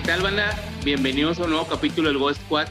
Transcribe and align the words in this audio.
¿Qué 0.00 0.06
tal, 0.06 0.22
banda? 0.22 0.50
Bienvenidos 0.82 1.38
a 1.38 1.44
un 1.44 1.50
nuevo 1.50 1.68
capítulo 1.68 2.08
del 2.08 2.16
Ghost 2.16 2.40
Squad. 2.40 2.68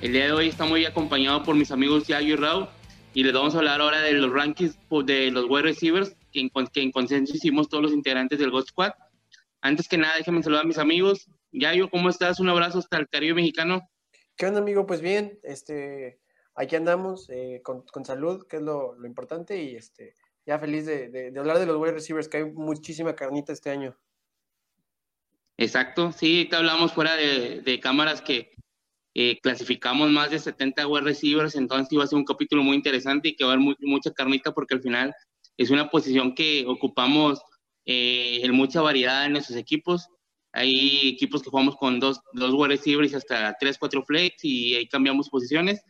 El 0.00 0.12
día 0.12 0.26
de 0.26 0.32
hoy 0.32 0.48
estamos 0.48 0.70
muy 0.70 0.86
acompañado 0.86 1.42
por 1.42 1.56
mis 1.56 1.72
amigos 1.72 2.06
Yayo 2.06 2.34
y 2.34 2.36
Raúl 2.36 2.68
y 3.12 3.24
les 3.24 3.34
vamos 3.34 3.56
a 3.56 3.58
hablar 3.58 3.80
ahora 3.80 4.00
de 4.00 4.12
los 4.12 4.32
rankings 4.32 4.78
de 5.04 5.30
los 5.32 5.46
wide 5.50 5.62
receivers 5.62 6.16
que 6.32 6.40
en, 6.40 6.50
que 6.72 6.80
en 6.80 6.92
consenso 6.92 7.34
hicimos 7.34 7.68
todos 7.68 7.82
los 7.82 7.92
integrantes 7.92 8.38
del 8.38 8.52
Ghost 8.52 8.68
Squad. 8.68 8.92
Antes 9.60 9.88
que 9.88 9.98
nada, 9.98 10.14
déjenme 10.16 10.40
saludar 10.40 10.64
a 10.64 10.68
mis 10.68 10.78
amigos. 10.78 11.28
Yayo, 11.50 11.90
¿cómo 11.90 12.08
estás? 12.08 12.38
Un 12.38 12.48
abrazo 12.48 12.78
hasta 12.78 12.96
el 12.96 13.08
Caribe 13.08 13.34
mexicano. 13.34 13.80
¿Qué 14.36 14.46
onda, 14.46 14.60
amigo? 14.60 14.86
Pues 14.86 15.00
bien, 15.00 15.40
este, 15.42 16.20
aquí 16.54 16.76
andamos 16.76 17.28
eh, 17.28 17.60
con, 17.64 17.82
con, 17.86 18.04
salud, 18.04 18.46
que 18.46 18.58
es 18.58 18.62
lo, 18.62 18.94
lo, 18.94 19.06
importante, 19.06 19.60
y 19.60 19.74
este, 19.74 20.14
ya 20.46 20.60
feliz 20.60 20.86
de, 20.86 21.08
de, 21.08 21.32
de 21.32 21.40
hablar 21.40 21.58
de 21.58 21.66
los 21.66 21.76
wide 21.76 21.92
receivers, 21.92 22.28
que 22.28 22.36
hay 22.36 22.44
muchísima 22.44 23.16
carnita 23.16 23.52
este 23.52 23.70
año. 23.70 23.98
Exacto, 25.58 26.12
sí, 26.12 26.46
te 26.48 26.54
hablamos 26.54 26.92
fuera 26.92 27.16
de, 27.16 27.60
de 27.62 27.80
cámaras 27.80 28.22
que 28.22 28.52
eh, 29.14 29.40
clasificamos 29.42 30.08
más 30.10 30.30
de 30.30 30.38
70 30.38 30.86
wide 30.86 31.02
receivers, 31.02 31.56
entonces 31.56 31.92
iba 31.92 32.04
a 32.04 32.06
ser 32.06 32.16
un 32.16 32.24
capítulo 32.24 32.62
muy 32.62 32.76
interesante 32.76 33.28
y 33.28 33.34
que 33.34 33.42
va 33.42 33.50
a 33.50 33.52
haber 33.54 33.64
muy, 33.64 33.76
mucha 33.80 34.12
carnita 34.12 34.52
porque 34.52 34.74
al 34.74 34.80
final 34.80 35.12
es 35.56 35.70
una 35.70 35.90
posición 35.90 36.36
que 36.36 36.64
ocupamos 36.68 37.40
eh, 37.84 38.38
en 38.44 38.54
mucha 38.54 38.80
variedad 38.80 39.26
en 39.26 39.32
nuestros 39.32 39.58
equipos. 39.58 40.06
Hay 40.52 41.08
equipos 41.08 41.42
que 41.42 41.50
jugamos 41.50 41.74
con 41.74 41.98
dos, 41.98 42.20
dos 42.32 42.54
wide 42.54 42.76
receivers 42.76 43.12
hasta 43.14 43.56
tres, 43.58 43.76
cuatro 43.76 44.04
flex 44.04 44.44
y 44.44 44.76
ahí 44.76 44.86
cambiamos 44.86 45.28
posiciones. 45.28 45.82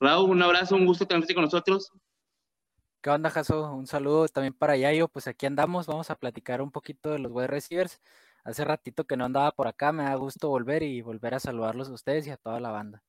Raúl, 0.00 0.30
un 0.30 0.42
abrazo, 0.42 0.76
un 0.76 0.86
gusto 0.86 1.06
tenerte 1.06 1.34
con 1.34 1.44
nosotros. 1.44 1.90
¿Qué 3.02 3.10
onda, 3.10 3.28
Jaso? 3.28 3.74
Un 3.74 3.86
saludo 3.86 4.26
también 4.28 4.54
para 4.54 4.78
Yayo. 4.78 5.08
Pues 5.08 5.26
aquí 5.26 5.44
andamos, 5.44 5.86
vamos 5.86 6.10
a 6.10 6.14
platicar 6.14 6.62
un 6.62 6.70
poquito 6.70 7.10
de 7.10 7.18
los 7.18 7.30
wide 7.30 7.48
receivers 7.48 8.00
hace 8.44 8.64
ratito 8.64 9.04
que 9.04 9.16
no 9.16 9.24
andaba 9.24 9.52
por 9.52 9.68
acá, 9.68 9.92
me 9.92 10.04
da 10.04 10.14
gusto 10.14 10.48
volver 10.48 10.82
y 10.82 11.02
volver 11.02 11.34
a 11.34 11.40
saludarlos 11.40 11.88
a 11.88 11.92
ustedes 11.92 12.26
y 12.26 12.30
a 12.30 12.36
toda 12.36 12.60
la 12.60 12.70
banda. 12.70 13.02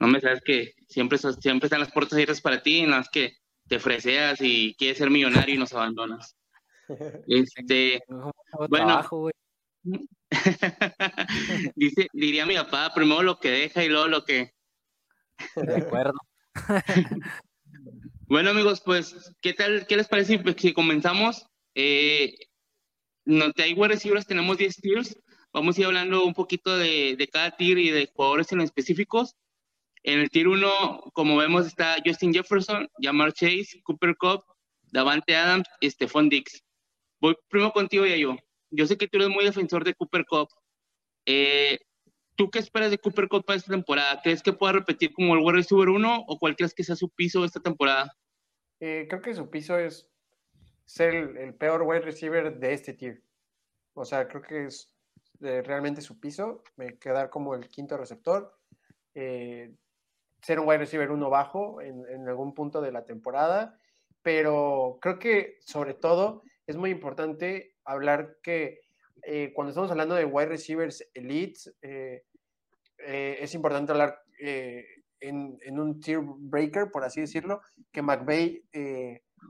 No 0.00 0.06
me 0.06 0.20
sabes 0.20 0.40
que 0.44 0.74
siempre, 0.88 1.18
siempre 1.18 1.66
están 1.66 1.80
las 1.80 1.92
puertas 1.92 2.14
abiertas 2.14 2.40
para 2.40 2.62
ti, 2.62 2.80
en 2.80 2.90
las 2.90 3.08
que 3.08 3.36
te 3.68 3.78
freseas 3.78 4.40
y 4.40 4.74
quieres 4.76 4.98
ser 4.98 5.10
millonario 5.10 5.54
y 5.54 5.58
nos 5.58 5.72
abandonas. 5.72 6.36
Este, 7.28 8.02
bueno, 8.08 8.86
trabajo, 8.86 9.28
Dice, 11.74 12.08
diría 12.14 12.46
mi 12.46 12.54
papá, 12.54 12.92
primero 12.94 13.22
lo 13.22 13.38
que 13.38 13.50
deja 13.50 13.84
y 13.84 13.88
luego 13.88 14.08
lo 14.08 14.24
que. 14.24 14.54
De 15.56 15.76
acuerdo. 15.76 16.18
bueno, 18.26 18.50
amigos, 18.50 18.80
pues, 18.80 19.34
¿qué 19.42 19.52
tal? 19.52 19.86
¿Qué 19.86 19.98
les 19.98 20.08
parece 20.08 20.42
si 20.56 20.72
comenzamos? 20.72 21.46
Eh, 21.74 22.34
no, 23.28 23.50
de 23.50 23.74
wide 23.74 23.88
receivers 23.88 24.26
tenemos 24.26 24.56
10 24.56 24.76
tiers. 24.76 25.20
Vamos 25.52 25.76
a 25.76 25.80
ir 25.82 25.86
hablando 25.86 26.24
un 26.24 26.32
poquito 26.32 26.78
de, 26.78 27.14
de, 27.16 27.28
cada 27.28 27.50
tier 27.50 27.76
y 27.76 27.90
de 27.90 28.06
jugadores 28.06 28.50
en 28.52 28.62
específicos. 28.62 29.36
En 30.02 30.20
el 30.20 30.30
tier 30.30 30.48
1, 30.48 31.10
como 31.12 31.36
vemos, 31.36 31.66
está 31.66 31.96
Justin 32.04 32.32
Jefferson, 32.32 32.88
Jamar 32.98 33.34
Chase, 33.34 33.82
Cooper 33.82 34.16
Cup, 34.16 34.44
Davante 34.92 35.36
Adams 35.36 35.68
y 35.78 35.90
Stephon 35.90 36.30
Dix. 36.30 36.64
Voy 37.20 37.36
primero 37.48 37.72
contigo, 37.72 38.06
y 38.06 38.18
yo. 38.18 38.34
Yo 38.70 38.86
sé 38.86 38.96
que 38.96 39.08
tú 39.08 39.18
eres 39.18 39.28
muy 39.28 39.44
defensor 39.44 39.84
de 39.84 39.92
Cooper 39.92 40.24
Cup. 40.24 40.48
Eh, 41.26 41.78
¿Tú 42.34 42.50
qué 42.50 42.60
esperas 42.60 42.90
de 42.90 42.98
Cooper 42.98 43.28
Cup 43.28 43.44
para 43.44 43.58
esta 43.58 43.72
temporada? 43.72 44.22
¿Crees 44.22 44.42
que 44.42 44.54
pueda 44.54 44.72
repetir 44.72 45.12
como 45.12 45.34
el 45.34 45.40
wide 45.40 45.58
receiver 45.58 45.90
1 45.90 46.24
o 46.26 46.38
cuál 46.38 46.56
crees 46.56 46.72
que 46.72 46.84
sea 46.84 46.96
su 46.96 47.10
piso 47.10 47.44
esta 47.44 47.60
temporada? 47.60 48.10
Eh, 48.80 49.06
creo 49.06 49.20
que 49.20 49.34
su 49.34 49.50
piso 49.50 49.78
es 49.78 50.08
ser 50.88 51.14
el, 51.14 51.36
el, 51.36 51.54
peor 51.54 51.82
wide 51.82 52.00
receiver 52.00 52.58
de 52.58 52.72
este 52.72 52.94
tier. 52.94 53.22
O 53.92 54.06
sea, 54.06 54.26
creo 54.26 54.40
que 54.40 54.64
es 54.64 54.90
eh, 55.42 55.60
realmente 55.62 56.00
su 56.00 56.18
piso, 56.18 56.62
me 56.76 56.98
quedar 56.98 57.28
como 57.28 57.54
el 57.54 57.68
quinto 57.68 57.98
receptor, 57.98 58.56
eh, 59.14 59.74
ser 60.42 60.58
un 60.58 60.66
wide 60.66 60.78
receiver 60.78 61.10
uno 61.10 61.28
bajo 61.28 61.82
en, 61.82 62.06
en, 62.08 62.26
algún 62.26 62.54
punto 62.54 62.80
de 62.80 62.90
la 62.90 63.04
temporada, 63.04 63.78
pero 64.22 64.98
creo 65.02 65.18
que 65.18 65.58
sobre 65.60 65.92
todo 65.92 66.42
es 66.66 66.76
muy 66.76 66.90
importante 66.90 67.76
hablar 67.84 68.38
que 68.42 68.80
eh, 69.24 69.52
cuando 69.54 69.70
estamos 69.70 69.90
hablando 69.90 70.14
de 70.14 70.24
wide 70.24 70.48
receivers 70.48 71.06
elites, 71.12 71.76
eh, 71.82 72.24
es 72.96 73.54
importante 73.54 73.92
hablar 73.92 74.22
en, 74.40 75.58
en, 75.60 75.78
un 75.78 76.00
tier 76.00 76.20
breaker, 76.22 76.90
por 76.90 77.04
así 77.04 77.20
decirlo, 77.20 77.60
que 77.92 78.02
McVeigh 78.02 78.64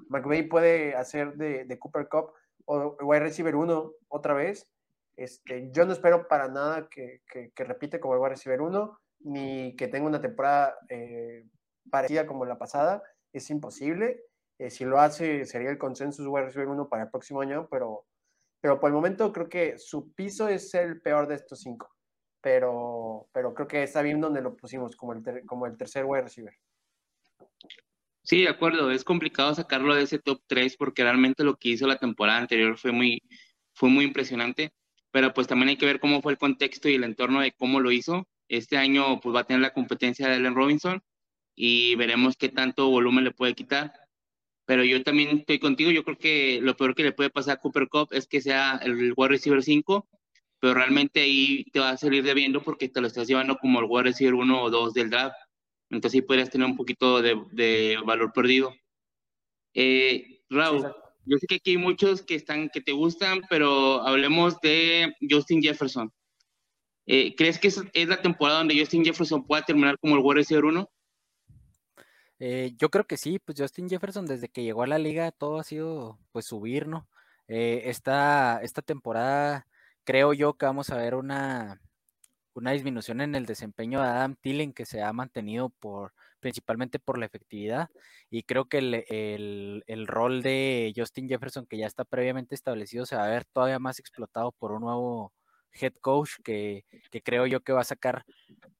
McVay 0.09 0.49
puede 0.49 0.95
hacer 0.95 1.35
de, 1.35 1.79
Cooper 1.79 2.09
Cup 2.09 2.33
o 2.65 2.97
wide 3.03 3.21
receiver 3.21 3.57
1 3.57 3.93
otra 4.09 4.35
vez. 4.35 4.69
Este, 5.17 5.71
yo 5.73 5.85
no 5.85 5.93
espero 5.93 6.29
para 6.29 6.49
nada 6.49 6.89
que, 6.89 7.23
que, 7.31 7.51
que 7.51 7.65
repite 7.65 7.99
como 7.99 8.15
wide 8.15 8.31
receiver 8.31 8.61
1, 8.61 9.01
ni 9.21 9.75
que 9.77 9.89
tenga 9.89 10.07
una 10.07 10.21
temporada 10.21 10.77
eh, 10.89 11.45
parecida 11.91 12.27
como 12.27 12.45
la 12.45 12.59
pasada. 12.59 13.03
Es 13.33 13.51
imposible. 13.51 14.25
Eh, 14.59 14.71
si 14.71 14.85
lo 14.85 15.01
hace, 15.01 15.45
sería 15.45 15.71
el 15.71 15.79
consenso 15.79 16.29
wide 16.31 16.47
receiver 16.47 16.69
1 16.69 16.89
para 16.89 17.05
el 17.05 17.11
próximo 17.11 17.41
año, 17.41 17.69
pero, 17.71 18.07
pero 18.61 18.81
por 18.81 18.89
el 18.89 18.95
momento 18.95 19.33
creo 19.33 19.49
que 19.49 19.79
su 19.79 20.13
piso 20.13 20.49
es 20.49 20.75
el 20.75 21.01
peor 21.01 21.27
de 21.29 21.37
estos 21.37 21.61
cinco. 21.61 21.91
Pero, 22.41 23.29
pero 23.33 23.55
creo 23.55 23.67
que 23.67 23.83
está 23.83 24.03
bien 24.03 24.21
donde 24.21 24.41
lo 24.41 24.57
pusimos 24.57 24.97
como 24.97 25.13
el, 25.13 25.23
ter, 25.23 25.45
como 25.45 25.67
el 25.67 25.77
tercer 25.77 26.05
wide 26.05 26.23
receiver. 26.23 26.55
Sí, 28.29 28.43
de 28.43 28.49
acuerdo, 28.51 28.91
es 28.91 29.05
complicado 29.05 29.55
sacarlo 29.55 29.95
de 29.95 30.03
ese 30.03 30.19
top 30.19 30.43
3 30.47 30.77
porque 30.77 31.03
realmente 31.03 31.45
lo 31.45 31.57
que 31.57 31.71
hizo 31.71 31.87
la 31.87 31.97
temporada 31.97 32.39
anterior 32.39 32.77
fue 32.77 32.93
muy, 32.93 33.23
fue 33.73 33.89
muy 33.89 34.05
impresionante, 34.05 34.73
pero 35.11 35.33
pues 35.33 35.47
también 35.47 35.71
hay 35.71 35.79
que 35.79 35.87
ver 35.87 35.99
cómo 35.99 36.21
fue 36.21 36.33
el 36.33 36.39
contexto 36.39 36.91
y 36.91 36.95
el 36.97 37.05
entorno 37.05 37.41
de 37.41 37.53
cómo 37.53 37.81
lo 37.81 37.91
hizo. 37.91 38.29
Este 38.49 38.77
año 38.77 39.19
pues 39.21 39.35
va 39.35 39.41
a 39.41 39.45
tener 39.45 39.63
la 39.63 39.73
competencia 39.73 40.29
de 40.29 40.35
Allen 40.35 40.55
Robinson 40.55 41.03
y 41.57 41.95
veremos 41.97 42.37
qué 42.37 42.51
tanto 42.51 42.91
volumen 42.91 43.25
le 43.25 43.33
puede 43.33 43.55
quitar. 43.55 43.95
Pero 44.67 44.85
yo 44.85 45.03
también 45.03 45.39
estoy 45.39 45.59
contigo, 45.59 45.91
yo 45.91 46.05
creo 46.05 46.19
que 46.19 46.61
lo 46.63 46.77
peor 46.77 46.95
que 46.95 47.05
le 47.05 47.13
puede 47.13 47.31
pasar 47.31 47.57
a 47.57 47.61
Cooper 47.61 47.89
Cup 47.89 48.09
es 48.13 48.29
que 48.29 48.43
sea 48.43 48.79
el 48.83 49.15
wide 49.17 49.29
receiver 49.31 49.63
5, 49.63 50.09
pero 50.61 50.75
realmente 50.75 51.21
ahí 51.23 51.65
te 51.73 51.81
va 51.81 51.91
a 51.91 51.97
salir 51.97 52.25
debiendo 52.25 52.63
porque 52.63 52.89
te 52.91 53.01
lo 53.01 53.07
estás 53.09 53.29
llevando 53.29 53.57
como 53.59 53.81
el 53.81 53.87
wide 53.89 54.05
receiver 54.05 54.35
1 54.35 54.63
o 54.63 54.71
2 54.71 54.95
del 54.95 55.11
draft 55.11 55.37
entonces 55.91 56.13
sí 56.13 56.23
podrías 56.23 56.51
tener 56.51 56.67
un 56.67 56.77
poquito 56.77 57.23
de, 57.23 57.41
de 57.53 57.99
valor 58.05 58.33
perdido. 58.33 58.75
Eh, 59.75 60.43
Raúl, 60.51 60.93
yo 61.25 61.37
sé 61.39 61.47
que 61.47 61.57
aquí 61.57 61.71
hay 61.73 61.77
muchos 61.77 62.23
que 62.23 62.35
están, 62.35 62.69
que 62.71 62.81
te 62.81 62.93
gustan, 62.93 63.43
pero 63.49 64.03
hablemos 64.03 64.61
de 64.61 65.15
Justin 65.29 65.63
Jefferson. 65.63 66.13
Eh, 67.07 67.35
¿Crees 67.37 67.59
que 67.59 67.69
es, 67.69 67.83
es, 67.93 68.09
la 68.09 68.21
temporada 68.21 68.59
donde 68.59 68.79
Justin 68.79 69.05
Jefferson 69.05 69.47
pueda 69.47 69.63
terminar 69.63 69.99
como 69.99 70.15
el 70.17 70.23
wide 70.23 70.37
receiver 70.37 70.65
1? 70.65 70.91
Eh, 72.41 72.75
yo 72.77 72.91
creo 72.91 73.07
que 73.07 73.17
sí, 73.17 73.39
pues 73.39 73.59
Justin 73.59 73.89
Jefferson 73.89 74.27
desde 74.27 74.49
que 74.49 74.63
llegó 74.63 74.83
a 74.83 74.87
la 74.87 74.99
liga 74.99 75.33
todo 75.33 75.59
ha 75.59 75.65
sido 75.65 76.19
pues 76.33 76.47
subir, 76.47 76.87
¿no? 76.87 77.09
Eh, 77.49 77.83
esta, 77.87 78.61
esta 78.63 78.83
temporada 78.83 79.67
creo 80.05 80.33
yo 80.35 80.55
que 80.55 80.67
vamos 80.67 80.91
a 80.91 80.97
ver 80.97 81.15
una, 81.15 81.81
una 82.59 82.73
disminución 82.73 83.21
en 83.21 83.35
el 83.35 83.47
desempeño 83.47 84.01
de 84.01 84.09
Adam 84.09 84.37
Thielen 84.37 84.73
que 84.73 84.87
se 84.87 85.03
ha 85.03 85.13
mantenido 85.13 85.71
por 85.71 86.13
principalmente 86.41 86.99
por 86.99 87.19
la 87.19 87.27
efectividad 87.27 87.89
y 88.31 88.43
creo 88.43 88.67
que 88.67 88.79
el, 88.79 88.95
el, 89.09 89.85
el, 89.87 90.07
rol 90.07 90.43
de 90.43 90.93
Justin 90.97 91.29
Jefferson 91.29 91.67
que 91.67 91.79
ya 91.79 91.87
está 91.87 92.05
previamente 92.05 92.55
establecido 92.55 93.07
se 93.07 93.17
va 93.17 93.25
a 93.25 93.31
ver 93.31 93.45
todavía 93.47 93.79
más 93.79 93.99
explotado 93.99 94.53
por 94.53 94.73
un 94.73 94.83
nuevo 94.83 95.33
head 95.73 95.95
coach 96.01 96.33
que, 96.45 96.85
que 97.11 97.23
creo 97.23 97.47
yo 97.47 97.61
que 97.61 97.73
va 97.73 97.81
a 97.81 97.85
sacar 97.85 98.25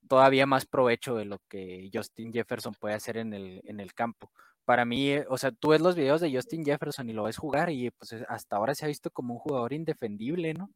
todavía 0.07 0.45
más 0.45 0.65
provecho 0.65 1.15
de 1.15 1.25
lo 1.25 1.39
que 1.47 1.89
Justin 1.93 2.33
Jefferson 2.33 2.73
puede 2.73 2.95
hacer 2.95 3.17
en 3.17 3.33
el, 3.33 3.61
en 3.65 3.79
el 3.79 3.93
campo. 3.93 4.31
Para 4.65 4.85
mí, 4.85 5.15
o 5.29 5.37
sea, 5.37 5.51
tú 5.51 5.69
ves 5.69 5.81
los 5.81 5.95
videos 5.95 6.21
de 6.21 6.33
Justin 6.33 6.65
Jefferson 6.65 7.09
y 7.09 7.13
lo 7.13 7.23
ves 7.23 7.37
jugar 7.37 7.69
y 7.69 7.91
pues 7.91 8.13
hasta 8.27 8.55
ahora 8.55 8.75
se 8.75 8.85
ha 8.85 8.87
visto 8.87 9.09
como 9.11 9.33
un 9.35 9.39
jugador 9.39 9.73
indefendible, 9.73 10.53
¿no? 10.53 10.69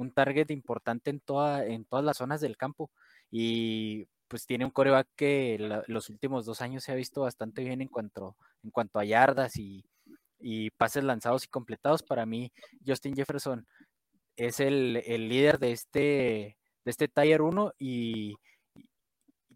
Un 0.00 0.12
target 0.12 0.50
importante 0.50 1.10
en, 1.10 1.20
toda, 1.20 1.66
en 1.66 1.84
todas 1.84 2.04
las 2.04 2.16
zonas 2.16 2.40
del 2.40 2.56
campo. 2.56 2.90
Y 3.30 4.06
pues 4.28 4.46
tiene 4.46 4.64
un 4.64 4.70
coreback 4.70 5.08
que 5.16 5.58
la, 5.58 5.82
los 5.86 6.08
últimos 6.08 6.46
dos 6.46 6.60
años 6.62 6.84
se 6.84 6.92
ha 6.92 6.94
visto 6.94 7.22
bastante 7.22 7.62
bien 7.62 7.80
en 7.80 7.88
cuanto, 7.88 8.36
en 8.62 8.70
cuanto 8.70 8.98
a 8.98 9.04
yardas 9.04 9.56
y, 9.56 9.84
y 10.38 10.70
pases 10.70 11.04
lanzados 11.04 11.44
y 11.44 11.48
completados. 11.48 12.02
Para 12.02 12.26
mí, 12.26 12.52
Justin 12.86 13.14
Jefferson 13.14 13.66
es 14.36 14.60
el, 14.60 15.02
el 15.06 15.28
líder 15.28 15.58
de 15.58 15.72
este, 15.72 16.00
de 16.84 16.90
este 16.90 17.08
Tier 17.08 17.42
1 17.42 17.74
y 17.78 18.36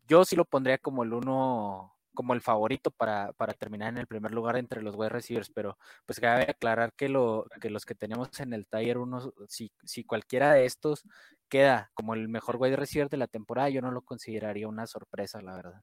yo 0.07 0.25
sí 0.25 0.37
lo 0.37 0.45
pondría 0.45 0.79
como 0.79 1.05
el 1.05 1.15
uno 1.15 1.94
como 2.15 2.35
el 2.35 2.41
favorito 2.41 2.91
para, 2.91 3.33
para, 3.35 3.53
terminar 3.53 3.91
en 3.91 3.99
el 3.99 4.07
primer 4.07 4.33
lugar 4.33 4.57
entre 4.57 4.83
los 4.83 4.95
wide 4.95 5.11
receivers, 5.11 5.51
pero 5.51 5.77
pues 6.07 6.21
cabe 6.21 6.45
aclarar 6.49 6.93
que, 6.95 7.09
lo, 7.09 7.47
que 7.61 7.71
los 7.71 7.85
que 7.85 7.95
tenemos 7.95 8.41
en 8.41 8.53
el 8.53 8.67
Tier 8.67 8.99
1, 8.99 9.33
si, 9.49 9.71
si 9.85 10.05
cualquiera 10.05 10.53
de 10.53 10.65
estos 10.65 11.03
queda 11.49 11.91
como 11.95 12.15
el 12.15 12.29
mejor 12.29 12.57
wide 12.57 12.77
receiver 12.77 13.09
de 13.11 13.19
la 13.19 13.27
temporada, 13.27 13.69
yo 13.69 13.83
no 13.83 13.91
lo 13.91 14.03
consideraría 14.03 14.69
una 14.69 14.87
sorpresa, 14.87 15.43
la 15.43 15.57
verdad. 15.57 15.83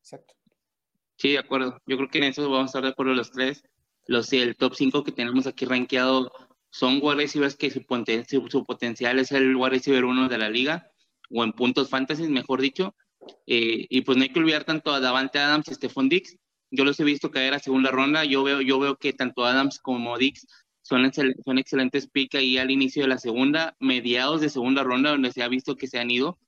Exacto. 0.00 0.34
Sí, 1.16 1.32
de 1.32 1.38
acuerdo. 1.38 1.80
Yo 1.86 1.96
creo 1.96 2.08
que 2.08 2.18
en 2.18 2.24
eso 2.24 2.42
vamos 2.50 2.62
a 2.62 2.66
estar 2.66 2.82
de 2.82 2.88
acuerdo 2.88 3.14
los 3.14 3.30
tres. 3.30 3.62
Los, 4.06 4.32
el 4.32 4.56
top 4.56 4.74
5 4.74 5.04
que 5.04 5.12
tenemos 5.12 5.46
aquí 5.46 5.64
rankeado 5.64 6.32
son 6.70 6.98
wide 7.02 7.16
receivers 7.16 7.54
que 7.54 7.70
su, 7.70 7.84
su, 8.48 8.64
potencial 8.64 9.18
es 9.18 9.30
el 9.30 9.54
wide 9.54 9.70
receiver 9.70 10.04
uno 10.04 10.28
de 10.28 10.38
la 10.38 10.48
liga, 10.48 10.90
o 11.30 11.44
en 11.44 11.52
puntos 11.52 11.88
fantasy, 11.88 12.28
mejor 12.28 12.60
dicho. 12.60 12.96
Eh, 13.46 13.86
y 13.88 14.00
pues 14.02 14.16
no 14.16 14.24
hay 14.24 14.30
que 14.30 14.38
olvidar 14.38 14.64
tanto 14.64 14.92
a 14.92 15.00
Davante 15.00 15.38
Adams 15.38 15.68
y 15.68 15.74
Stephon 15.74 16.08
Dix. 16.08 16.36
Yo 16.70 16.84
los 16.84 16.98
he 17.00 17.04
visto 17.04 17.30
caer 17.30 17.54
a 17.54 17.58
segunda 17.58 17.90
ronda. 17.90 18.24
Yo 18.24 18.42
veo, 18.42 18.60
yo 18.60 18.78
veo 18.78 18.96
que 18.96 19.12
tanto 19.12 19.44
Adams 19.44 19.78
como 19.78 20.16
Dix 20.18 20.46
son, 20.82 21.04
excelentes 21.58 22.08
pick 22.08 22.34
ahí 22.34 22.58
al 22.58 22.70
inicio 22.70 23.02
de 23.02 23.08
la 23.08 23.18
segunda, 23.18 23.76
mediados 23.78 24.40
de 24.40 24.48
segunda 24.48 24.82
ronda, 24.82 25.10
donde 25.10 25.32
se 25.32 25.42
ha 25.42 25.48
visto 25.48 25.76
que 25.76 25.86
se 25.86 25.98
han 25.98 26.10
ido. 26.10 26.38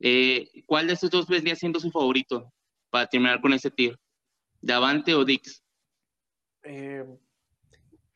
Eh, 0.00 0.48
¿Cuál 0.66 0.86
de 0.86 0.94
estos 0.94 1.10
dos 1.10 1.28
vendría 1.28 1.56
siendo 1.56 1.78
su 1.78 1.90
favorito 1.90 2.52
para 2.90 3.06
terminar 3.06 3.40
con 3.40 3.52
ese 3.52 3.70
tier? 3.70 3.98
¿Davante 4.60 5.14
o 5.14 5.24
Dix? 5.24 5.62
Eh, 6.62 7.04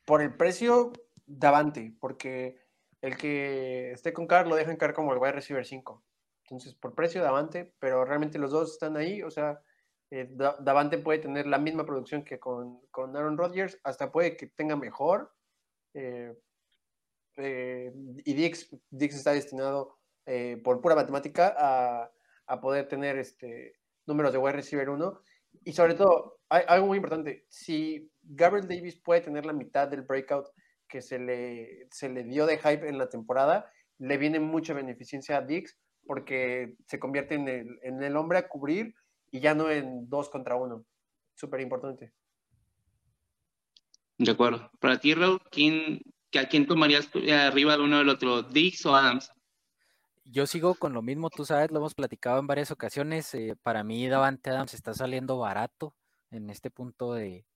por 0.05 0.23
el 0.23 0.35
precio, 0.35 0.93
Davante, 1.27 1.95
porque 2.01 2.59
el 3.01 3.17
que 3.17 3.93
esté 3.93 4.13
con 4.13 4.27
Carr 4.27 4.47
lo 4.47 4.57
dejan 4.57 4.77
caer 4.77 4.95
como 4.95 5.13
el 5.13 5.19
wide 5.19 5.33
receiver 5.33 5.65
5. 5.65 6.03
Entonces, 6.51 6.75
por 6.75 6.97
precio, 6.97 7.23
Davante, 7.23 7.75
pero 7.79 8.05
realmente 8.05 8.39
los 8.39 8.51
dos 8.51 8.73
están 8.73 8.97
ahí. 8.97 9.23
O 9.23 9.31
sea, 9.31 9.63
eh, 10.11 10.29
Davante 10.33 10.99
puede 10.99 11.21
tener 11.21 11.47
la 11.47 11.59
misma 11.59 11.87
producción 11.87 12.25
que 12.25 12.41
con, 12.41 12.81
con 12.91 13.17
Aaron 13.17 13.39
Rodgers, 13.39 13.79
hasta 13.85 14.11
puede 14.11 14.37
que 14.37 14.49
tenga 14.49 14.75
mejor. 14.75 15.33
Eh, 15.95 16.37
eh, 17.37 17.93
y 18.25 18.35
Dix, 18.35 18.69
Dix 18.91 19.15
está 19.15 19.33
destinado 19.33 19.97
por 20.63 20.81
pura 20.81 20.95
matemática 20.95 21.57
a, 21.59 22.09
a, 22.47 22.61
poder 22.61 22.87
tener 22.87 23.19
este, 23.19 23.75
números 24.07 24.31
de 24.31 24.39
wide 24.39 24.53
receiver 24.53 24.89
1. 24.89 25.23
Y 25.65 25.73
sobre 25.73 25.95
todo, 25.95 26.39
algo 26.49 26.87
muy 26.87 26.99
importante, 26.99 27.47
si 27.49 28.13
Gabriel 28.23 28.69
Davis 28.69 28.97
puede 28.97 29.23
tener 29.23 29.45
la 29.45 29.53
mitad 29.53 29.89
del 29.89 30.03
breakout 30.03 30.47
que 30.89 31.03
se 31.03 31.19
le, 31.19 31.89
se 31.91 32.09
le 32.09 32.23
dio 32.23 32.47
de 32.47 32.59
hype 32.59 32.89
en 32.89 32.99
la 32.99 33.09
temporada, 33.09 33.73
le 33.99 34.19
viene 34.19 34.39
mucha 34.39 34.73
beneficencia 34.73 35.39
a 35.39 35.43
Dix 35.43 35.77
porque 36.07 36.75
se 36.87 36.99
convierte 36.99 37.35
en 37.35 37.49
el, 37.49 37.79
en 37.83 38.03
el 38.03 38.17
hombre 38.17 38.39
a 38.39 38.49
cubrir 38.49 38.95
y 39.31 39.41
ya 39.41 39.55
no 39.55 39.71
en 39.71 40.09
dos 40.09 40.29
contra 40.29 40.57
uno. 40.57 40.85
Súper 41.35 41.61
importante. 41.61 42.13
De 44.19 44.31
acuerdo. 44.31 44.71
Para 44.79 44.99
ti, 44.99 45.15
Raúl, 45.15 45.41
¿quién, 45.51 46.03
¿a 46.39 46.45
quién 46.47 46.67
tomarías 46.67 47.09
arriba 47.33 47.77
de 47.77 47.83
uno 47.83 47.99
del 47.99 48.11
otro, 48.11 48.43
Dix 48.43 48.85
o 48.85 48.95
Adams? 48.95 49.31
Yo 50.25 50.47
sigo 50.47 50.75
con 50.75 50.93
lo 50.93 51.01
mismo, 51.03 51.31
tú 51.31 51.45
sabes, 51.45 51.71
lo 51.71 51.79
hemos 51.79 51.95
platicado 51.95 52.39
en 52.39 52.47
varias 52.47 52.71
ocasiones. 52.71 53.35
Eh, 53.35 53.57
para 53.63 53.83
mí, 53.83 54.07
Davante 54.07 54.51
Adams 54.51 54.75
está 54.75 54.93
saliendo 54.95 55.39
barato 55.39 55.95
en 56.31 56.51
este 56.51 56.71
punto 56.71 57.15
de, 57.15 57.47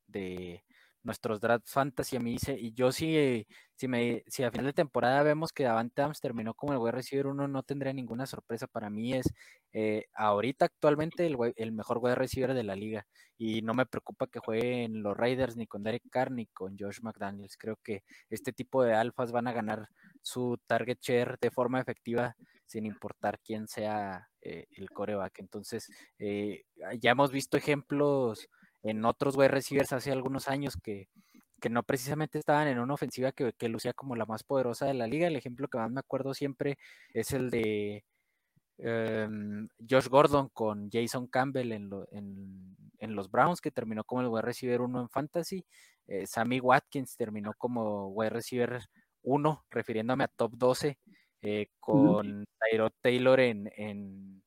nuestros 1.05 1.41
draft 1.41 1.69
fantasy 1.69 2.17
a 2.17 2.21
mí 2.21 2.33
dice, 2.33 2.57
y 2.59 2.73
yo 2.73 2.91
si, 2.91 3.47
si, 3.77 3.89
me, 3.89 4.25
si 4.27 4.43
a 4.43 4.51
final 4.51 4.67
de 4.67 4.73
temporada 4.73 5.23
vemos 5.23 5.53
que 5.53 5.65
Davante 5.65 6.03
Adams 6.03 6.21
terminó 6.21 6.55
como 6.55 6.73
el 6.73 6.79
wide 6.79 6.93
receiver 6.93 7.27
uno, 7.27 7.47
no 7.47 7.63
tendría 7.63 7.93
ninguna 7.93 8.27
sorpresa. 8.27 8.67
Para 8.67 8.91
mí 8.91 9.13
es 9.13 9.27
eh, 9.73 10.07
ahorita 10.15 10.65
actualmente 10.65 11.27
el, 11.27 11.37
el 11.57 11.73
mejor 11.73 11.99
wide 11.99 12.15
receiver 12.15 12.55
de 12.55 12.65
la 12.65 12.75
liga. 12.75 13.07
Y 13.37 13.63
no 13.63 13.75
me 13.75 13.87
preocupa 13.87 14.27
que 14.27 14.39
juegue 14.39 14.85
en 14.85 15.03
los 15.03 15.17
Raiders 15.17 15.57
ni 15.57 15.67
con 15.67 15.83
Derek 15.83 16.05
Carr 16.11 16.31
ni 16.31 16.47
con 16.47 16.77
Josh 16.79 17.01
McDaniels. 17.03 17.57
Creo 17.57 17.77
que 17.83 18.03
este 18.31 18.53
tipo 18.53 18.83
de 18.83 18.95
alfas 18.95 19.31
van 19.31 19.47
a 19.47 19.53
ganar 19.53 19.89
su 20.23 20.59
target 20.67 20.99
share 21.01 21.37
de 21.41 21.51
forma 21.51 21.81
efectiva 21.81 22.35
sin 22.67 22.87
importar 22.87 23.41
quién 23.45 23.69
sea 23.69 24.29
eh, 24.41 24.67
el 24.71 24.91
coreback. 24.91 25.39
Entonces, 25.41 25.91
eh, 26.19 26.65
ya 26.99 27.11
hemos 27.11 27.31
visto 27.31 27.57
ejemplos 27.57 28.49
en 28.85 29.05
otros 29.05 29.37
wide 29.37 29.49
receivers 29.49 29.93
hace 29.93 30.13
algunos 30.13 30.47
años 30.47 30.77
que, 30.77 31.09
que 31.61 31.71
no 31.71 31.83
precisamente 31.83 32.39
estaban 32.39 32.69
en 32.69 32.79
una 32.79 32.95
ofensiva 32.95 33.33
que, 33.33 33.55
que, 33.55 33.71
lucía 33.71 33.95
como 33.95 34.15
la 34.15 34.27
más 34.27 34.45
poderosa 34.45 34.85
de 34.85 34.95
la 34.95 35.07
liga. 35.07 35.27
El 35.27 35.37
ejemplo 35.37 35.67
que 35.67 35.79
más 35.79 35.91
me 35.91 36.01
acuerdo 36.01 36.35
siempre 36.35 36.77
es 37.15 37.33
el 37.33 37.49
de 37.51 38.05
em, 38.77 39.69
Josh 39.89 40.09
Gordon 40.09 40.51
con 40.51 40.91
Jason 40.93 41.27
Campbell 41.29 41.73
en, 41.73 41.91
en, 42.99 43.15
los 43.17 43.31
Browns, 43.31 43.63
que 43.63 43.71
terminó 43.71 44.05
como 44.05 44.21
el 44.21 44.29
wide 44.29 44.43
receiver 44.43 44.83
1 44.83 45.01
en 45.01 45.09
Fantasy. 45.09 45.65
Eh, 46.07 46.27
Sammy 46.27 46.61
Watkins 46.61 47.17
terminó 47.17 47.55
como 47.57 48.09
wide 48.09 48.31
receiver 48.31 48.81
1, 49.23 49.65
refiriéndome 49.71 50.25
a 50.25 50.29
top 50.29 50.53
12, 50.57 50.99
eh, 51.41 51.69
con 51.81 52.45
Tyrod 52.61 52.93
Taylor 53.01 53.41
en, 53.41 53.73
en 53.75 54.44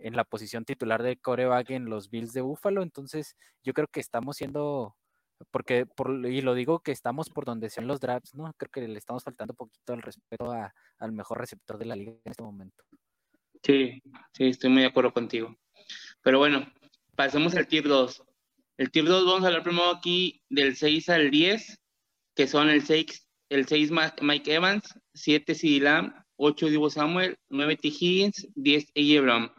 en 0.00 0.16
la 0.16 0.24
posición 0.24 0.64
titular 0.64 1.02
de 1.02 1.16
coreback 1.16 1.70
en 1.70 1.86
los 1.86 2.10
Bills 2.10 2.32
de 2.32 2.40
Buffalo. 2.40 2.82
Entonces, 2.82 3.36
yo 3.62 3.72
creo 3.72 3.88
que 3.88 4.00
estamos 4.00 4.36
siendo, 4.36 4.96
porque, 5.50 5.86
por, 5.86 6.26
y 6.26 6.40
lo 6.40 6.54
digo 6.54 6.80
que 6.80 6.92
estamos 6.92 7.30
por 7.30 7.44
donde 7.44 7.70
sean 7.70 7.86
los 7.86 8.00
drafts, 8.00 8.34
¿no? 8.34 8.52
Creo 8.56 8.70
que 8.70 8.88
le 8.88 8.98
estamos 8.98 9.24
faltando 9.24 9.52
un 9.52 9.56
poquito 9.56 9.92
al 9.92 10.02
respeto 10.02 10.52
al 10.98 11.12
mejor 11.12 11.38
receptor 11.38 11.78
de 11.78 11.86
la 11.86 11.96
liga 11.96 12.12
en 12.12 12.30
este 12.30 12.42
momento. 12.42 12.84
Sí, 13.62 14.02
sí, 14.32 14.48
estoy 14.48 14.70
muy 14.70 14.82
de 14.82 14.88
acuerdo 14.88 15.12
contigo. 15.12 15.54
Pero 16.22 16.38
bueno, 16.38 16.66
pasemos 17.16 17.54
al 17.54 17.66
tier 17.66 17.84
2. 17.84 18.22
El 18.76 18.90
tier 18.90 19.06
2 19.06 19.24
vamos 19.24 19.42
a 19.42 19.48
hablar 19.48 19.62
primero 19.62 19.90
aquí 19.90 20.42
del 20.48 20.76
6 20.76 21.08
al 21.08 21.30
10, 21.30 21.80
que 22.36 22.46
son 22.46 22.68
el 22.70 22.84
6, 22.84 23.26
el 23.48 23.66
6 23.66 23.90
Mike 24.22 24.54
Evans, 24.54 24.94
7 25.14 25.54
CD 25.54 25.80
Lamb, 25.80 26.14
8 26.36 26.68
Divo 26.68 26.88
Samuel, 26.88 27.36
9 27.48 27.76
T. 27.76 27.88
Higgins, 27.88 28.46
10 28.54 28.84
A.J. 28.94 29.20
Brown. 29.20 29.52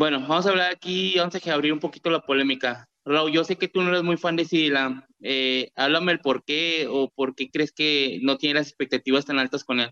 Bueno, 0.00 0.18
vamos 0.20 0.46
a 0.46 0.48
hablar 0.48 0.72
aquí, 0.72 1.12
vamos 1.18 1.34
a 1.34 1.52
abrir 1.52 1.74
un 1.74 1.78
poquito 1.78 2.08
la 2.08 2.22
polémica. 2.22 2.88
Raúl, 3.04 3.32
yo 3.32 3.44
sé 3.44 3.56
que 3.56 3.68
tú 3.68 3.82
no 3.82 3.90
eres 3.90 4.02
muy 4.02 4.16
fan 4.16 4.34
de 4.34 4.46
Sidlam. 4.46 5.04
Eh, 5.20 5.72
háblame 5.76 6.12
el 6.12 6.20
por 6.20 6.42
qué 6.42 6.86
o 6.88 7.10
por 7.10 7.34
qué 7.34 7.50
crees 7.50 7.70
que 7.70 8.18
no 8.22 8.38
tiene 8.38 8.60
las 8.60 8.68
expectativas 8.68 9.26
tan 9.26 9.38
altas 9.38 9.62
con 9.62 9.78
él. 9.78 9.90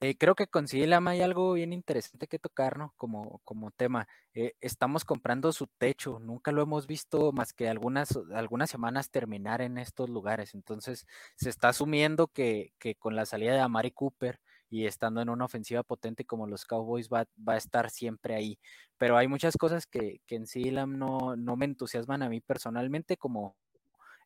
Eh, 0.00 0.16
creo 0.16 0.36
que 0.36 0.46
con 0.46 0.68
Sidlam 0.68 1.08
hay 1.08 1.20
algo 1.20 1.54
bien 1.54 1.72
interesante 1.72 2.28
que 2.28 2.38
tocar, 2.38 2.78
¿no? 2.78 2.94
Como, 2.96 3.40
como 3.42 3.72
tema. 3.72 4.06
Eh, 4.34 4.52
estamos 4.60 5.04
comprando 5.04 5.50
su 5.50 5.66
techo, 5.66 6.20
nunca 6.20 6.52
lo 6.52 6.62
hemos 6.62 6.86
visto 6.86 7.32
más 7.32 7.52
que 7.52 7.68
algunas, 7.68 8.16
algunas 8.32 8.70
semanas 8.70 9.10
terminar 9.10 9.62
en 9.62 9.78
estos 9.78 10.10
lugares. 10.10 10.54
Entonces, 10.54 11.08
se 11.34 11.50
está 11.50 11.70
asumiendo 11.70 12.28
que, 12.28 12.72
que 12.78 12.94
con 12.94 13.16
la 13.16 13.26
salida 13.26 13.54
de 13.54 13.62
Amari 13.62 13.90
Cooper, 13.90 14.38
y 14.70 14.86
estando 14.86 15.20
en 15.20 15.28
una 15.30 15.44
ofensiva 15.44 15.82
potente 15.82 16.24
como 16.24 16.46
los 16.46 16.64
Cowboys 16.64 17.08
va, 17.08 17.26
va 17.46 17.54
a 17.54 17.58
estar 17.58 17.90
siempre 17.90 18.34
ahí. 18.34 18.58
Pero 18.98 19.16
hay 19.16 19.28
muchas 19.28 19.56
cosas 19.56 19.86
que, 19.86 20.20
que 20.26 20.36
en 20.36 20.46
sí 20.46 20.70
no, 20.70 21.36
no 21.36 21.56
me 21.56 21.64
entusiasman 21.64 22.22
a 22.22 22.28
mí 22.28 22.40
personalmente, 22.40 23.16
como 23.16 23.56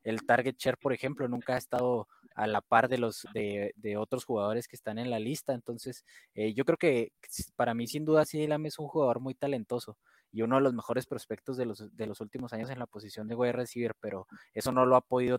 el 0.04 0.24
target 0.26 0.56
share, 0.58 0.78
por 0.78 0.92
ejemplo, 0.92 1.28
nunca 1.28 1.54
ha 1.54 1.58
estado 1.58 2.08
a 2.34 2.46
la 2.46 2.60
par 2.60 2.88
de 2.88 2.98
los 2.98 3.26
de, 3.34 3.72
otros 3.96 4.24
jugadores 4.24 4.66
que 4.66 4.76
están 4.76 4.98
en 4.98 5.10
la 5.10 5.18
lista. 5.18 5.52
Entonces, 5.52 6.04
eh, 6.34 6.54
yo 6.54 6.64
creo 6.64 6.78
que 6.78 7.12
para 7.56 7.74
mí, 7.74 7.86
sin 7.86 8.04
duda, 8.04 8.24
Silam 8.24 8.66
es 8.66 8.78
un 8.78 8.88
jugador 8.88 9.20
muy 9.20 9.34
talentoso 9.34 9.96
y 10.32 10.42
uno 10.42 10.56
de 10.56 10.62
los 10.62 10.72
mejores 10.72 11.06
prospectos 11.06 11.56
de 11.56 11.66
los, 11.66 11.94
de 11.94 12.06
los 12.06 12.20
últimos 12.20 12.52
años 12.52 12.70
en 12.70 12.78
la 12.78 12.86
posición 12.86 13.28
de 13.28 13.34
wide 13.34 13.52
receiver, 13.52 13.94
pero 14.00 14.26
eso 14.54 14.72
no 14.72 14.86
lo 14.86 14.96
ha 14.96 15.02
podido 15.02 15.38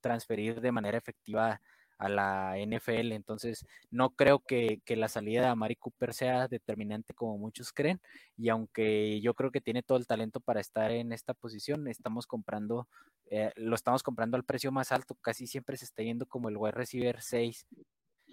transferir 0.00 0.60
de 0.60 0.72
manera 0.72 0.98
efectiva 0.98 1.60
a 1.98 2.08
la 2.08 2.56
NFL. 2.58 3.12
Entonces, 3.12 3.66
no 3.90 4.10
creo 4.10 4.40
que, 4.40 4.80
la 4.88 5.08
salida 5.08 5.42
de 5.42 5.48
Amari 5.48 5.76
Cooper 5.76 6.14
sea 6.14 6.48
determinante 6.48 7.14
como 7.14 7.38
muchos 7.38 7.72
creen. 7.72 8.00
Y 8.36 8.48
aunque 8.48 9.20
yo 9.20 9.34
creo 9.34 9.50
que 9.50 9.60
tiene 9.60 9.82
todo 9.82 9.98
el 9.98 10.06
talento 10.06 10.40
para 10.40 10.60
estar 10.60 10.90
en 10.90 11.12
esta 11.12 11.34
posición, 11.34 11.88
estamos 11.88 12.26
comprando, 12.26 12.88
eh, 13.30 13.52
lo 13.56 13.74
estamos 13.74 14.02
comprando 14.02 14.36
al 14.36 14.44
precio 14.44 14.72
más 14.72 14.92
alto. 14.92 15.16
Casi 15.20 15.46
siempre 15.46 15.76
se 15.76 15.84
está 15.84 16.02
yendo 16.02 16.26
como 16.26 16.48
el 16.48 16.56
wide 16.56 16.72
receiver 16.72 17.20
6 17.20 17.66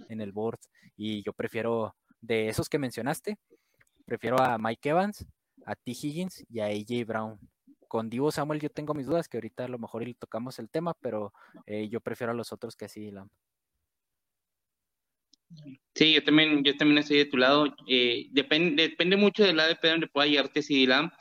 en 0.09 0.21
el 0.21 0.31
board. 0.31 0.59
Y 0.95 1.23
yo 1.23 1.33
prefiero, 1.33 1.95
de 2.21 2.49
esos 2.49 2.69
que 2.69 2.79
mencionaste, 2.79 3.37
prefiero 4.05 4.39
a 4.41 4.57
Mike 4.57 4.89
Evans, 4.89 5.25
a 5.65 5.75
T. 5.75 5.91
Higgins 5.91 6.45
y 6.49 6.59
a 6.59 6.65
AJ 6.65 7.05
Brown 7.05 7.39
con 7.93 8.09
Divo 8.09 8.31
Samuel 8.31 8.59
yo 8.59 8.71
tengo 8.71 8.95
mis 8.95 9.05
dudas, 9.05 9.29
que 9.29 9.37
ahorita 9.37 9.65
a 9.65 9.67
lo 9.67 9.77
mejor 9.77 10.03
le 10.03 10.15
tocamos 10.15 10.57
el 10.57 10.67
tema, 10.67 10.95
pero 10.99 11.31
eh, 11.67 11.89
yo 11.89 12.01
prefiero 12.01 12.31
a 12.31 12.35
los 12.35 12.51
otros 12.51 12.75
que 12.75 12.85
así. 12.85 13.11
La... 13.11 13.27
Sí, 15.95 16.13
yo 16.13 16.23
también, 16.23 16.63
yo 16.63 16.75
también 16.75 16.97
estoy 16.97 17.17
de 17.17 17.25
tu 17.25 17.37
lado. 17.37 17.73
Eh, 17.87 18.27
depende, 18.31 18.89
depende 18.89 19.15
mucho 19.15 19.43
del 19.43 19.59
ADP 19.59 19.83
donde 19.83 20.07
pueda 20.07 20.27
llevarte 20.27 20.61
CD 20.61 20.87
Lamb. 20.87 21.11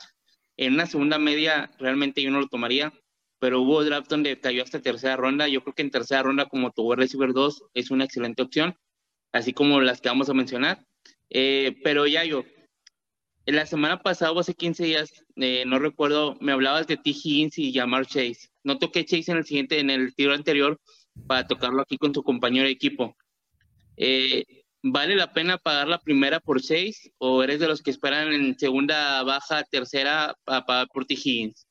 En 0.57 0.73
una 0.73 0.85
segunda 0.85 1.17
media, 1.19 1.71
realmente 1.79 2.21
yo 2.21 2.31
no 2.31 2.39
lo 2.39 2.47
tomaría, 2.47 2.93
pero 3.39 3.61
hubo 3.61 3.83
draft 3.83 4.09
donde 4.09 4.39
cayó 4.39 4.63
hasta 4.63 4.81
tercera 4.81 5.15
ronda. 5.15 5.47
Yo 5.47 5.61
creo 5.63 5.75
que 5.75 5.81
en 5.83 5.91
tercera 5.91 6.23
ronda, 6.23 6.45
como 6.45 6.71
tu 6.71 6.83
wide 6.83 7.01
receiver 7.01 7.33
2, 7.33 7.63
es 7.73 7.91
una 7.91 8.05
excelente 8.05 8.41
opción, 8.41 8.75
así 9.31 9.53
como 9.53 9.81
las 9.81 10.01
que 10.01 10.09
vamos 10.09 10.29
a 10.29 10.33
mencionar. 10.33 10.85
Eh, 11.29 11.75
pero 11.83 12.07
ya 12.07 12.23
yo, 12.23 12.45
la 13.45 13.65
semana 13.65 14.01
pasada, 14.01 14.31
o 14.31 14.39
hace 14.39 14.53
15 14.53 14.85
días, 14.85 15.25
eh, 15.35 15.63
no 15.67 15.79
recuerdo, 15.79 16.37
me 16.39 16.51
hablabas 16.51 16.87
de 16.87 16.97
T. 16.97 17.09
Higgins 17.09 17.57
y 17.59 17.73
Jamar 17.73 18.05
Chase. 18.05 18.49
No 18.63 18.79
toqué 18.79 19.03
Chase 19.03 19.31
en 19.31 19.37
el 19.37 19.45
siguiente, 19.45 19.79
en 19.79 19.89
el 19.89 20.15
tiro 20.15 20.33
anterior, 20.33 20.79
para 21.27 21.45
tocarlo 21.45 21.81
aquí 21.81 21.97
con 21.97 22.13
tu 22.13 22.23
compañero 22.23 22.65
de 22.65 22.71
equipo. 22.71 23.17
Eh, 23.97 24.43
¿Vale 24.85 25.15
la 25.15 25.31
pena 25.31 25.57
pagar 25.57 25.87
la 25.87 25.99
primera 25.99 26.41
por 26.41 26.61
seis 26.61 27.09
o 27.17 27.41
eres 27.41 27.59
de 27.59 27.67
los 27.67 27.81
que 27.81 27.91
esperan 27.91 28.33
en 28.33 28.59
segunda 28.59 29.23
baja, 29.23 29.63
tercera 29.63 30.35
para 30.43 30.65
pagar 30.65 30.87
por 30.93 31.05
T. 31.05 31.13
Higgins? 31.13 31.67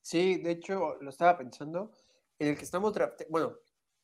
Sí, 0.00 0.38
de 0.38 0.52
hecho 0.52 0.96
lo 1.00 1.10
estaba 1.10 1.36
pensando. 1.36 1.90
En 2.38 2.48
el 2.48 2.56
que 2.56 2.64
estamos, 2.64 2.94
bueno, 3.28 3.56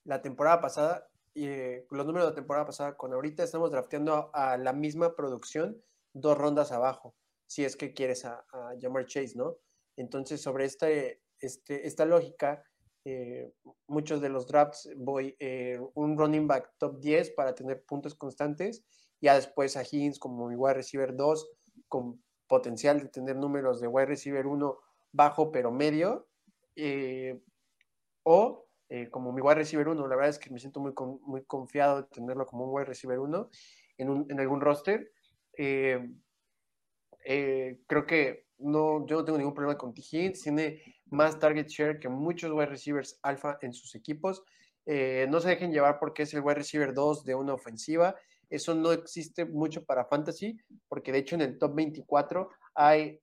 la 0.05 0.23
temporada 0.23 0.61
pasada, 0.61 1.09
eh, 1.35 1.87
los 1.90 2.05
números 2.05 2.26
de 2.26 2.31
la 2.33 2.35
temporada 2.35 2.66
pasada 2.66 2.97
con 2.97 3.12
ahorita 3.12 3.45
estamos 3.45 3.71
drafteando 3.71 4.31
a, 4.35 4.57
la 4.57 4.73
misma 4.73 5.14
producción 5.14 5.81
dos 6.12 6.37
rondas 6.37 6.73
abajo, 6.73 7.14
si 7.47 7.64
es 7.64 7.76
que 7.76 7.95
quieres 7.95 8.25
a, 8.25 8.45
a 8.52 8.75
Jamar 8.81 9.07
Chase, 9.07 9.35
¿no? 9.37 9.59
Entonces, 9.97 10.43
sobre 10.43 10.64
este, 10.64 11.23
este, 11.40 11.87
esta 11.87 12.05
lógica, 12.05 12.64
eh, 13.08 13.52
muchos 13.86 14.20
de 14.20 14.28
los 14.28 14.48
drafts 14.48 14.90
voy 14.96 15.36
eh, 15.38 15.78
un 15.94 16.18
running 16.18 16.48
back 16.48 16.72
top 16.76 16.98
10 16.98 17.30
para 17.36 17.54
tener 17.54 17.84
puntos 17.84 18.16
constantes, 18.16 18.84
ya 19.20 19.36
después 19.36 19.76
a 19.76 19.82
Higgins 19.82 20.18
como 20.18 20.48
mi 20.48 20.56
wide 20.56 20.75
receiver 20.75 21.14
2 21.14 21.48
con 21.86 22.20
potencial 22.48 22.98
de 22.98 23.06
tener 23.08 23.36
números 23.36 23.80
de 23.80 23.86
wide 23.86 24.06
receiver 24.06 24.44
1 24.48 24.76
bajo 25.12 25.52
pero 25.52 25.70
medio, 25.70 26.26
eh, 26.75 27.40
o 28.25 28.66
como 29.12 29.32
mi 29.32 29.40
wide 29.40 29.54
receiver 29.54 29.86
1, 29.86 30.08
la 30.08 30.16
verdad 30.16 30.30
es 30.30 30.40
que 30.40 30.50
me 30.50 30.58
siento 30.58 30.80
muy, 30.80 30.92
muy 31.22 31.44
confiado 31.44 32.02
de 32.02 32.08
tenerlo 32.08 32.44
como 32.44 32.64
un 32.64 32.75
wide 32.75 32.86
receiver 32.86 33.20
1 33.20 33.50
en, 33.98 34.40
algún 34.40 34.60
roster. 34.60 35.12
creo 35.54 36.10
que 38.04 38.46
no, 38.58 39.06
yo 39.06 39.16
no 39.16 39.25
tengo 39.25 39.38
ningún 39.38 39.54
problema 39.54 39.78
con 39.78 39.94
T. 39.94 40.02
Higgins, 40.02 40.42
tiene 40.42 40.82
más 41.06 41.38
target 41.38 41.68
share 41.68 41.98
que 42.00 42.08
muchos 42.08 42.52
wide 42.52 42.66
receivers 42.66 43.18
alfa 43.22 43.58
en 43.62 43.72
sus 43.72 43.94
equipos. 43.94 44.42
Eh, 44.86 45.26
no 45.28 45.40
se 45.40 45.48
dejen 45.48 45.72
llevar 45.72 45.98
porque 45.98 46.22
es 46.22 46.34
el 46.34 46.40
wide 46.40 46.56
receiver 46.56 46.94
2 46.94 47.25
de 47.25 47.34
una 47.34 47.54
ofensiva. 47.54 48.16
Eso 48.48 48.75
no 48.75 48.92
existe 48.92 49.44
mucho 49.44 49.84
para 49.84 50.06
fantasy, 50.06 50.56
porque 50.88 51.12
de 51.12 51.18
hecho 51.18 51.34
en 51.34 51.42
el 51.42 51.58
top 51.58 51.75
24 51.75 52.48
hay 52.75 53.20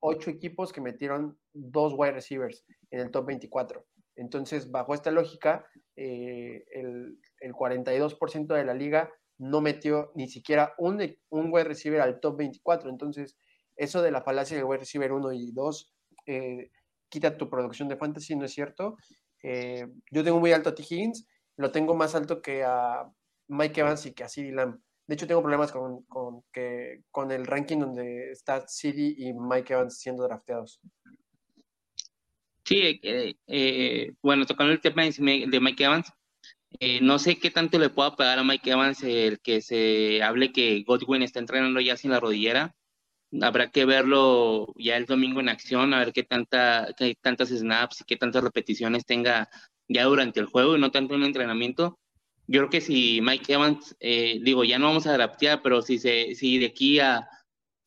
ocho 0.00 0.30
equipos 0.30 0.72
que 0.72 0.82
metieron 0.82 1.38
dos 1.54 1.94
wide 1.96 2.12
receivers 2.12 2.64
en 2.90 3.00
el 3.00 3.10
top 3.10 3.26
24. 3.26 3.84
Entonces, 4.16 4.70
bajo 4.70 4.94
esta 4.94 5.10
lógica, 5.10 5.66
eh, 5.96 6.64
el, 6.72 7.18
el, 7.40 7.52
42% 7.52 8.54
de 8.54 8.64
la 8.64 8.74
liga 8.74 9.10
no 9.38 9.60
metió 9.60 10.12
ni 10.14 10.28
siquiera 10.28 10.74
un, 10.78 11.00
un 11.30 11.52
wide 11.52 11.64
receiver 11.64 12.00
al 12.00 12.20
top 12.20 12.36
24. 12.36 12.90
Entonces, 12.90 13.36
eso 13.76 14.02
de 14.02 14.10
la 14.10 14.22
falacia 14.22 14.56
de 14.56 14.64
wide 14.64 14.80
receiver 14.80 15.12
1 15.12 15.32
y 15.32 15.52
2 15.52 15.94
eh, 16.26 16.70
quita 17.08 17.36
tu 17.36 17.48
producción 17.48 17.88
de 17.88 17.96
fantasy, 17.96 18.34
no 18.34 18.44
es 18.44 18.52
cierto. 18.52 18.96
Eh, 19.42 19.86
yo 20.10 20.24
tengo 20.24 20.40
muy 20.40 20.52
alto 20.52 20.70
a 20.70 20.74
T. 20.74 20.82
Higgins, 20.82 21.26
lo 21.56 21.70
tengo 21.70 21.94
más 21.94 22.14
alto 22.14 22.42
que 22.42 22.64
a 22.64 23.04
Mike 23.48 23.80
Evans 23.80 24.06
y 24.06 24.12
que 24.12 24.24
a 24.24 24.28
CeeDee 24.28 24.52
Lamb. 24.52 24.80
De 25.06 25.14
hecho, 25.14 25.26
tengo 25.26 25.42
problemas 25.42 25.70
con, 25.70 26.02
con, 26.04 26.42
que, 26.50 27.02
con 27.10 27.30
el 27.30 27.46
ranking 27.46 27.78
donde 27.78 28.30
está 28.32 28.64
CeeDee 28.66 29.14
y 29.18 29.34
Mike 29.34 29.74
Evans 29.74 29.98
siendo 29.98 30.24
drafteados. 30.24 30.80
Sí, 32.64 33.00
eh, 33.02 34.12
bueno, 34.22 34.46
tocando 34.46 34.72
el 34.72 34.80
tema 34.80 35.04
de 35.04 35.60
Mike 35.60 35.84
Evans, 35.84 36.10
no 37.02 37.18
sé 37.18 37.38
qué 37.38 37.50
tanto 37.50 37.78
le 37.78 37.90
pueda 37.90 38.16
pegar 38.16 38.38
a 38.38 38.44
Mike 38.44 38.70
Evans 38.70 39.02
el 39.04 39.38
que 39.40 39.60
se 39.60 40.22
hable 40.22 40.50
que 40.50 40.82
Godwin 40.84 41.22
está 41.22 41.38
entrenando 41.38 41.80
ya 41.80 41.96
sin 41.96 42.10
la 42.10 42.18
rodillera 42.18 42.74
habrá 43.42 43.70
que 43.70 43.84
verlo 43.84 44.72
ya 44.76 44.96
el 44.96 45.06
domingo 45.06 45.40
en 45.40 45.48
acción, 45.48 45.94
a 45.94 45.98
ver 45.98 46.12
qué, 46.12 46.22
tanta, 46.22 46.88
qué 46.96 47.16
tantas 47.20 47.48
snaps 47.50 48.00
y 48.00 48.04
qué 48.04 48.16
tantas 48.16 48.44
repeticiones 48.44 49.04
tenga 49.06 49.48
ya 49.88 50.04
durante 50.04 50.40
el 50.40 50.46
juego 50.46 50.76
y 50.76 50.80
no 50.80 50.90
tanto 50.90 51.14
en 51.14 51.22
el 51.22 51.26
entrenamiento. 51.28 51.98
Yo 52.46 52.60
creo 52.60 52.70
que 52.70 52.80
si 52.80 53.20
Mike 53.22 53.54
Evans, 53.54 53.96
eh, 54.00 54.38
digo, 54.42 54.64
ya 54.64 54.78
no 54.78 54.86
vamos 54.86 55.06
a 55.06 55.12
draftear, 55.14 55.62
pero 55.62 55.82
si, 55.82 55.98
se, 55.98 56.34
si 56.34 56.58
de 56.58 56.66
aquí 56.66 57.00
a, 57.00 57.26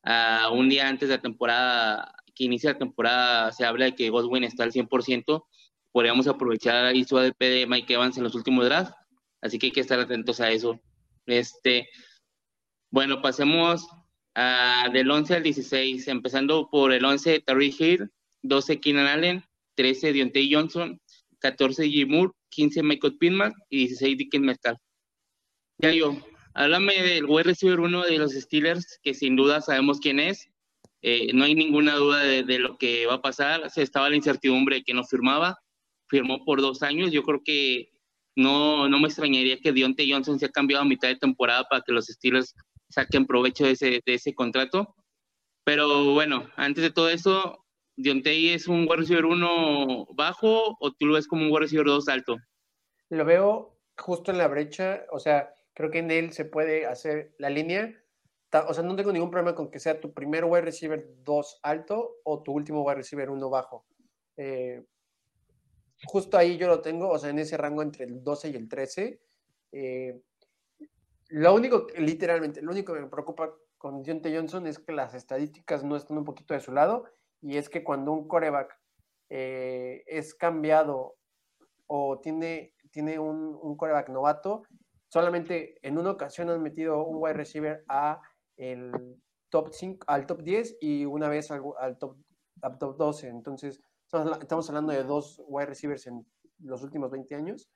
a, 0.02 0.50
un 0.50 0.68
día 0.68 0.88
antes 0.88 1.08
de 1.08 1.16
la 1.16 1.22
temporada, 1.22 2.12
que 2.34 2.44
inicia 2.44 2.72
la 2.72 2.78
temporada, 2.78 3.52
se 3.52 3.64
habla 3.64 3.86
de 3.86 3.94
que 3.94 4.10
Godwin 4.10 4.44
está 4.44 4.64
al 4.64 4.72
100%, 4.72 5.44
podríamos 5.92 6.26
aprovechar 6.26 6.84
ahí 6.84 7.04
su 7.04 7.16
ADP 7.18 7.38
de 7.40 7.66
Mike 7.66 7.94
Evans 7.94 8.16
en 8.16 8.24
los 8.24 8.34
últimos 8.34 8.64
drafts, 8.64 8.94
así 9.40 9.58
que 9.58 9.66
hay 9.66 9.72
que 9.72 9.80
estar 9.80 9.98
atentos 10.00 10.40
a 10.40 10.50
eso. 10.50 10.80
Este, 11.26 11.88
bueno, 12.90 13.22
pasemos 13.22 13.86
del 14.92 15.10
11 15.10 15.34
al 15.34 15.42
16, 15.42 16.08
empezando 16.08 16.68
por 16.70 16.92
el 16.92 17.04
11 17.04 17.40
Terry 17.40 17.74
Hill, 17.76 18.10
12 18.42 18.80
Keenan 18.80 19.06
Allen, 19.06 19.44
13 19.74 20.12
Deontay 20.12 20.52
Johnson, 20.52 21.00
14 21.40 21.88
Jim 21.88 22.08
Moore, 22.08 22.32
15 22.50 22.82
Michael 22.82 23.18
Pittman 23.18 23.54
y 23.68 23.78
16 23.86 24.18
Dickens 24.18 24.44
Metcalf. 24.44 24.78
Ya 25.78 25.92
yo, 25.92 26.16
háblame 26.54 26.94
del 27.02 27.24
wide 27.26 27.44
receiver 27.44 27.80
uno 27.80 28.02
de 28.02 28.18
los 28.18 28.32
Steelers, 28.32 28.98
que 29.02 29.14
sin 29.14 29.36
duda 29.36 29.60
sabemos 29.60 30.00
quién 30.00 30.20
es. 30.20 30.48
Eh, 31.02 31.32
no 31.32 31.44
hay 31.44 31.54
ninguna 31.54 31.94
duda 31.94 32.22
de, 32.22 32.58
lo 32.58 32.76
que 32.78 33.06
va 33.06 33.14
a 33.14 33.22
pasar. 33.22 33.70
Se 33.70 33.82
estaba 33.82 34.10
la 34.10 34.16
incertidumbre 34.16 34.76
de 34.76 34.82
que 34.82 34.94
no 34.94 35.04
firmaba. 35.04 35.58
Firmó 36.08 36.44
por 36.44 36.60
dos 36.60 36.82
años. 36.82 37.12
Yo 37.12 37.22
creo 37.22 37.42
que 37.44 37.90
no, 38.34 38.88
no 38.88 38.98
me 38.98 39.06
extrañaría 39.06 39.60
que 39.60 39.72
Deontay 39.72 40.10
Johnson 40.10 40.38
se 40.38 40.46
ha 40.46 40.50
cambiado 40.50 40.82
a 40.82 40.88
mitad 40.88 41.08
de 41.08 41.16
temporada 41.16 41.64
para 41.64 41.82
que 41.82 41.92
los 41.92 42.06
Steelers 42.06 42.54
saquen 42.88 43.26
provecho 43.26 43.64
de 43.64 43.72
ese, 43.72 44.02
de 44.04 44.14
ese 44.14 44.34
contrato. 44.34 44.94
Pero 45.64 46.14
bueno, 46.14 46.48
antes 46.56 46.82
de 46.82 46.90
todo 46.90 47.10
eso, 47.10 47.64
Dionte 47.98 48.54
es 48.54 48.68
un 48.68 48.82
wide 48.82 48.96
receiver 48.96 49.24
1 49.24 50.06
bajo 50.14 50.76
o 50.78 50.92
tú 50.92 51.06
lo 51.06 51.14
ves 51.14 51.26
como 51.26 51.42
un 51.42 51.50
wide 51.50 51.62
receiver 51.62 51.86
2 51.86 52.08
alto? 52.08 52.36
Lo 53.10 53.24
veo 53.24 53.76
justo 53.96 54.30
en 54.30 54.38
la 54.38 54.46
brecha, 54.46 55.04
o 55.10 55.18
sea, 55.18 55.52
creo 55.74 55.90
que 55.90 55.98
en 55.98 56.12
él 56.12 56.32
se 56.32 56.44
puede 56.44 56.86
hacer 56.86 57.34
la 57.38 57.50
línea. 57.50 57.92
O 58.68 58.72
sea, 58.72 58.84
no 58.84 58.94
tengo 58.94 59.12
ningún 59.12 59.30
problema 59.30 59.56
con 59.56 59.70
que 59.70 59.80
sea 59.80 60.00
tu 60.00 60.14
primer 60.14 60.44
wide 60.44 60.62
receiver 60.62 61.04
2 61.24 61.60
alto 61.64 62.20
o 62.22 62.42
tu 62.42 62.52
último 62.52 62.82
wide 62.82 62.98
receiver 62.98 63.30
1 63.30 63.50
bajo. 63.50 63.84
Eh, 64.36 64.84
justo 66.04 66.38
ahí 66.38 66.56
yo 66.56 66.68
lo 66.68 66.80
tengo, 66.80 67.10
o 67.10 67.18
sea, 67.18 67.30
en 67.30 67.40
ese 67.40 67.56
rango 67.56 67.82
entre 67.82 68.04
el 68.04 68.22
12 68.22 68.50
y 68.50 68.54
el 68.54 68.68
13. 68.68 69.20
Eh, 69.72 70.22
lo 71.28 71.54
único, 71.54 71.86
literalmente, 71.96 72.62
lo 72.62 72.72
único 72.72 72.94
que 72.94 73.00
me 73.00 73.08
preocupa 73.08 73.54
con 73.76 74.02
Dionte 74.02 74.34
Johnson 74.34 74.66
es 74.66 74.78
que 74.78 74.92
las 74.92 75.14
estadísticas 75.14 75.84
no 75.84 75.96
están 75.96 76.18
un 76.18 76.24
poquito 76.24 76.54
de 76.54 76.60
su 76.60 76.72
lado 76.72 77.04
y 77.40 77.56
es 77.56 77.68
que 77.68 77.84
cuando 77.84 78.12
un 78.12 78.26
coreback 78.26 78.74
eh, 79.30 80.02
es 80.06 80.34
cambiado 80.34 81.16
o 81.86 82.20
tiene, 82.20 82.74
tiene 82.90 83.18
un, 83.18 83.58
un, 83.60 83.76
coreback 83.76 84.08
novato, 84.08 84.62
solamente 85.08 85.78
en 85.86 85.98
una 85.98 86.10
ocasión 86.10 86.50
han 86.50 86.62
metido 86.62 87.04
un 87.04 87.22
wide 87.22 87.34
receiver 87.34 87.84
a 87.88 88.20
el 88.56 88.90
top 89.50 89.72
5, 89.72 90.04
al 90.08 90.26
top 90.26 90.42
10 90.42 90.78
y 90.80 91.04
una 91.04 91.28
vez 91.28 91.50
al, 91.50 91.62
al 91.78 91.98
top, 91.98 92.16
al 92.62 92.78
top 92.78 92.96
12. 92.96 93.28
Entonces, 93.28 93.80
estamos 94.40 94.68
hablando 94.68 94.92
de 94.92 95.04
dos 95.04 95.42
wide 95.46 95.66
receivers 95.66 96.06
en 96.06 96.26
los 96.58 96.82
últimos 96.82 97.10
20 97.10 97.34
años 97.34 97.70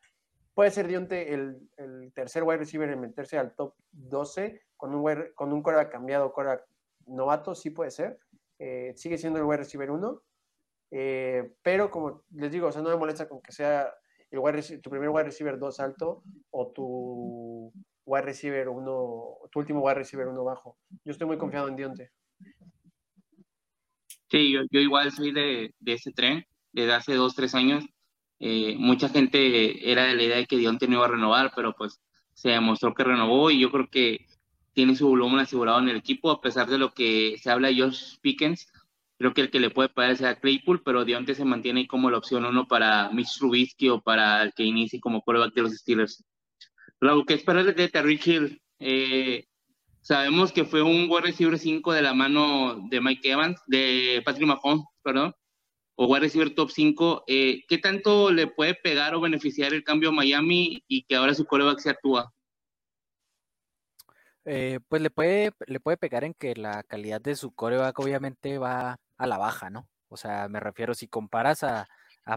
Puede 0.54 0.70
ser 0.70 0.86
Dionte 0.86 1.32
el, 1.32 1.68
tercer 2.14 2.42
wide 2.42 2.58
receiver 2.58 2.88
en 2.90 3.00
meterse 3.00 3.38
al 3.38 3.54
top 3.54 3.74
12 3.92 4.62
con 4.76 4.94
un, 4.94 5.24
con 5.34 5.52
un 5.52 5.62
coreback 5.62 5.90
cambiado, 5.90 6.32
coreback 6.32 6.66
novato, 7.06 7.54
sí 7.54 7.70
puede 7.70 7.90
ser. 7.90 8.18
Eh, 8.58 8.92
sigue 8.96 9.18
siendo 9.18 9.38
el 9.38 9.44
wide 9.44 9.58
receiver 9.58 9.90
1. 9.90 10.22
Eh, 10.90 11.54
pero 11.62 11.90
como 11.90 12.24
les 12.32 12.52
digo, 12.52 12.68
o 12.68 12.72
sea, 12.72 12.82
no 12.82 12.90
me 12.90 12.96
molesta 12.96 13.28
con 13.28 13.40
que 13.40 13.52
sea 13.52 13.92
el 14.30 14.38
wide 14.38 14.78
tu 14.78 14.90
primer 14.90 15.08
wide 15.08 15.24
receiver 15.24 15.58
2 15.58 15.80
alto 15.80 16.22
o 16.50 16.70
tu 16.72 17.72
wide 18.04 18.22
receiver 18.22 18.68
1, 18.68 19.38
tu 19.50 19.58
último 19.58 19.80
wide 19.80 19.94
receiver 19.94 20.28
1 20.28 20.44
bajo. 20.44 20.78
Yo 21.04 21.12
estoy 21.12 21.26
muy 21.26 21.38
confiado 21.38 21.68
en 21.68 21.76
Dionte. 21.76 22.10
Sí, 24.30 24.52
yo, 24.52 24.80
igual 24.80 25.12
soy 25.12 25.32
de, 25.32 25.74
de, 25.78 25.92
ese 25.92 26.10
tren 26.12 26.46
desde 26.72 26.94
hace 26.94 27.14
dos, 27.14 27.34
tres 27.34 27.54
años. 27.54 27.84
Eh, 28.44 28.74
mucha 28.76 29.08
gente 29.08 29.88
era 29.88 30.06
de 30.06 30.16
la 30.16 30.22
idea 30.24 30.36
de 30.38 30.46
que 30.46 30.56
Dionte 30.56 30.88
no 30.88 30.96
iba 30.96 31.04
a 31.04 31.08
renovar, 31.08 31.52
pero 31.54 31.76
pues 31.76 32.00
se 32.34 32.48
demostró 32.50 32.92
que 32.92 33.04
renovó 33.04 33.52
y 33.52 33.60
yo 33.60 33.70
creo 33.70 33.88
que 33.88 34.26
tiene 34.72 34.96
su 34.96 35.06
volumen 35.06 35.38
asegurado 35.38 35.78
en 35.78 35.88
el 35.88 35.96
equipo, 35.98 36.28
a 36.32 36.40
pesar 36.40 36.68
de 36.68 36.76
lo 36.76 36.92
que 36.92 37.36
se 37.40 37.52
habla 37.52 37.68
de 37.68 37.80
Josh 37.80 38.16
Pickens. 38.20 38.66
Creo 39.16 39.32
que 39.32 39.42
el 39.42 39.50
que 39.50 39.60
le 39.60 39.70
puede 39.70 39.90
pagar 39.90 40.10
es 40.10 40.22
a 40.22 40.40
Claypool, 40.40 40.82
pero 40.84 41.04
Dionte 41.04 41.36
se 41.36 41.44
mantiene 41.44 41.86
como 41.86 42.10
la 42.10 42.18
opción 42.18 42.44
uno 42.44 42.66
para 42.66 43.10
Mitch 43.10 43.38
Trubisky 43.38 43.90
o 43.90 44.00
para 44.00 44.42
el 44.42 44.52
que 44.54 44.64
inicie 44.64 44.98
como 44.98 45.22
quarterback 45.22 45.54
de 45.54 45.62
los 45.62 45.74
Steelers. 45.74 46.24
Lo 46.98 47.24
que 47.24 47.34
esperar 47.34 47.72
de 47.72 47.88
Terry 47.88 48.20
Hill, 48.24 48.60
eh, 48.80 49.46
sabemos 50.00 50.50
que 50.50 50.64
fue 50.64 50.82
un 50.82 51.08
wide 51.08 51.28
receiver 51.28 51.56
5 51.56 51.92
de 51.92 52.02
la 52.02 52.12
mano 52.12 52.88
de 52.90 53.00
Mike 53.00 53.30
Evans, 53.30 53.60
de 53.68 54.20
Patrick 54.24 54.48
Mahomes, 54.48 54.84
perdón, 55.00 55.32
o 55.94 56.06
wide 56.06 56.20
receiver 56.20 56.54
top 56.54 56.70
5, 56.70 57.24
eh, 57.26 57.64
¿qué 57.68 57.78
tanto 57.78 58.30
le 58.30 58.46
puede 58.46 58.74
pegar 58.74 59.14
o 59.14 59.20
beneficiar 59.20 59.74
el 59.74 59.84
cambio 59.84 60.08
a 60.08 60.12
Miami 60.12 60.82
y 60.88 61.04
que 61.04 61.16
ahora 61.16 61.34
su 61.34 61.44
coreback 61.44 61.80
se 61.80 61.90
actúa? 61.90 62.32
Eh, 64.44 64.80
pues 64.88 65.00
le 65.02 65.10
puede, 65.10 65.52
le 65.66 65.80
puede 65.80 65.96
pegar 65.96 66.24
en 66.24 66.34
que 66.34 66.56
la 66.56 66.82
calidad 66.82 67.20
de 67.20 67.36
su 67.36 67.54
coreback 67.54 67.98
obviamente 67.98 68.58
va 68.58 68.98
a 69.16 69.26
la 69.26 69.38
baja, 69.38 69.70
¿no? 69.70 69.88
O 70.08 70.16
sea, 70.16 70.48
me 70.48 70.60
refiero, 70.60 70.94
si 70.94 71.08
comparas 71.08 71.62
a, 71.62 71.88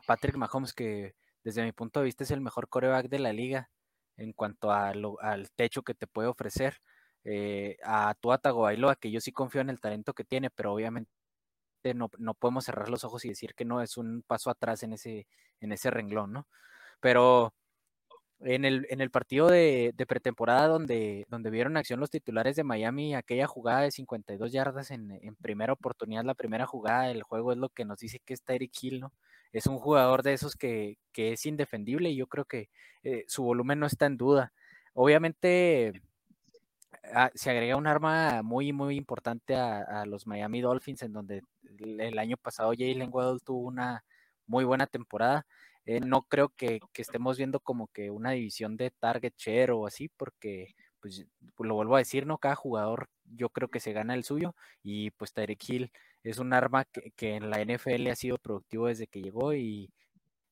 Patrick 0.07 0.35
Mahomes, 0.35 0.73
que 0.73 1.13
desde 1.43 1.63
mi 1.63 1.71
punto 1.71 1.99
de 1.99 2.05
vista 2.05 2.23
es 2.23 2.31
el 2.31 2.41
mejor 2.41 2.69
coreback 2.69 3.07
de 3.07 3.19
la 3.19 3.33
liga 3.33 3.69
en 4.17 4.33
cuanto 4.33 4.71
al 4.71 5.51
techo 5.55 5.83
que 5.83 5.93
te 5.93 6.07
puede 6.07 6.27
ofrecer, 6.27 6.81
eh, 7.27 7.77
a 7.83 8.13
Tua 8.19 8.37
Tagovailoa, 8.37 8.95
que 8.95 9.11
yo 9.11 9.19
sí 9.19 9.31
confío 9.31 9.61
en 9.61 9.71
el 9.71 9.79
talento 9.79 10.13
que 10.13 10.23
tiene, 10.23 10.51
pero 10.51 10.73
obviamente 10.73 11.11
no, 11.93 12.09
podemos 12.33 12.65
cerrar 12.65 12.89
los 12.89 13.03
ojos 13.03 13.25
y 13.25 13.29
decir 13.29 13.53
que 13.55 13.65
no 13.65 13.81
es 13.81 13.97
un 13.97 14.23
paso 14.25 14.49
atrás 14.49 14.83
en 14.83 14.93
ese, 14.93 15.27
en 15.61 15.71
ese 15.71 15.91
renglón, 15.91 16.33
¿no? 16.33 16.47
Pero 16.99 17.53
en 18.41 18.65
el, 18.65 18.87
en 18.89 19.01
el 19.01 19.11
partido 19.11 19.47
de, 19.47 19.93
pretemporada 20.07 20.67
donde, 20.67 21.25
donde 21.29 21.49
vieron 21.49 21.77
acción 21.77 21.99
los 21.99 22.09
titulares 22.09 22.55
de 22.55 22.63
Miami, 22.63 23.15
aquella 23.15 23.47
jugada 23.47 23.81
de 23.81 23.91
52 23.91 24.51
yardas 24.51 24.91
en, 24.91 25.11
en, 25.11 25.35
primera 25.35 25.73
oportunidad, 25.73 26.23
la 26.25 26.35
primera 26.35 26.65
jugada 26.65 27.03
del 27.03 27.23
juego 27.23 27.51
es 27.51 27.57
lo 27.57 27.69
que 27.69 27.85
nos 27.85 27.99
dice 27.99 28.19
que 28.19 28.33
es 28.33 28.43
Tyreek 28.43 28.71
Hill, 28.81 28.99
¿no? 28.99 29.13
Es 29.53 29.67
un 29.67 29.77
jugador 29.77 30.21
de 30.23 30.33
esos 30.33 30.55
que, 30.55 30.97
que 31.13 31.33
es 31.33 31.45
indefendible 31.45 32.09
y 32.09 32.17
yo 32.17 32.27
creo 32.27 32.45
que 32.45 32.69
eh, 33.03 33.23
su 33.27 33.43
volumen 33.43 33.79
no 33.79 33.85
está 33.85 34.05
en 34.05 34.17
duda. 34.17 34.51
Obviamente 34.93 36.01
se 37.33 37.49
agrega 37.49 37.75
un 37.75 37.87
arma 37.87 38.41
muy, 38.43 38.73
muy 38.73 38.95
importante 38.97 39.55
a, 39.55 40.05
los 40.05 40.27
Miami 40.27 40.61
Dolphins, 40.61 41.01
en 41.03 41.13
donde 41.13 41.41
el, 41.79 42.19
año 42.19 42.37
pasado 42.37 42.71
Jalen 42.71 43.09
Waddle 43.11 43.39
tuvo 43.43 43.59
una 43.67 44.03
muy 44.47 44.65
buena 44.65 44.87
temporada. 44.87 45.45
Eh, 45.85 45.99
no 45.99 46.23
creo 46.23 46.49
que, 46.49 46.79
estemos 46.95 47.37
viendo 47.37 47.59
como 47.59 47.87
que 47.87 48.09
una 48.09 48.31
división 48.31 48.77
de 48.77 48.91
target 48.91 49.33
share 49.37 49.71
o 49.71 49.85
así, 49.85 50.09
porque 50.09 50.75
pues 50.99 51.25
lo 51.59 51.75
vuelvo 51.75 51.95
a 51.95 51.99
decir, 51.99 52.25
¿no? 52.25 52.39
Cada 52.39 52.55
jugador 52.55 53.09
yo 53.25 53.49
creo 53.49 53.69
que 53.69 53.79
se 53.79 53.93
gana 53.93 54.15
el 54.15 54.23
suyo 54.23 54.55
y 54.83 55.11
pues 55.11 55.33
Tyreek 55.33 55.69
Hill 55.69 55.91
es 56.23 56.39
un 56.39 56.53
arma 56.53 56.85
que, 56.85 57.35
en 57.35 57.49
la 57.51 57.63
NFL 57.63 58.07
ha 58.07 58.15
sido 58.15 58.37
productivo 58.37 58.87
desde 58.87 59.07
que 59.07 59.21
llegó 59.21 59.53
y 59.53 59.91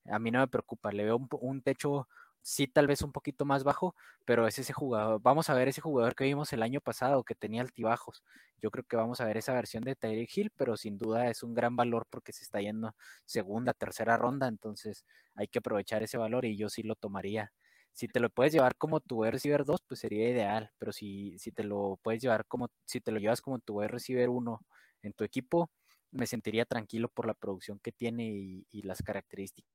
a 0.06 0.20
mí 0.20 0.32
no 0.32 0.40
me 0.40 0.48
preocupa, 0.48 0.92
le 0.92 1.06
veo 1.06 1.20
un 1.42 1.62
techo 1.62 2.08
sí 2.44 2.68
tal 2.68 2.88
vez 2.88 3.02
un 3.02 3.12
poquito 3.12 3.46
más 3.46 3.64
bajo, 3.64 3.96
pero 4.26 4.48
es 4.48 4.60
ese 4.60 4.74
jugador, 4.74 5.22
vamos 5.22 5.50
a 5.50 5.54
ver 5.56 5.70
ese 5.70 5.82
jugador 5.82 6.14
que 6.16 6.26
vimos 6.26 6.54
el 6.54 6.62
año 6.62 6.82
pasado 6.82 7.24
que 7.24 7.36
tenía 7.36 7.62
altibajos. 7.62 8.24
Yo 8.62 8.70
creo 8.70 8.84
que 8.86 8.98
vamos 8.98 9.22
a 9.22 9.26
ver 9.26 9.38
esa 9.38 9.54
versión 9.54 9.84
de 9.84 9.96
Tyreek 9.96 10.38
Hill, 10.38 10.52
pero 10.56 10.78
sin 10.78 10.98
duda 10.98 11.30
es 11.30 11.42
un 11.44 11.54
gran 11.54 11.76
valor 11.76 12.06
porque 12.10 12.34
se 12.34 12.44
está 12.44 12.62
yendo 12.62 12.96
segunda, 13.26 13.74
tercera 13.74 14.18
ronda, 14.18 14.48
entonces 14.48 15.06
hay 15.36 15.48
que 15.48 15.60
aprovechar 15.60 16.04
ese 16.04 16.18
valor 16.18 16.46
y 16.46 16.58
yo 16.58 16.70
sí 16.70 16.84
lo 16.84 16.96
tomaría. 16.96 17.54
Si 17.94 18.08
te 18.08 18.20
lo 18.20 18.30
puedes 18.30 18.54
llevar 18.54 18.76
como 18.76 19.00
tu 19.00 19.24
receiver 19.24 19.66
2, 19.66 19.82
pues 19.88 20.00
sería 20.02 20.30
ideal, 20.30 20.72
pero 20.80 20.92
si, 20.92 21.38
si 21.40 21.52
te 21.52 21.64
lo 21.64 22.00
puedes 22.04 22.22
llevar 22.22 22.46
como, 22.48 22.70
si 22.86 23.02
te 23.02 23.12
lo 23.12 23.20
llevas 23.20 23.42
como 23.42 23.60
tu 23.60 23.80
receiver 23.82 24.30
1 24.30 24.60
en 25.04 25.14
tu 25.14 25.24
equipo, 25.24 25.70
me 26.12 26.28
sentiría 26.28 26.66
tranquilo 26.66 27.10
por 27.10 27.28
la 27.28 27.34
producción 27.36 27.80
que 27.80 27.92
tiene 27.92 28.26
y, 28.28 28.68
y 28.72 28.82
las 28.84 29.02
características 29.04 29.74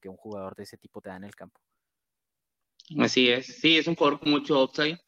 que 0.00 0.08
un 0.08 0.16
jugador 0.16 0.54
de 0.54 0.64
ese 0.64 0.78
tipo 0.78 1.00
te 1.00 1.10
da 1.10 1.16
en 1.16 1.24
el 1.24 1.34
campo. 1.34 1.60
Así 2.98 3.28
es, 3.28 3.46
sí, 3.46 3.76
es 3.76 3.86
un 3.86 3.94
jugador 3.94 4.20
con 4.20 4.30
mucho 4.30 4.62
upside. 4.62 4.98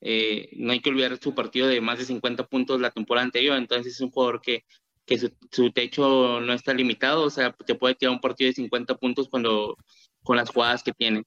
Eh, 0.00 0.50
no 0.56 0.72
hay 0.72 0.80
que 0.80 0.90
olvidar 0.90 1.18
su 1.18 1.34
partido 1.34 1.66
de 1.66 1.80
más 1.80 1.98
de 1.98 2.04
50 2.04 2.46
puntos 2.46 2.80
la 2.80 2.90
temporada 2.90 3.24
anterior, 3.24 3.56
entonces 3.56 3.94
es 3.94 4.00
un 4.00 4.10
jugador 4.10 4.40
que, 4.40 4.64
que 5.04 5.18
su, 5.18 5.72
techo 5.72 6.40
no 6.40 6.52
está 6.52 6.72
limitado, 6.74 7.24
o 7.24 7.30
sea, 7.30 7.52
te 7.52 7.74
puede 7.74 7.94
tirar 7.94 8.14
un 8.14 8.20
partido 8.20 8.48
de 8.48 8.54
50 8.54 8.96
puntos 8.96 9.28
cuando, 9.28 9.76
con 10.22 10.36
las 10.36 10.50
jugadas 10.50 10.82
que 10.82 10.92
tiene. 10.92 11.24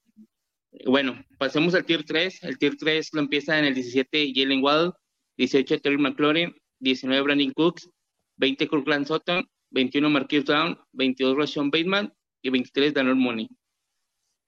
Bueno, 0.85 1.21
pasemos 1.37 1.75
al 1.75 1.85
tier 1.85 2.05
3. 2.05 2.43
El 2.43 2.57
tier 2.57 2.77
3 2.77 3.09
lo 3.13 3.21
empieza 3.21 3.59
en 3.59 3.65
el 3.65 3.73
17 3.73 4.31
Jalen 4.33 4.63
Waddle, 4.63 4.91
18 5.37 5.79
Terry 5.79 5.97
McLaurin, 5.97 6.55
19 6.79 7.23
Brandon 7.23 7.51
Cooks, 7.51 7.89
20 8.37 8.67
Kirkland 8.67 9.05
Sutton, 9.05 9.45
21 9.71 10.09
Marquis 10.09 10.45
Brown, 10.45 10.77
22 10.93 11.37
Rashawn 11.37 11.71
Bateman 11.71 12.13
y 12.41 12.49
23 12.49 12.93
Daniel 12.93 13.15
Money. 13.15 13.49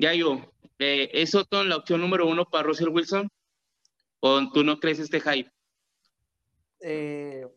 Ya 0.04 0.14
yo, 0.14 0.38
eh, 0.80 1.10
¿es 1.14 1.30
Soton 1.30 1.70
la 1.70 1.78
opción 1.78 2.02
número 2.02 2.28
uno 2.28 2.44
para 2.44 2.66
Russell 2.66 2.90
Wilson? 2.90 3.30
¿O 4.20 4.52
tú 4.52 4.62
no 4.62 4.78
crees 4.78 5.00
este 5.00 5.22
hype? 5.22 5.50
Eh, 6.82 7.48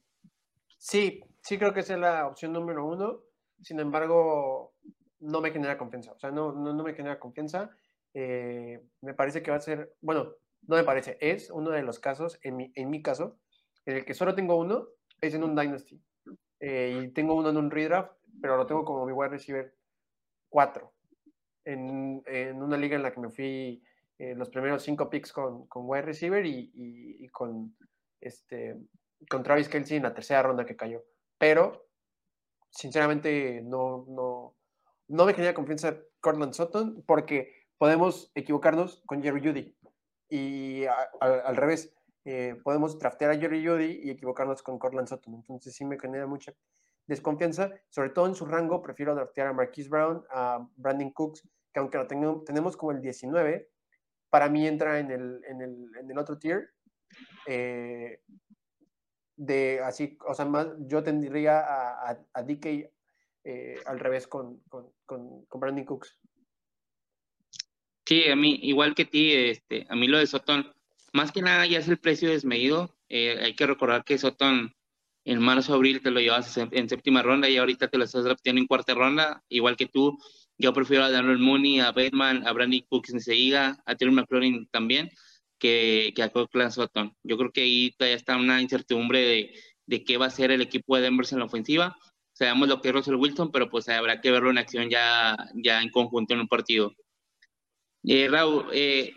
sí, 0.78 1.24
sí 1.42 1.58
creo 1.58 1.74
que 1.74 1.80
es 1.80 1.90
la 1.90 2.24
opción 2.28 2.52
número 2.52 2.86
uno. 2.86 3.24
Sin 3.60 3.80
embargo, 3.80 4.76
no 5.18 5.40
me 5.40 5.50
genera 5.50 5.76
confianza. 5.76 6.12
O 6.12 6.20
sea, 6.20 6.30
no, 6.30 6.52
no, 6.52 6.84
me 6.84 6.94
genera 6.94 7.18
confianza. 7.18 7.68
Eh, 8.14 8.80
me 9.00 9.14
parece 9.14 9.42
que 9.42 9.50
va 9.50 9.56
a 9.56 9.60
ser, 9.60 9.96
bueno, 10.00 10.36
no 10.68 10.76
me 10.76 10.84
parece, 10.84 11.18
es 11.20 11.50
uno 11.50 11.70
de 11.70 11.82
los 11.82 11.98
casos, 11.98 12.38
en 12.42 12.58
mi, 12.58 12.70
en 12.76 12.90
mi 12.90 13.02
caso, 13.02 13.40
en 13.86 13.96
el 13.96 14.04
que 14.04 14.14
solo 14.14 14.36
tengo 14.36 14.54
uno, 14.54 14.86
es 15.20 15.34
en 15.34 15.42
un 15.42 15.56
Dynasty. 15.56 16.00
y 16.60 17.08
tengo 17.08 17.34
uno 17.34 17.50
en 17.50 17.56
un 17.56 17.72
redraft, 17.72 18.12
pero 18.40 18.56
lo 18.56 18.66
tengo 18.66 18.84
como 18.84 19.04
mi 19.04 19.10
wide 19.10 19.30
receiver 19.30 19.74
4 20.48 20.95
en, 21.66 22.22
en, 22.26 22.62
una 22.62 22.76
liga 22.76 22.96
en 22.96 23.02
la 23.02 23.12
que 23.12 23.20
me 23.20 23.30
fui 23.30 23.82
eh, 24.18 24.34
los 24.34 24.48
primeros 24.48 24.82
cinco 24.82 25.10
picks 25.10 25.32
con, 25.32 25.66
con 25.66 25.82
wide 25.86 26.02
receiver 26.02 26.46
y, 26.46 26.70
y, 26.74 27.28
con, 27.28 27.76
este, 28.20 28.78
con 29.28 29.42
Travis 29.42 29.68
Kelsey 29.68 29.98
en 29.98 30.04
la 30.04 30.14
tercera 30.14 30.42
ronda 30.42 30.64
que 30.64 30.76
cayó. 30.76 31.04
Pero, 31.36 31.88
sinceramente, 32.70 33.60
no, 33.62 34.06
no, 34.08 34.56
no 35.08 35.26
me 35.26 35.34
genera 35.34 35.52
confianza 35.52 35.98
Cortland 36.20 36.54
Sutton 36.54 37.02
porque 37.06 37.52
podemos 37.78 38.30
equivocarnos 38.34 39.02
con 39.06 39.22
Jerry 39.22 39.40
Judy. 39.46 39.76
Y 40.28 40.84
al 41.20 41.56
revés, 41.56 41.94
eh, 42.24 42.56
podemos 42.64 42.98
draftear 42.98 43.32
a 43.32 43.38
Jerry 43.38 43.64
Judy 43.64 44.00
y 44.02 44.10
equivocarnos 44.10 44.62
con 44.62 44.78
Cortland 44.78 45.08
Sutton. 45.08 45.34
Entonces 45.34 45.74
sí 45.74 45.84
me 45.84 45.98
genera 45.98 46.26
mucha 46.26 46.52
desconfianza, 47.06 47.72
sobre 47.88 48.10
todo 48.10 48.26
en 48.26 48.34
su 48.34 48.46
rango, 48.46 48.82
prefiero 48.82 49.14
draftear 49.14 49.48
a 49.48 49.52
Marquise 49.52 49.88
Brown, 49.88 50.24
a 50.30 50.66
Brandon 50.76 51.10
Cooks 51.10 51.42
que 51.76 51.80
aunque 51.80 51.98
lo 51.98 52.06
tenemos 52.42 52.74
como 52.74 52.92
el 52.92 53.02
19, 53.02 53.68
para 54.30 54.48
mí 54.48 54.66
entra 54.66 54.98
en 54.98 55.10
el, 55.10 55.42
en 55.44 55.60
el, 55.60 55.90
en 56.00 56.10
el 56.10 56.16
otro 56.16 56.38
tier. 56.38 56.70
Eh, 57.46 58.22
de 59.36 59.80
así, 59.80 60.16
o 60.26 60.32
sea, 60.32 60.46
más, 60.46 60.68
yo 60.78 61.02
tendría 61.02 61.60
a, 61.60 62.18
a, 62.32 62.42
DK 62.42 62.90
eh, 63.44 63.74
al 63.84 64.00
revés 64.00 64.26
con, 64.26 64.62
con, 64.70 64.90
con, 65.04 65.60
Brandon 65.60 65.84
Cooks. 65.84 66.18
Sí, 68.06 68.26
a 68.30 68.36
mí, 68.36 68.58
igual 68.62 68.94
que 68.94 69.04
ti, 69.04 69.34
este, 69.34 69.86
a 69.90 69.96
mí 69.96 70.08
lo 70.08 70.16
de 70.16 70.26
Soton, 70.26 70.72
más 71.12 71.30
que 71.30 71.42
nada 71.42 71.66
ya 71.66 71.78
es 71.78 71.88
el 71.88 71.98
precio 71.98 72.30
desmedido. 72.30 72.96
Eh, 73.10 73.38
hay 73.42 73.54
que 73.54 73.66
recordar 73.66 74.02
que 74.02 74.16
Soton 74.16 74.74
en 75.26 75.42
marzo, 75.42 75.74
abril 75.74 76.00
te 76.00 76.12
lo 76.12 76.20
llevas 76.20 76.56
en 76.56 76.88
séptima 76.88 77.20
ronda 77.20 77.48
y 77.50 77.56
ahorita 77.56 77.88
te 77.88 77.98
lo 77.98 78.04
estás 78.04 78.22
drafteando 78.22 78.60
en 78.60 78.68
cuarta 78.68 78.94
ronda, 78.94 79.42
igual 79.48 79.76
que 79.76 79.86
tú. 79.86 80.16
Yo 80.56 80.72
prefiero 80.72 81.02
a 81.02 81.10
Daniel 81.10 81.38
Mooney, 81.38 81.80
a 81.80 81.90
Bateman, 81.90 82.46
a 82.46 82.52
Brandy 82.52 82.82
Cooks 82.82 83.10
enseguida, 83.10 83.82
a 83.86 83.96
Terry 83.96 84.12
McLaurin 84.12 84.68
también, 84.68 85.10
que, 85.58 86.12
que 86.14 86.22
a 86.22 86.28
Cochran 86.28 86.70
Sutton. 86.70 87.12
Yo 87.24 87.36
creo 87.36 87.50
que 87.50 87.62
ahí 87.62 87.90
todavía 87.98 88.16
está 88.16 88.36
una 88.36 88.62
incertidumbre 88.62 89.18
de, 89.18 89.54
de 89.86 90.04
qué 90.04 90.16
va 90.16 90.26
a 90.26 90.30
ser 90.30 90.52
el 90.52 90.60
equipo 90.60 90.94
de 90.94 91.02
Denver 91.02 91.26
en 91.28 91.40
la 91.40 91.46
ofensiva. 91.46 91.96
Sabemos 92.32 92.68
lo 92.68 92.80
que 92.80 92.90
es 92.90 92.94
Russell 92.94 93.16
Wilson, 93.16 93.50
pero 93.50 93.68
pues 93.68 93.88
habrá 93.88 94.20
que 94.20 94.30
verlo 94.30 94.50
en 94.50 94.58
acción 94.58 94.88
ya, 94.88 95.36
ya 95.54 95.82
en 95.82 95.90
conjunto 95.90 96.34
en 96.34 96.40
un 96.40 96.48
partido. 96.48 96.94
Eh, 98.04 98.28
Raúl, 98.30 98.66
eh, 98.72 99.12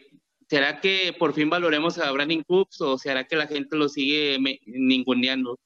¿será 0.50 0.82
que 0.82 1.14
por 1.20 1.36
fin 1.36 1.52
valoremos 1.52 2.00
a 2.00 2.12
Brandon 2.12 2.44
Cooks 2.44 2.82
o 2.82 2.98
será 2.98 3.26
que 3.26 3.36
la 3.36 3.46
gente 3.46 3.78
lo 3.78 3.88
sigue 3.90 4.40
ninguneando? 4.66 5.60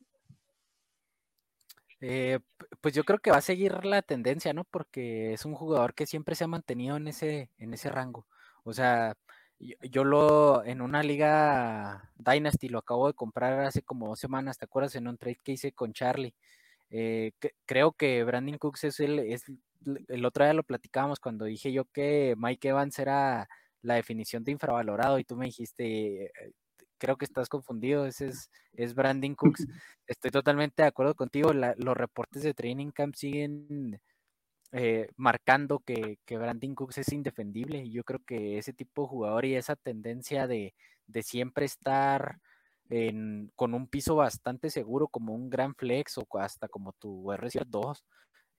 Eh, 2.06 2.40
pues 2.82 2.94
yo 2.94 3.06
creo 3.06 3.20
que 3.20 3.32
va 3.32 3.38
a 3.38 3.42
seguir 3.42 3.86
la 3.86 4.02
tendencia, 4.02 4.52
¿no? 4.54 4.66
Porque 4.66 5.34
es 5.34 5.46
un 5.46 5.56
jugador 5.56 5.94
que 5.94 6.06
siempre 6.06 6.36
se 6.36 6.44
ha 6.44 6.48
mantenido 6.48 6.98
en 6.98 7.08
ese, 7.08 7.50
en 7.58 7.74
ese 7.74 7.90
rango. 7.90 8.28
O 8.66 8.74
sea, 8.74 9.16
yo, 9.60 10.04
lo 10.04 10.66
en 10.66 10.82
una 10.82 11.02
liga 11.02 12.12
Dynasty 12.18 12.68
lo 12.70 12.80
acabo 12.80 13.08
de 13.08 13.14
comprar 13.14 13.62
hace 13.62 13.84
como 13.84 14.10
dos 14.10 14.20
semanas, 14.20 14.58
¿te 14.58 14.66
acuerdas? 14.66 14.96
En 14.96 15.08
un 15.08 15.18
trade 15.18 15.40
que 15.44 15.54
hice 15.54 15.72
con 15.72 15.94
Charlie. 15.94 16.36
Eh, 16.90 17.32
creo 17.66 17.94
que 17.94 18.24
Brandon 18.26 18.58
Cooks 18.58 18.84
es 18.86 19.00
el, 19.00 19.20
es 19.20 19.46
el 20.10 20.26
otro 20.26 20.44
día 20.46 20.54
lo 20.54 20.64
platicábamos 20.64 21.20
cuando 21.20 21.46
dije 21.46 21.72
yo 21.72 21.86
que 21.86 22.36
Mike 22.38 22.70
Evans 22.70 23.00
era 23.00 23.48
la 23.82 23.96
definición 23.96 24.44
de 24.44 24.52
infravalorado 24.52 25.20
y 25.20 25.24
tú 25.26 25.38
me 25.38 25.46
dijiste, 25.48 26.32
creo 26.98 27.18
que 27.18 27.26
estás 27.26 27.50
confundido, 27.50 28.06
ese 28.06 28.28
es, 28.28 28.50
es 28.74 28.94
Brandon 28.96 29.36
Cooks. 29.36 29.66
Estoy 30.08 30.32
totalmente 30.32 30.84
de 30.84 30.88
acuerdo 30.88 31.16
contigo, 31.16 31.52
los 31.54 31.98
reportes 31.98 32.44
de 32.44 32.54
Training 32.54 32.92
Camp 32.92 33.16
siguen 33.16 34.00
eh, 34.72 35.08
marcando 35.18 35.80
que, 35.80 36.20
que, 36.26 36.38
Brandon 36.38 36.76
Cooks 36.76 36.98
es 36.98 37.14
indefendible 37.14 37.84
y 37.84 37.92
yo 37.92 38.04
creo 38.04 38.22
que 38.26 38.58
ese 38.58 38.74
tipo 38.74 39.04
de 39.04 39.08
jugador 39.08 39.46
y 39.46 39.56
esa 39.56 39.76
tendencia 39.76 40.48
de, 40.48 40.74
de 41.08 41.24
siempre 41.24 41.66
estar 41.66 42.40
en, 42.90 43.52
con 43.56 43.74
un 43.74 43.88
piso 43.88 44.16
bastante 44.16 44.70
seguro 44.70 45.08
como 45.08 45.34
un 45.34 45.50
gran 45.50 45.76
flex 45.76 46.18
o 46.18 46.28
hasta 46.40 46.68
como 46.68 46.94
tu 46.94 47.26
RC2, 47.32 48.04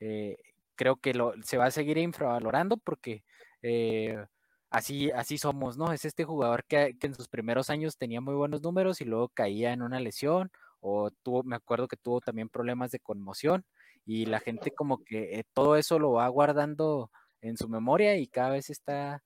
eh, 0.00 0.36
creo 0.76 0.96
que 0.96 1.14
lo, 1.14 1.34
se 1.42 1.56
va 1.56 1.66
a 1.66 1.70
seguir 1.70 1.98
infravalorando 1.98 2.76
porque... 2.76 3.24
Eh, 3.62 4.24
así, 4.74 5.10
así 5.12 5.38
somos, 5.38 5.76
¿no? 5.78 5.92
Es 5.92 6.04
este 6.04 6.24
jugador 6.24 6.64
que, 6.64 6.96
en 7.00 7.14
sus 7.14 7.28
primeros 7.28 7.70
años 7.70 7.96
tenía 7.96 8.20
muy 8.20 8.34
buenos 8.34 8.60
números 8.60 9.00
y 9.00 9.04
luego 9.04 9.28
caía 9.28 9.72
en 9.72 9.82
una 9.82 10.00
lesión 10.00 10.50
o 10.80 11.10
tuvo, 11.22 11.44
me 11.44 11.56
acuerdo 11.56 11.86
que 11.86 11.96
tuvo 11.96 12.20
también 12.20 12.48
problemas 12.48 12.90
de 12.90 12.98
conmoción 12.98 13.64
y 14.04 14.26
la 14.26 14.40
gente 14.40 14.72
como 14.72 15.02
que 15.04 15.38
eh, 15.38 15.44
todo 15.54 15.76
eso 15.76 15.98
lo 15.98 16.12
va 16.12 16.26
guardando 16.28 17.10
en 17.40 17.56
su 17.56 17.68
memoria 17.68 18.16
y 18.16 18.26
cada 18.26 18.50
vez 18.50 18.68
está, 18.68 19.22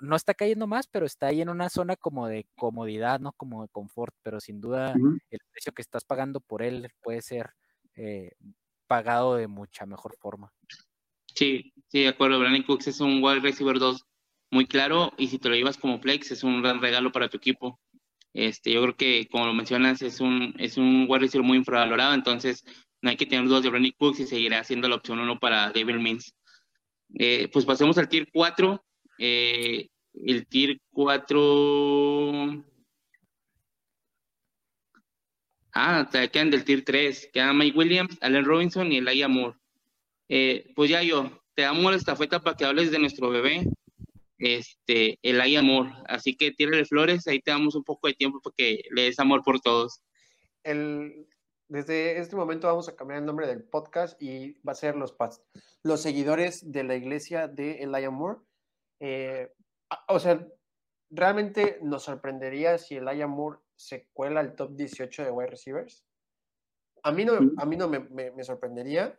no 0.00 0.16
está 0.16 0.34
cayendo 0.34 0.66
más, 0.66 0.88
pero 0.88 1.06
está 1.06 1.28
ahí 1.28 1.40
en 1.40 1.48
una 1.48 1.70
zona 1.70 1.94
como 1.94 2.26
de 2.26 2.46
comodidad, 2.56 3.20
¿no? 3.20 3.32
Como 3.34 3.62
de 3.62 3.68
confort, 3.68 4.14
pero 4.22 4.40
sin 4.40 4.60
duda 4.60 4.94
el 5.30 5.40
precio 5.52 5.72
que 5.72 5.82
estás 5.82 6.04
pagando 6.04 6.40
por 6.40 6.62
él 6.62 6.90
puede 7.02 7.22
ser 7.22 7.50
eh, 7.94 8.32
pagado 8.88 9.36
de 9.36 9.46
mucha 9.46 9.86
mejor 9.86 10.16
forma. 10.18 10.52
Sí, 11.34 11.72
sí, 11.86 12.02
de 12.02 12.08
acuerdo. 12.08 12.40
Brandon 12.40 12.64
Cooks 12.64 12.88
es 12.88 13.00
un 13.00 13.22
wide 13.22 13.40
receiver 13.40 13.78
2 13.78 14.06
muy 14.52 14.66
claro 14.66 15.12
y 15.18 15.28
si 15.28 15.38
te 15.38 15.48
lo 15.48 15.56
llevas 15.56 15.78
como 15.78 15.98
flex 15.98 16.30
es 16.30 16.44
un 16.44 16.62
gran 16.62 16.80
regalo 16.80 17.10
para 17.10 17.28
tu 17.28 17.38
equipo. 17.38 17.80
Este, 18.34 18.72
yo 18.72 18.82
creo 18.82 18.96
que, 18.96 19.28
como 19.30 19.46
lo 19.46 19.54
mencionas, 19.54 20.02
es 20.02 20.20
un, 20.20 20.54
es 20.58 20.76
un 20.76 21.06
muy 21.06 21.58
infravalorado, 21.58 22.14
entonces 22.14 22.64
no 23.00 23.10
hay 23.10 23.16
que 23.16 23.26
tener 23.26 23.46
dudas 23.46 23.62
de 23.62 23.70
Brandon 23.70 23.92
Cooks 23.98 24.20
y 24.20 24.26
seguirá 24.26 24.62
siendo 24.62 24.88
la 24.88 24.96
opción 24.96 25.18
uno 25.18 25.38
para 25.38 25.72
David 25.72 25.96
Mins. 25.96 26.34
Eh, 27.18 27.48
pues 27.52 27.64
pasemos 27.64 27.98
al 27.98 28.08
tier 28.08 28.28
4. 28.32 28.84
Eh, 29.18 29.88
el 30.14 30.46
tier 30.46 30.78
4. 30.90 32.64
Ah, 35.74 36.08
te 36.10 36.30
quedan 36.30 36.50
del 36.50 36.64
tier 36.64 36.84
3. 36.84 37.30
Quedan 37.32 37.56
Mike 37.58 37.76
Williams, 37.76 38.18
Allen 38.20 38.44
Robinson 38.44 38.92
y 38.92 38.98
Elijah 38.98 39.28
Moore. 39.28 39.58
Eh, 40.28 40.70
pues 40.74 40.90
ya 40.90 41.02
yo, 41.02 41.42
te 41.54 41.62
damos 41.62 41.90
la 41.90 41.96
estafeta 41.96 42.40
para 42.40 42.56
que 42.56 42.64
hables 42.64 42.90
de 42.90 42.98
nuestro 42.98 43.30
bebé, 43.30 43.66
este, 44.42 45.18
Elijah 45.22 45.62
Moore. 45.62 45.92
Así 46.06 46.36
que 46.36 46.50
tírale 46.50 46.84
flores, 46.84 47.26
ahí 47.26 47.40
te 47.40 47.50
damos 47.50 47.74
un 47.74 47.84
poco 47.84 48.08
de 48.08 48.14
tiempo 48.14 48.40
para 48.40 48.54
que 48.56 48.82
le 48.90 49.02
des 49.02 49.18
amor 49.18 49.42
por 49.42 49.60
todos. 49.60 50.02
El, 50.64 51.26
desde 51.68 52.18
este 52.18 52.36
momento 52.36 52.66
vamos 52.66 52.88
a 52.88 52.96
cambiar 52.96 53.20
el 53.20 53.26
nombre 53.26 53.46
del 53.46 53.64
podcast 53.64 54.20
y 54.20 54.60
va 54.60 54.72
a 54.72 54.74
ser 54.74 54.94
los, 54.94 55.16
los 55.82 56.02
seguidores 56.02 56.70
de 56.70 56.84
la 56.84 56.96
iglesia 56.96 57.48
de 57.48 57.82
Elijah 57.82 58.10
Moore. 58.10 58.40
Eh, 59.00 59.52
o 60.08 60.18
sea, 60.18 60.46
realmente 61.10 61.78
nos 61.82 62.02
sorprendería 62.02 62.78
si 62.78 62.96
Elijah 62.96 63.26
Moore 63.26 63.60
se 63.76 64.08
cuela 64.12 64.40
al 64.40 64.54
top 64.54 64.76
18 64.76 65.24
de 65.24 65.30
wide 65.30 65.50
receivers. 65.50 66.04
A 67.02 67.10
mí 67.10 67.24
no, 67.24 67.38
a 67.56 67.64
mí 67.64 67.76
no 67.76 67.88
me, 67.88 68.00
me, 68.00 68.44
sorprendería. 68.44 69.18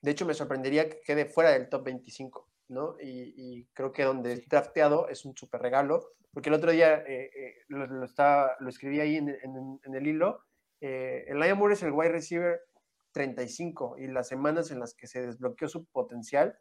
De 0.00 0.10
hecho, 0.10 0.26
me 0.26 0.34
sorprendería 0.34 0.88
que 0.88 1.00
quede 1.02 1.26
fuera 1.26 1.50
del 1.50 1.68
top 1.68 1.84
25, 1.84 2.51
¿no? 2.72 2.96
Y, 3.00 3.66
creo 3.74 3.92
que 3.92 4.04
donde 4.04 4.32
es 4.32 4.48
drafteado 4.48 5.08
es 5.08 5.24
un 5.24 5.36
súper 5.36 5.60
regalo, 5.62 6.12
porque 6.32 6.48
el 6.48 6.54
otro 6.54 6.72
día 6.72 6.94
eh, 7.06 7.30
eh, 7.34 7.54
lo, 7.68 7.86
lo, 7.86 8.06
lo, 8.06 8.68
escribí 8.68 9.00
ahí 9.00 9.16
en, 9.16 9.28
en, 9.28 9.80
en 9.84 9.94
el 9.94 10.06
hilo 10.06 10.40
eh, 10.80 11.24
Elijah 11.28 11.54
Moore 11.54 11.74
es 11.74 11.82
el 11.84 11.92
wide 11.92 12.10
receiver 12.10 12.60
35 13.12 13.98
y 13.98 14.08
las 14.08 14.26
semanas 14.26 14.72
en 14.72 14.80
las 14.80 14.94
que 14.94 15.06
se 15.06 15.22
desbloqueó 15.24 15.68
su 15.68 15.86
potencial, 15.86 16.56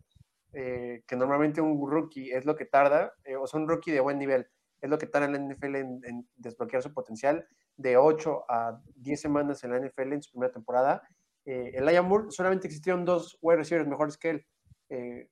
que 0.54 1.16
normalmente 1.16 1.62
un 1.62 1.90
rookie 1.90 2.30
es 2.32 2.46
lo 2.46 2.58
que 2.58 2.66
tarda, 2.66 3.14
o 3.40 3.48
sea, 3.48 3.60
un 3.60 3.70
rookie 3.70 3.92
de 3.92 4.02
buen 4.02 4.20
nivel, 4.20 4.48
es 4.82 4.90
lo 4.90 4.98
que 4.98 5.08
tarda 5.08 5.28
en 5.28 5.34
la 5.34 5.54
NFL 5.54 5.76
en, 5.76 6.28
desbloquear 6.36 6.84
su 6.84 6.94
potencial, 6.94 7.48
de 7.78 7.98
8 7.98 8.46
a 8.50 8.82
10 8.96 9.22
semanas 9.22 9.64
en 9.64 9.72
la 9.72 9.80
NFL 9.80 10.14
en 10.14 10.22
su 10.22 10.32
primera 10.32 10.52
temporada. 10.52 11.02
Eh, 11.46 11.72
Elijah 11.76 12.02
Moore 12.02 12.26
solamente 12.30 12.68
existieron 12.68 13.06
dos 13.06 13.38
wide 13.42 13.58
receivers 13.58 13.88
mejores 13.88 14.18
que 14.18 14.30
él, 14.30 14.46
eh, 14.90 15.30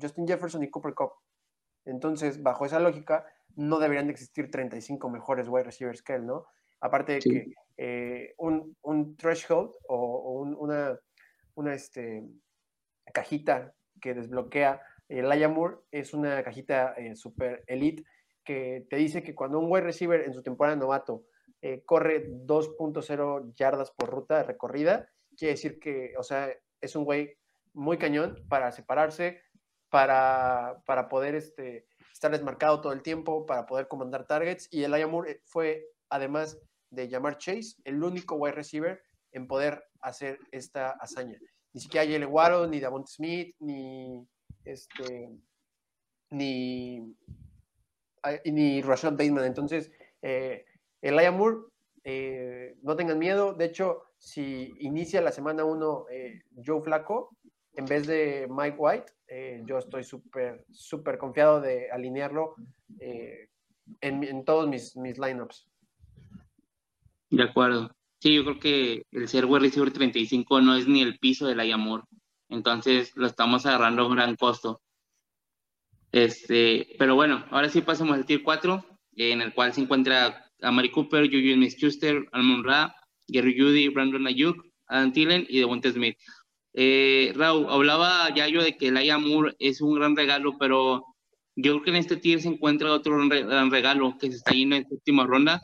Justin 0.00 0.26
Jefferson 0.26 0.62
y 0.62 0.70
Cooper 0.70 0.94
Cup. 0.94 1.12
Entonces, 1.84 2.42
bajo 2.42 2.64
esa 2.64 2.80
lógica, 2.80 3.26
no 3.56 3.78
deberían 3.78 4.06
de 4.06 4.12
existir 4.12 4.50
35 4.50 5.08
mejores 5.10 5.48
wide 5.48 5.64
receivers 5.64 6.02
que 6.02 6.14
él, 6.14 6.26
¿no? 6.26 6.46
Aparte 6.80 7.12
de 7.12 7.18
que 7.20 7.54
eh, 7.76 8.34
un, 8.38 8.76
un, 8.82 9.16
threshold 9.16 9.70
o, 9.88 10.42
una, 10.42 10.98
una 11.54 11.74
este, 11.74 12.24
cajita 13.12 13.74
que 14.00 14.14
desbloquea 14.14 14.80
el 15.08 15.48
Moore 15.50 15.76
es 15.90 16.14
una 16.14 16.42
cajita 16.42 16.94
eh, 16.94 17.14
super 17.14 17.62
elite 17.66 18.04
que 18.42 18.86
te 18.88 18.96
dice 18.96 19.22
que 19.22 19.34
cuando 19.34 19.58
un 19.58 19.70
wide 19.70 19.84
receiver 19.84 20.20
en 20.20 20.34
su 20.34 20.42
temporada 20.42 20.76
novato 20.76 21.24
eh, 21.62 21.82
corre 21.84 22.28
2.0 22.28 23.54
yardas 23.54 23.90
por 23.90 24.10
ruta 24.10 24.38
de 24.38 24.42
recorrida, 24.44 25.08
quiere 25.36 25.54
decir 25.54 25.78
que, 25.78 26.12
o 26.18 26.22
sea, 26.22 26.50
es 26.80 26.94
un 26.94 27.04
güey 27.04 27.38
muy 27.72 27.96
cañón 27.96 28.44
para 28.48 28.70
separarse, 28.70 29.40
para, 29.94 30.82
para 30.86 31.08
poder 31.08 31.36
este, 31.36 31.86
estar 32.12 32.32
desmarcado 32.32 32.80
todo 32.80 32.92
el 32.92 33.00
tiempo, 33.00 33.46
para 33.46 33.64
poder 33.64 33.86
comandar 33.86 34.26
targets. 34.26 34.66
Y 34.72 34.82
el 34.82 35.06
Moore 35.06 35.40
fue, 35.44 35.86
además, 36.08 36.58
de 36.90 37.08
llamar 37.08 37.38
Chase 37.38 37.76
el 37.84 38.02
único 38.02 38.34
wide 38.34 38.56
receiver 38.56 39.00
en 39.30 39.46
poder 39.46 39.84
hacer 40.00 40.40
esta 40.50 40.90
hazaña. 40.98 41.38
Ni 41.72 41.80
siquiera 41.80 42.10
Jalen 42.10 42.28
Waddle, 42.28 42.68
ni 42.70 42.80
Davon 42.80 43.06
Smith, 43.06 43.54
ni 43.60 44.26
este, 44.64 45.30
ni, 46.30 47.14
ni 48.46 48.82
Rashad 48.82 49.12
Bateman. 49.12 49.44
Entonces, 49.44 49.92
eh, 50.22 50.64
Elijah 51.02 51.30
Moore, 51.30 51.58
eh, 52.02 52.74
no 52.82 52.96
tengan 52.96 53.20
miedo. 53.20 53.54
De 53.54 53.66
hecho, 53.66 54.02
si 54.18 54.74
inicia 54.80 55.20
la 55.20 55.30
semana 55.30 55.64
1 55.64 56.06
eh, 56.10 56.42
Joe 56.66 56.82
Flaco 56.82 57.30
en 57.76 57.84
vez 57.84 58.08
de 58.08 58.48
Mike 58.50 58.76
White, 58.76 59.13
eh, 59.28 59.62
yo 59.66 59.78
estoy 59.78 60.04
súper, 60.04 60.64
súper 60.70 61.18
confiado 61.18 61.60
de 61.60 61.90
alinearlo 61.90 62.54
en, 63.00 64.24
en, 64.24 64.44
todos 64.44 64.68
mis, 64.68 64.96
mis 64.96 65.18
lineups. 65.18 65.68
De 67.30 67.42
acuerdo. 67.42 67.90
Sí, 68.20 68.34
yo 68.34 68.44
creo 68.44 68.58
que 68.58 69.02
el 69.12 69.28
ser 69.28 69.44
wide 69.44 69.60
receiver 69.60 69.92
35 69.92 70.60
no 70.60 70.76
es 70.76 70.88
ni 70.88 71.02
el 71.02 71.18
piso 71.18 71.46
de 71.46 71.54
la 71.54 71.66
Yamor. 71.66 72.04
Entonces 72.48 73.12
lo 73.16 73.26
estamos 73.26 73.66
agarrando 73.66 74.02
a 74.02 74.06
un 74.06 74.14
gran 74.14 74.36
costo. 74.36 74.80
Este, 76.12 76.94
pero 76.98 77.16
bueno, 77.16 77.44
ahora 77.50 77.68
sí 77.68 77.80
pasamos 77.80 78.14
al 78.14 78.24
tier 78.24 78.42
4, 78.42 78.84
en 79.16 79.42
el 79.42 79.52
cual 79.52 79.72
se 79.72 79.80
encuentra 79.80 80.48
Amari 80.62 80.90
Cooper, 80.90 81.26
Juju 81.26 81.54
Smith-Schuster, 81.54 82.28
Almon 82.32 82.62
Ra, 82.62 82.94
Gary 83.26 83.58
Judy, 83.58 83.88
Brandon 83.88 84.26
Ayuk, 84.26 84.64
Adam 84.86 85.12
Thielen 85.12 85.46
y 85.48 85.58
Devonta 85.58 85.90
Smith. 85.90 86.16
Eh, 86.74 87.32
Raúl, 87.36 87.66
hablaba 87.70 88.34
ya 88.34 88.48
yo 88.48 88.62
de 88.62 88.76
que 88.76 88.88
el 88.88 89.18
Moore 89.20 89.54
es 89.60 89.80
un 89.80 89.94
gran 89.94 90.16
regalo, 90.16 90.58
pero 90.58 91.04
yo 91.54 91.72
creo 91.72 91.82
que 91.82 91.90
en 91.90 91.96
este 91.96 92.16
tier 92.16 92.42
se 92.42 92.48
encuentra 92.48 92.92
otro 92.92 93.16
gran 93.28 93.70
regalo 93.70 94.16
que 94.18 94.30
se 94.30 94.38
está 94.38 94.52
yendo 94.52 94.74
en 94.76 94.86
última 94.90 95.24
ronda, 95.24 95.62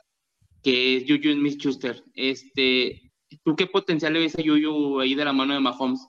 que 0.62 0.96
es 0.96 1.04
Juju 1.08 1.32
Smith-Schuster. 1.32 2.04
Este, 2.14 3.10
¿Tú 3.44 3.56
qué 3.56 3.66
potencial 3.66 4.12
le 4.12 4.20
ves 4.20 4.38
a 4.38 4.42
Juju 4.42 5.00
ahí 5.00 5.14
de 5.16 5.24
la 5.24 5.32
mano 5.32 5.54
de 5.54 5.60
Mahomes? 5.60 6.06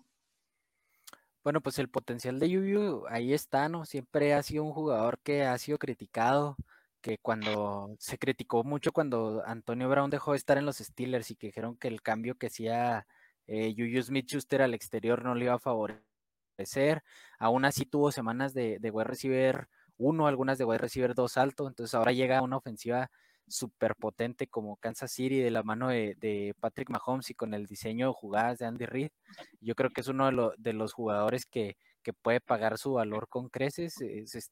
Bueno, 1.43 1.61
pues 1.61 1.79
el 1.79 1.89
potencial 1.89 2.37
de 2.37 2.55
Juju 2.55 3.05
ahí 3.09 3.33
está, 3.33 3.69
¿no? 3.69 3.85
Siempre 3.85 4.35
ha 4.35 4.43
sido 4.43 4.63
un 4.63 4.71
jugador 4.71 5.19
que 5.23 5.43
ha 5.43 5.57
sido 5.57 5.79
criticado, 5.79 6.55
que 7.01 7.17
cuando 7.17 7.95
se 7.97 8.19
criticó 8.19 8.63
mucho 8.63 8.91
cuando 8.91 9.41
Antonio 9.47 9.89
Brown 9.89 10.11
dejó 10.11 10.33
de 10.33 10.37
estar 10.37 10.59
en 10.59 10.67
los 10.67 10.77
Steelers 10.77 11.31
y 11.31 11.35
dijeron 11.39 11.75
que 11.77 11.87
el 11.87 12.03
cambio 12.03 12.35
que 12.35 12.47
hacía 12.47 13.07
eh, 13.47 13.73
Smith-Schuster 14.04 14.62
al 14.62 14.73
exterior 14.73 15.23
no 15.23 15.36
le 15.36 15.45
iba 15.45 15.56
a 15.56 15.60
favorecer. 15.60 17.04
Aún 17.39 17.65
así 17.65 17.86
tuvo 17.86 18.12
semanas 18.12 18.54
de, 18.54 18.80
de 18.80 18.91
wide 18.91 19.06
receiver 19.06 19.67
1, 19.97 20.27
algunas 20.27 20.58
de 20.58 20.65
wide 20.65 20.80
receiver 20.80 21.13
2 21.13 21.38
alto, 21.38 21.67
entonces 21.67 21.93
ahora 21.93 22.12
llega 22.12 22.41
una 22.41 22.58
ofensiva 22.58 23.10
súper 23.51 23.95
potente 23.95 24.47
como 24.47 24.77
Kansas 24.77 25.12
City 25.12 25.39
de 25.39 25.51
la 25.51 25.63
mano 25.63 25.89
de, 25.89 26.56
Patrick 26.60 26.89
Mahomes 26.89 27.30
y 27.30 27.36
con 27.36 27.54
el 27.54 27.65
diseño 27.65 28.08
de 28.08 28.13
jugadas 28.13 28.60
de 28.60 28.65
Andy 28.65 28.86
Reid. 28.86 29.12
Yo 29.60 29.75
creo 29.75 29.89
que 29.91 30.01
es 30.01 30.08
uno 30.08 30.54
de, 30.58 30.73
los 30.73 30.93
jugadores 30.93 31.45
que, 31.45 31.75
puede 32.23 32.41
pagar 32.41 32.77
su 32.77 32.93
valor 32.93 33.27
con 33.30 33.49
creces. 33.49 33.95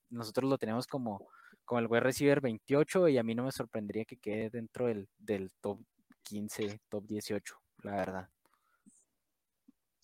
nosotros 0.10 0.50
lo 0.50 0.58
tenemos 0.58 0.86
como, 0.86 1.28
como 1.66 1.80
el 1.80 1.88
wide 1.88 2.02
receiver 2.02 2.42
28 2.42 3.08
y 3.08 3.18
a 3.18 3.24
mí 3.24 3.34
no 3.34 3.44
me 3.44 3.52
sorprendería 3.52 4.06
que 4.06 4.18
quede 4.18 4.50
dentro 4.50 4.86
del, 4.88 5.52
top 5.62 5.80
15, 6.24 6.80
top 6.90 7.06
18, 7.08 7.56
la 7.84 7.96
verdad. 7.96 8.30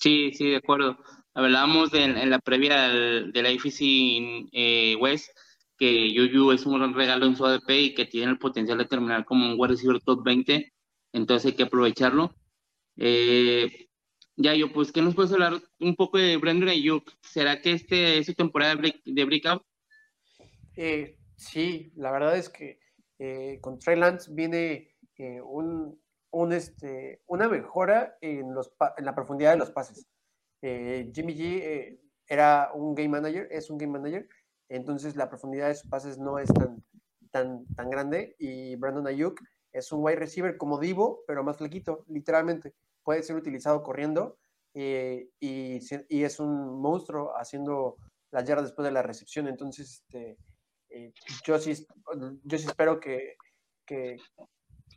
Sí, 0.05 0.31
sí, 0.35 0.51
de 0.51 0.57
acuerdo. 0.57 0.99
Hablábamos 1.33 1.91
en 1.95 2.29
la 2.29 2.37
previa 2.37 2.89
de 2.89 3.41
la 3.41 3.51
IFC 3.51 3.79
eh, 4.51 4.95
West 4.99 5.31
que 5.79 6.13
Yuyu 6.13 6.51
es 6.51 6.63
un 6.67 6.77
gran 6.77 6.93
regalo 6.93 7.25
en 7.25 7.35
su 7.35 7.43
ADP 7.43 7.69
y 7.71 7.93
que 7.95 8.05
tiene 8.05 8.31
el 8.31 8.37
potencial 8.37 8.77
de 8.77 8.85
terminar 8.85 9.25
como 9.25 9.51
un 9.51 9.59
wide 9.59 9.71
receiver 9.71 9.99
top 10.01 10.23
20, 10.23 10.71
entonces 11.11 11.47
hay 11.47 11.57
que 11.57 11.63
aprovecharlo. 11.63 12.35
Eh, 12.97 13.87
ya 14.35 14.53
yo, 14.53 14.71
pues, 14.71 14.91
¿qué 14.91 15.01
nos 15.01 15.15
puedes 15.15 15.31
hablar 15.31 15.59
un 15.79 15.95
poco 15.95 16.19
de 16.19 16.37
Brandon 16.37 16.69
Ayuk? 16.69 17.11
¿Será 17.23 17.59
que 17.59 17.71
este 17.71 18.19
es 18.19 18.27
su 18.27 18.35
temporada 18.35 18.75
de, 18.75 19.25
breakout? 19.25 19.63
Eh, 20.75 21.17
sí, 21.35 21.91
la 21.95 22.11
verdad 22.11 22.37
es 22.37 22.49
que 22.49 22.77
eh, 23.17 23.57
con 23.59 23.79
Trey 23.79 23.97
Lance 23.97 24.31
viene 24.31 24.95
eh, 25.17 25.41
un, 25.41 25.99
un, 26.35 26.51
este, 26.51 27.21
una 27.27 27.47
mejora 27.47 28.17
en, 28.19 28.53
los, 28.53 28.73
la 28.97 29.15
profundidad 29.15 29.51
de 29.51 29.57
los 29.57 29.71
pases. 29.71 30.05
Jimmy 30.61 31.35
G 31.35 31.99
era 32.27 32.71
un 32.73 32.95
game 32.95 33.09
manager, 33.09 33.47
es 33.51 33.69
un 33.69 33.77
game 33.77 33.93
manager, 33.99 34.27
entonces 34.67 35.15
la 35.15 35.29
profundidad 35.29 35.67
de 35.67 35.75
sus 35.75 35.89
pases 35.89 36.17
no 36.17 36.39
es 36.39 36.51
tan, 36.51 36.83
tan, 37.31 37.65
tan 37.75 37.89
grande 37.89 38.35
y 38.39 38.75
Brandon 38.75 39.07
Ayuk 39.07 39.39
es 39.71 39.91
un 39.91 40.03
wide 40.03 40.15
receiver 40.15 40.57
como 40.57 40.79
Divo, 40.79 41.23
pero 41.27 41.43
más 41.43 41.57
flequito, 41.57 42.03
literalmente. 42.07 42.73
Puede 43.03 43.23
ser 43.23 43.35
utilizado 43.35 43.83
corriendo 43.83 44.37
eh, 44.73 45.29
y, 45.39 45.77
es 45.77 46.39
un 46.39 46.81
monstruo 46.81 47.33
haciendo 47.37 47.97
las 48.31 48.45
yardas 48.45 48.65
después 48.65 48.85
de 48.85 48.91
la 48.91 49.03
recepción. 49.03 49.47
Entonces, 49.47 50.01
este, 50.01 50.37
eh, 50.89 51.13
yo, 51.45 51.59
sí, 51.59 51.85
yo 52.43 52.57
sí 52.57 52.67
espero 52.67 52.99
que, 52.99 53.35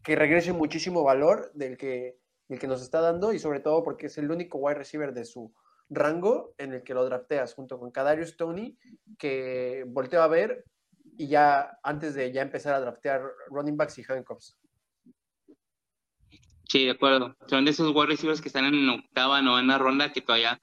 que, 0.02 0.16
regrese 0.16 0.52
muchísimo 0.52 1.02
valor 1.02 1.50
del 1.54 1.76
que, 1.76 2.18
del 2.48 2.58
que 2.58 2.66
nos 2.66 2.82
está 2.82 3.00
dando 3.00 3.32
y 3.32 3.38
sobre 3.38 3.60
todo 3.60 3.82
porque 3.82 4.06
es 4.06 4.18
el 4.18 4.30
único 4.30 4.58
wide 4.58 4.78
receiver 4.78 5.12
de 5.12 5.24
su, 5.24 5.52
rango 5.90 6.54
en 6.58 6.74
el 6.74 6.82
que 6.82 6.94
lo 6.94 7.04
drafteas, 7.04 7.54
junto 7.54 7.78
con 7.78 7.90
Kadarius 7.90 8.36
Tony, 8.36 8.76
que 9.18 9.84
volteo 9.86 10.22
a 10.22 10.28
ver 10.28 10.64
y 11.16 11.28
ya 11.28 11.78
antes 11.82 12.14
de 12.14 12.32
ya 12.32 12.42
empezar 12.42 12.74
a 12.74 12.80
draftear 12.80 13.22
running 13.48 13.76
backs 13.76 13.98
y 13.98 14.04
handcuffs. 14.06 14.56
Sí, 16.68 16.84
de 16.84 16.90
acuerdo. 16.90 17.34
Son 17.46 17.64
de 17.64 17.70
esos 17.70 17.94
wide 17.94 18.06
receivers 18.06 18.42
que 18.42 18.48
están 18.48 18.66
en 18.66 18.88
octava, 18.90 19.40
novena 19.40 19.78
ronda 19.78 20.12
que 20.12 20.20
todavía 20.20 20.60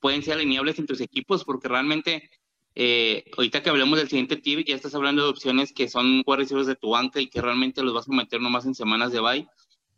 pueden 0.00 0.22
ser 0.22 0.34
alineables 0.34 0.78
en 0.78 0.86
tus 0.86 1.00
equipos, 1.00 1.44
porque 1.44 1.68
realmente 1.68 2.30
eh, 2.76 3.24
ahorita 3.36 3.62
que 3.62 3.70
hablemos 3.70 3.98
del 3.98 4.08
siguiente 4.08 4.36
tier, 4.36 4.62
ya 4.64 4.74
estás 4.74 4.94
hablando 4.94 5.24
de 5.24 5.30
opciones 5.30 5.72
que 5.72 5.88
son 5.88 6.22
receivers 6.26 6.66
de 6.66 6.76
tu 6.76 6.90
banca 6.90 7.20
y 7.20 7.28
que 7.28 7.40
realmente 7.40 7.82
los 7.82 7.94
vas 7.94 8.08
a 8.08 8.12
meter 8.12 8.40
nomás 8.40 8.66
en 8.66 8.74
semanas 8.74 9.12
de 9.12 9.20
bye. 9.20 9.48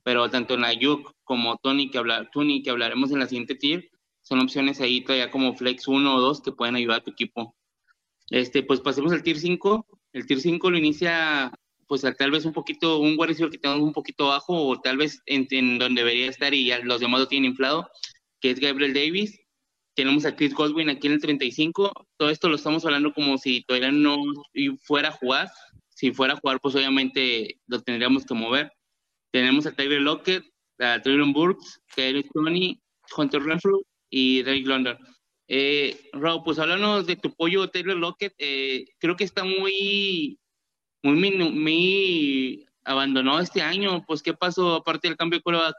Pero 0.05 0.31
tanto 0.31 0.55
en 0.55 0.64
Ayuk 0.64 1.12
como 1.25 1.59
Tony, 1.59 1.91
que, 1.91 1.99
hablar, 1.99 2.31
Tony, 2.33 2.62
que 2.62 2.71
hablaremos 2.71 3.11
en 3.11 3.19
la 3.19 3.27
siguiente 3.27 3.57
tier, 3.57 3.91
son 4.23 4.41
opciones 4.41 4.81
ahí 4.81 5.03
todavía 5.03 5.31
como 5.31 5.57
flex 5.57 5.88
1 5.88 6.14
o 6.14 6.21
2 6.21 6.41
que 6.41 6.53
pueden 6.53 6.77
ayudar 6.77 7.01
a 7.01 7.05
tu 7.05 7.11
equipo. 7.11 7.57
Este, 8.31 8.62
pues 8.62 8.81
pasemos 8.81 9.12
al 9.12 9.23
tier 9.23 9.38
5. 9.38 9.87
El 10.12 10.27
tier 10.27 10.41
5 10.41 10.71
lo 10.71 10.79
inicia 10.79 11.53
pues 11.88 12.03
tal 12.17 12.31
vez 12.31 12.45
un 12.45 12.53
poquito, 12.53 12.99
un 12.99 13.17
wide 13.19 13.51
que 13.51 13.59
tenga 13.59 13.77
un 13.77 13.95
poquito 13.95 14.29
bajo 14.29 14.55
o 14.55 14.79
tal 14.79 14.99
vez 14.99 15.23
en, 15.27 15.79
donde 15.79 16.03
debería 16.03 16.29
estar 16.29 16.53
y 16.53 16.67
ya 16.67 16.79
los 16.81 17.01
demás 17.01 17.21
lo 17.21 17.29
tienen 17.29 17.51
inflado, 17.51 17.91
que 18.41 18.51
es 18.51 18.61
Gabriel 18.61 18.93
Davis. 18.93 19.41
Tenemos 19.99 20.25
a 20.27 20.37
Chris 20.37 20.55
Godwin 20.55 20.91
aquí 20.91 21.09
en 21.09 21.15
el 21.15 21.21
35. 21.21 21.93
Todo 22.17 22.31
esto 22.31 22.49
lo 22.49 22.55
estamos 22.55 22.85
hablando 22.85 23.13
como 23.13 23.37
si 23.37 23.65
todavía 23.65 23.91
no 23.91 24.17
fuera 24.81 25.09
a 25.09 25.11
jugar. 25.11 25.51
Si 25.89 26.13
fuera 26.13 26.35
a 26.35 26.37
jugar, 26.37 26.61
pues 26.61 26.77
obviamente 26.77 27.59
lo 27.67 27.83
tendríamos 27.83 28.25
que 28.25 28.33
mover. 28.33 28.73
Tenemos 29.33 29.67
a 29.67 29.73
Tyler 29.73 30.01
Lockett, 30.01 30.45
a 30.79 31.03
Traylon 31.03 31.33
Burks, 31.33 31.81
Kyle 31.97 32.23
Tony, 32.33 32.81
Hunter 33.17 33.43
Renfrew 33.43 33.83
y 34.09 34.45
Drake 34.45 34.67
London. 34.67 34.97
Eh, 35.49 36.01
pues 36.45 36.61
háblanos 36.61 37.05
de 37.09 37.17
tu 37.17 37.35
pollo 37.35 37.69
Taylor 37.69 37.97
Lockett. 37.97 38.35
Eh, 38.39 38.85
creo 39.01 39.17
que 39.17 39.25
está 39.25 39.43
muy 39.43 40.39
muy, 41.03 41.33
muy 41.51 42.69
abandonado 42.85 43.41
este 43.41 43.63
año. 43.63 44.05
Pues, 44.07 44.23
¿qué 44.23 44.33
pasó 44.33 44.77
aparte 44.77 45.09
del 45.09 45.17
cambio 45.17 45.41
de 45.41 45.43
coreback? 45.43 45.75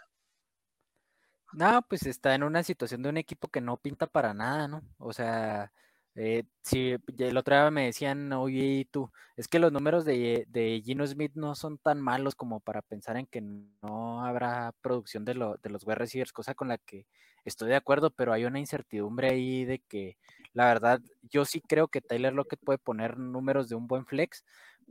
No, 1.53 1.81
pues 1.89 2.05
está 2.05 2.35
en 2.35 2.43
una 2.43 2.63
situación 2.63 3.01
de 3.01 3.09
un 3.09 3.17
equipo 3.17 3.47
que 3.47 3.59
no 3.61 3.77
pinta 3.77 4.05
para 4.05 4.33
nada, 4.35 4.67
¿no? 4.67 4.83
O 4.99 5.13
sea, 5.13 5.71
eh, 6.15 6.43
si 6.61 6.95
el 7.17 7.37
otro 7.37 7.55
día 7.55 7.71
me 7.71 7.85
decían, 7.85 8.31
oye, 8.33 8.87
tú, 8.91 9.11
es 9.35 9.47
que 9.47 9.57
los 9.57 9.71
números 9.71 10.05
de, 10.05 10.45
de, 10.49 10.81
Gino 10.85 11.07
Smith 11.07 11.31
no 11.35 11.55
son 11.55 11.79
tan 11.79 12.01
malos 12.01 12.35
como 12.35 12.59
para 12.59 12.81
pensar 12.83 13.17
en 13.17 13.25
que 13.25 13.41
no 13.41 14.23
habrá 14.25 14.73
producción 14.81 15.25
de, 15.25 15.33
lo, 15.33 15.57
de 15.63 15.69
los 15.71 15.85
wide 15.85 15.95
receivers, 15.95 16.33
cosa 16.33 16.53
con 16.53 16.67
la 16.67 16.77
que 16.77 17.07
estoy 17.45 17.69
de 17.69 17.75
acuerdo, 17.77 18.11
pero 18.11 18.31
hay 18.33 18.45
una 18.45 18.59
incertidumbre 18.59 19.29
ahí 19.29 19.65
de 19.65 19.79
que, 19.79 20.17
la 20.53 20.65
verdad, 20.65 20.99
yo 21.23 21.45
sí 21.45 21.61
creo 21.61 21.87
que 21.87 22.01
Tyler 22.01 22.33
Lockett 22.33 22.59
puede 22.63 22.77
poner 22.77 23.17
números 23.17 23.69
de 23.69 23.75
un 23.75 23.87
buen 23.87 24.05
flex, 24.05 24.43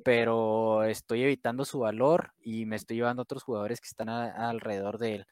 pero 0.05 0.85
estoy 0.85 1.23
evitando 1.23 1.65
su 1.65 1.81
valor 1.81 2.33
y 2.41 2.67
me 2.67 2.77
estoy 2.77 2.97
llevando 2.97 3.23
a 3.23 3.25
otros 3.25 3.43
jugadores 3.45 3.81
que 3.81 3.89
están 3.89 4.09
alrededor 4.09 4.99
de 4.99 5.15
él. 5.17 5.27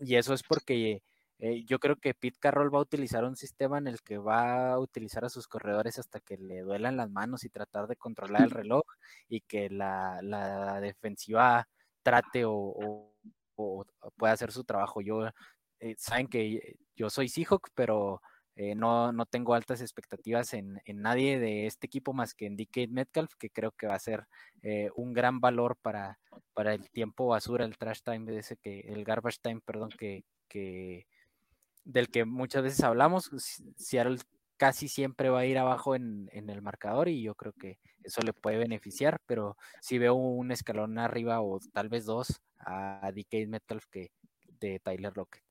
Y 0.00 0.16
eso 0.16 0.34
es 0.34 0.42
porque 0.42 1.02
eh, 1.40 1.64
yo 1.64 1.78
creo 1.78 1.96
que 1.96 2.14
Pete 2.14 2.38
Carroll 2.40 2.74
va 2.74 2.78
a 2.78 2.82
utilizar 2.82 3.24
un 3.24 3.36
sistema 3.36 3.78
en 3.78 3.86
el 3.86 4.02
que 4.02 4.18
va 4.18 4.72
a 4.72 4.78
utilizar 4.78 5.24
a 5.24 5.28
sus 5.28 5.46
corredores 5.46 5.98
hasta 5.98 6.20
que 6.20 6.36
le 6.36 6.60
duelan 6.62 6.96
las 6.96 7.10
manos 7.10 7.44
y 7.44 7.48
tratar 7.48 7.86
de 7.86 7.96
controlar 7.96 8.42
el 8.42 8.50
reloj 8.66 8.82
y 9.28 9.40
que 9.42 9.70
la, 9.70 10.20
defensiva 10.80 11.68
trate 12.02 12.44
o, 12.46 13.14
pueda 14.16 14.32
hacer 14.32 14.52
su 14.52 14.64
trabajo. 14.64 15.00
Yo, 15.00 15.26
eh, 15.80 15.94
saben 15.98 16.28
que 16.28 16.76
yo 16.96 17.10
soy 17.10 17.28
Seahawk, 17.28 17.70
pero 17.74 18.20
eh, 18.60 18.74
no, 18.74 19.12
no, 19.12 19.24
tengo 19.24 19.54
altas 19.54 19.80
expectativas 19.80 20.52
en, 20.52 20.80
nadie 20.84 21.38
de 21.38 21.68
este 21.68 21.86
equipo 21.86 22.12
más 22.12 22.34
que 22.34 22.46
en 22.46 22.56
DK 22.56 22.88
Metcalf, 22.90 23.34
que 23.38 23.50
creo 23.50 23.70
que 23.70 23.86
va 23.86 23.94
a 23.94 24.00
ser 24.00 24.26
eh, 24.62 24.90
un 24.96 25.12
gran 25.12 25.38
valor 25.38 25.76
para, 25.80 26.18
para 26.54 26.74
el 26.74 26.90
tiempo 26.90 27.28
basura, 27.28 27.64
el 27.64 27.78
trash 27.78 28.00
time, 28.02 28.36
ese 28.36 28.56
que, 28.56 28.80
el 28.80 29.04
garbage 29.04 29.38
time, 29.40 29.60
perdón, 29.64 29.90
que, 29.96 30.24
que 30.48 31.06
del 31.84 32.08
que 32.10 32.24
muchas 32.24 32.64
veces 32.64 32.82
hablamos. 32.82 33.30
Seattle 33.76 34.18
casi 34.56 34.88
siempre 34.88 35.30
va 35.30 35.38
a 35.40 35.46
ir 35.46 35.56
abajo 35.56 35.94
en, 35.94 36.28
en, 36.32 36.50
el 36.50 36.60
marcador 36.60 37.06
y 37.08 37.22
yo 37.22 37.36
creo 37.36 37.52
que 37.52 37.78
eso 38.02 38.22
le 38.22 38.32
puede 38.32 38.58
beneficiar, 38.58 39.20
pero 39.26 39.56
si 39.80 39.98
veo 39.98 40.14
un 40.14 40.50
escalón 40.50 40.98
arriba 40.98 41.40
o 41.42 41.60
tal 41.72 41.88
vez 41.88 42.06
dos 42.06 42.40
a 42.58 43.12
DK 43.14 43.46
Metcalf 43.46 43.84
que 43.88 44.10
de 44.58 44.80
Tyler 44.80 45.16
Lockett, 45.16 45.44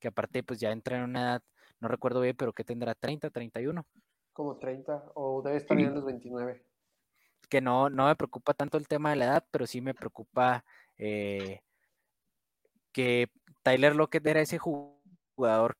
que 0.00 0.08
aparte 0.08 0.42
pues 0.42 0.58
ya 0.58 0.72
entra 0.72 0.96
en 0.96 1.04
una 1.04 1.20
edad 1.22 1.42
no 1.80 1.88
recuerdo 1.88 2.20
bien, 2.20 2.36
pero 2.36 2.52
que 2.52 2.64
tendrá 2.64 2.94
30, 2.94 3.30
31. 3.30 3.86
Como 4.32 4.58
30, 4.58 5.12
o 5.14 5.42
debe 5.42 5.56
estar 5.56 5.78
en 5.78 5.94
los 5.94 6.04
29. 6.04 6.64
Que 7.48 7.60
no, 7.60 7.90
no 7.90 8.06
me 8.06 8.16
preocupa 8.16 8.54
tanto 8.54 8.78
el 8.78 8.86
tema 8.86 9.10
de 9.10 9.16
la 9.16 9.24
edad, 9.24 9.46
pero 9.50 9.66
sí 9.66 9.80
me 9.80 9.94
preocupa 9.94 10.64
eh, 10.96 11.60
que 12.92 13.28
Tyler 13.62 13.96
Lockett 13.96 14.26
era 14.26 14.40
ese 14.40 14.58
jugador 14.58 15.00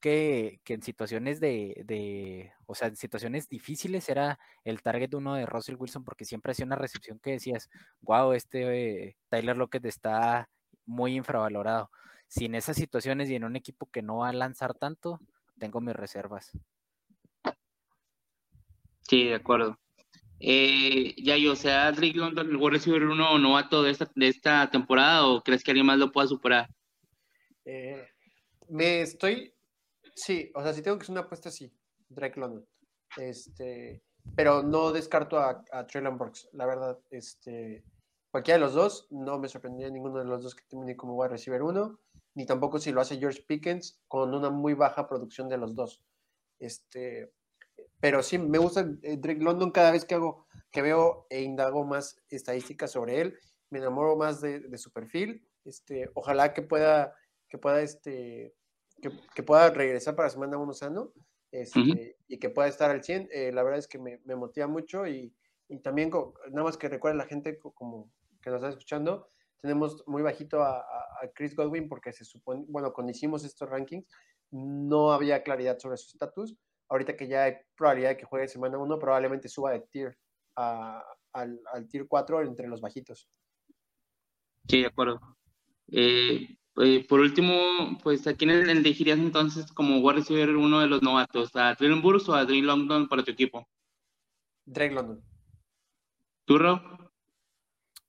que, 0.00 0.60
en 0.66 0.82
situaciones 0.82 1.40
de, 1.40 2.52
o 2.66 2.74
sea, 2.74 2.88
en 2.88 2.96
situaciones 2.96 3.48
difíciles 3.48 4.08
era 4.08 4.38
el 4.64 4.82
target 4.82 5.14
uno 5.14 5.34
de 5.34 5.46
Russell 5.46 5.76
Wilson 5.78 6.04
porque 6.04 6.24
siempre 6.24 6.52
hacía 6.52 6.66
una 6.66 6.76
recepción 6.76 7.18
que 7.18 7.32
decías, 7.32 7.68
wow, 8.00 8.32
este 8.32 9.08
eh, 9.08 9.16
Tyler 9.28 9.56
Lockett 9.56 9.84
está 9.84 10.48
muy 10.86 11.14
infravalorado. 11.14 11.90
Si 12.26 12.46
en 12.46 12.54
esas 12.54 12.76
situaciones 12.76 13.28
y 13.28 13.34
en 13.34 13.44
un 13.44 13.56
equipo 13.56 13.86
que 13.90 14.02
no 14.02 14.18
va 14.18 14.28
a 14.28 14.32
lanzar 14.32 14.74
tanto, 14.74 15.20
tengo 15.60 15.80
mis 15.80 15.94
reservas. 15.94 16.50
Sí, 19.02 19.24
de 19.24 19.34
acuerdo. 19.34 19.78
Eh, 20.40 21.14
ya 21.22 21.36
yo, 21.36 21.52
o 21.52 21.56
sea, 21.56 21.92
Drake 21.92 22.16
London, 22.16 22.48
el 22.48 22.64
a 22.64 22.70
receiver 22.70 23.04
uno 23.04 23.38
novato 23.38 23.82
de 23.82 23.90
esta, 23.90 24.10
de 24.14 24.28
esta 24.28 24.70
temporada 24.70 25.26
o 25.26 25.42
crees 25.42 25.62
que 25.62 25.70
alguien 25.70 25.86
más 25.86 25.98
lo 25.98 26.10
pueda 26.10 26.26
superar? 26.26 26.68
Eh, 27.66 28.08
me 28.70 29.02
estoy, 29.02 29.52
sí, 30.14 30.50
o 30.54 30.62
sea, 30.62 30.72
si 30.72 30.82
tengo 30.82 30.96
que 30.96 31.02
hacer 31.02 31.12
una 31.12 31.20
apuesta, 31.20 31.50
sí, 31.50 31.70
Drake 32.08 32.40
London. 32.40 32.66
Este, 33.18 34.02
pero 34.34 34.62
no 34.62 34.92
descarto 34.92 35.38
a, 35.38 35.62
a 35.72 35.86
Traylon 35.86 36.16
Burks, 36.16 36.48
la 36.52 36.64
verdad. 36.64 36.98
Este, 37.10 37.84
cualquiera 38.30 38.58
de 38.58 38.64
los 38.64 38.74
dos, 38.74 39.08
no 39.10 39.38
me 39.38 39.48
sorprendería 39.48 39.90
ninguno 39.90 40.20
de 40.20 40.24
los 40.24 40.42
dos 40.42 40.54
que 40.54 40.64
termine 40.64 40.96
como 40.96 41.16
wide 41.16 41.32
receiver 41.32 41.62
uno 41.62 42.00
ni 42.34 42.46
tampoco 42.46 42.78
si 42.78 42.92
lo 42.92 43.00
hace 43.00 43.18
George 43.18 43.42
Pickens 43.46 44.00
con 44.08 44.34
una 44.34 44.50
muy 44.50 44.74
baja 44.74 45.08
producción 45.08 45.48
de 45.48 45.58
los 45.58 45.74
dos. 45.74 46.02
Este, 46.58 47.32
pero 48.00 48.22
sí, 48.22 48.38
me 48.38 48.58
gusta 48.58 48.88
eh, 49.02 49.16
Drake 49.16 49.42
London 49.42 49.70
cada 49.70 49.90
vez 49.90 50.04
que 50.04 50.14
hago, 50.14 50.46
que 50.70 50.82
veo 50.82 51.26
e 51.30 51.42
indago 51.42 51.84
más 51.84 52.22
estadísticas 52.28 52.92
sobre 52.92 53.20
él, 53.20 53.38
me 53.70 53.78
enamoro 53.78 54.16
más 54.16 54.40
de, 54.40 54.76
su 54.78 54.92
perfil. 54.92 55.46
Este, 55.64 56.10
ojalá 56.14 56.52
que 56.52 56.62
pueda, 56.62 57.14
que 57.48 57.58
pueda, 57.58 57.82
este, 57.82 58.54
que, 59.34 59.42
pueda 59.42 59.70
regresar 59.70 60.16
para 60.16 60.30
semana 60.30 60.58
uno 60.58 60.72
sano 60.72 61.12
este, 61.52 62.16
y 62.26 62.38
que 62.38 62.50
pueda 62.50 62.68
estar 62.68 62.90
al 62.90 63.04
100. 63.04 63.28
Eh, 63.32 63.52
la 63.52 63.62
verdad 63.62 63.78
es 63.78 63.88
que 63.88 63.98
me, 63.98 64.18
motiva 64.34 64.66
mucho 64.66 65.06
y, 65.06 65.34
también, 65.84 66.10
nada 66.10 66.64
más 66.64 66.76
que 66.76 66.88
recuerde 66.88 67.16
la 67.16 67.26
gente 67.26 67.58
como 67.58 68.10
que 68.42 68.50
nos 68.50 68.56
está 68.58 68.70
escuchando, 68.70 69.30
tenemos 69.60 70.02
muy 70.06 70.22
bajito 70.22 70.62
a, 70.62 70.84
Chris 71.34 71.54
Godwin 71.54 71.86
porque 71.86 72.12
se 72.12 72.24
supone, 72.24 72.64
bueno, 72.68 72.92
cuando 72.94 73.10
hicimos 73.10 73.44
estos 73.44 73.68
rankings 73.68 74.06
no 74.50 75.12
había 75.12 75.42
claridad 75.42 75.78
sobre 75.78 75.98
su 75.98 76.08
estatus. 76.08 76.56
Ahorita 76.88 77.14
que 77.14 77.28
ya 77.28 77.44
hay 77.44 77.54
probabilidad 77.76 78.10
de 78.10 78.16
que 78.16 78.24
juegue 78.24 78.48
semana 78.48 78.78
1, 78.78 78.98
probablemente 78.98 79.48
suba 79.48 79.72
de 79.72 79.80
tier 79.80 80.18
al, 80.54 81.04
tier 81.88 82.06
4 82.08 82.42
entre 82.42 82.66
los 82.68 82.80
bajitos. 82.80 83.28
Sí, 84.66 84.80
de 84.80 84.86
acuerdo. 84.86 85.20
Eh, 85.88 86.56
eh, 86.78 87.06
por 87.06 87.20
último, 87.20 87.98
pues 88.02 88.26
¿a 88.26 88.34
quién 88.34 88.50
elegirías 88.50 89.18
entonces 89.18 89.70
como 89.72 89.98
wide 89.98 90.20
receiver 90.20 90.56
uno 90.56 90.80
de 90.80 90.86
los 90.88 91.02
novatos? 91.02 91.54
¿A 91.54 91.74
Traylon 91.76 92.02
Burks 92.02 92.28
o 92.28 92.34
a 92.34 92.44
Drake 92.44 92.62
London 92.62 93.08
para 93.08 93.22
tu 93.22 93.30
equipo? 93.30 93.68
Drake 94.64 94.94
London. 94.94 95.22
¿Tú, 96.46 96.58
Rob? 96.58 97.09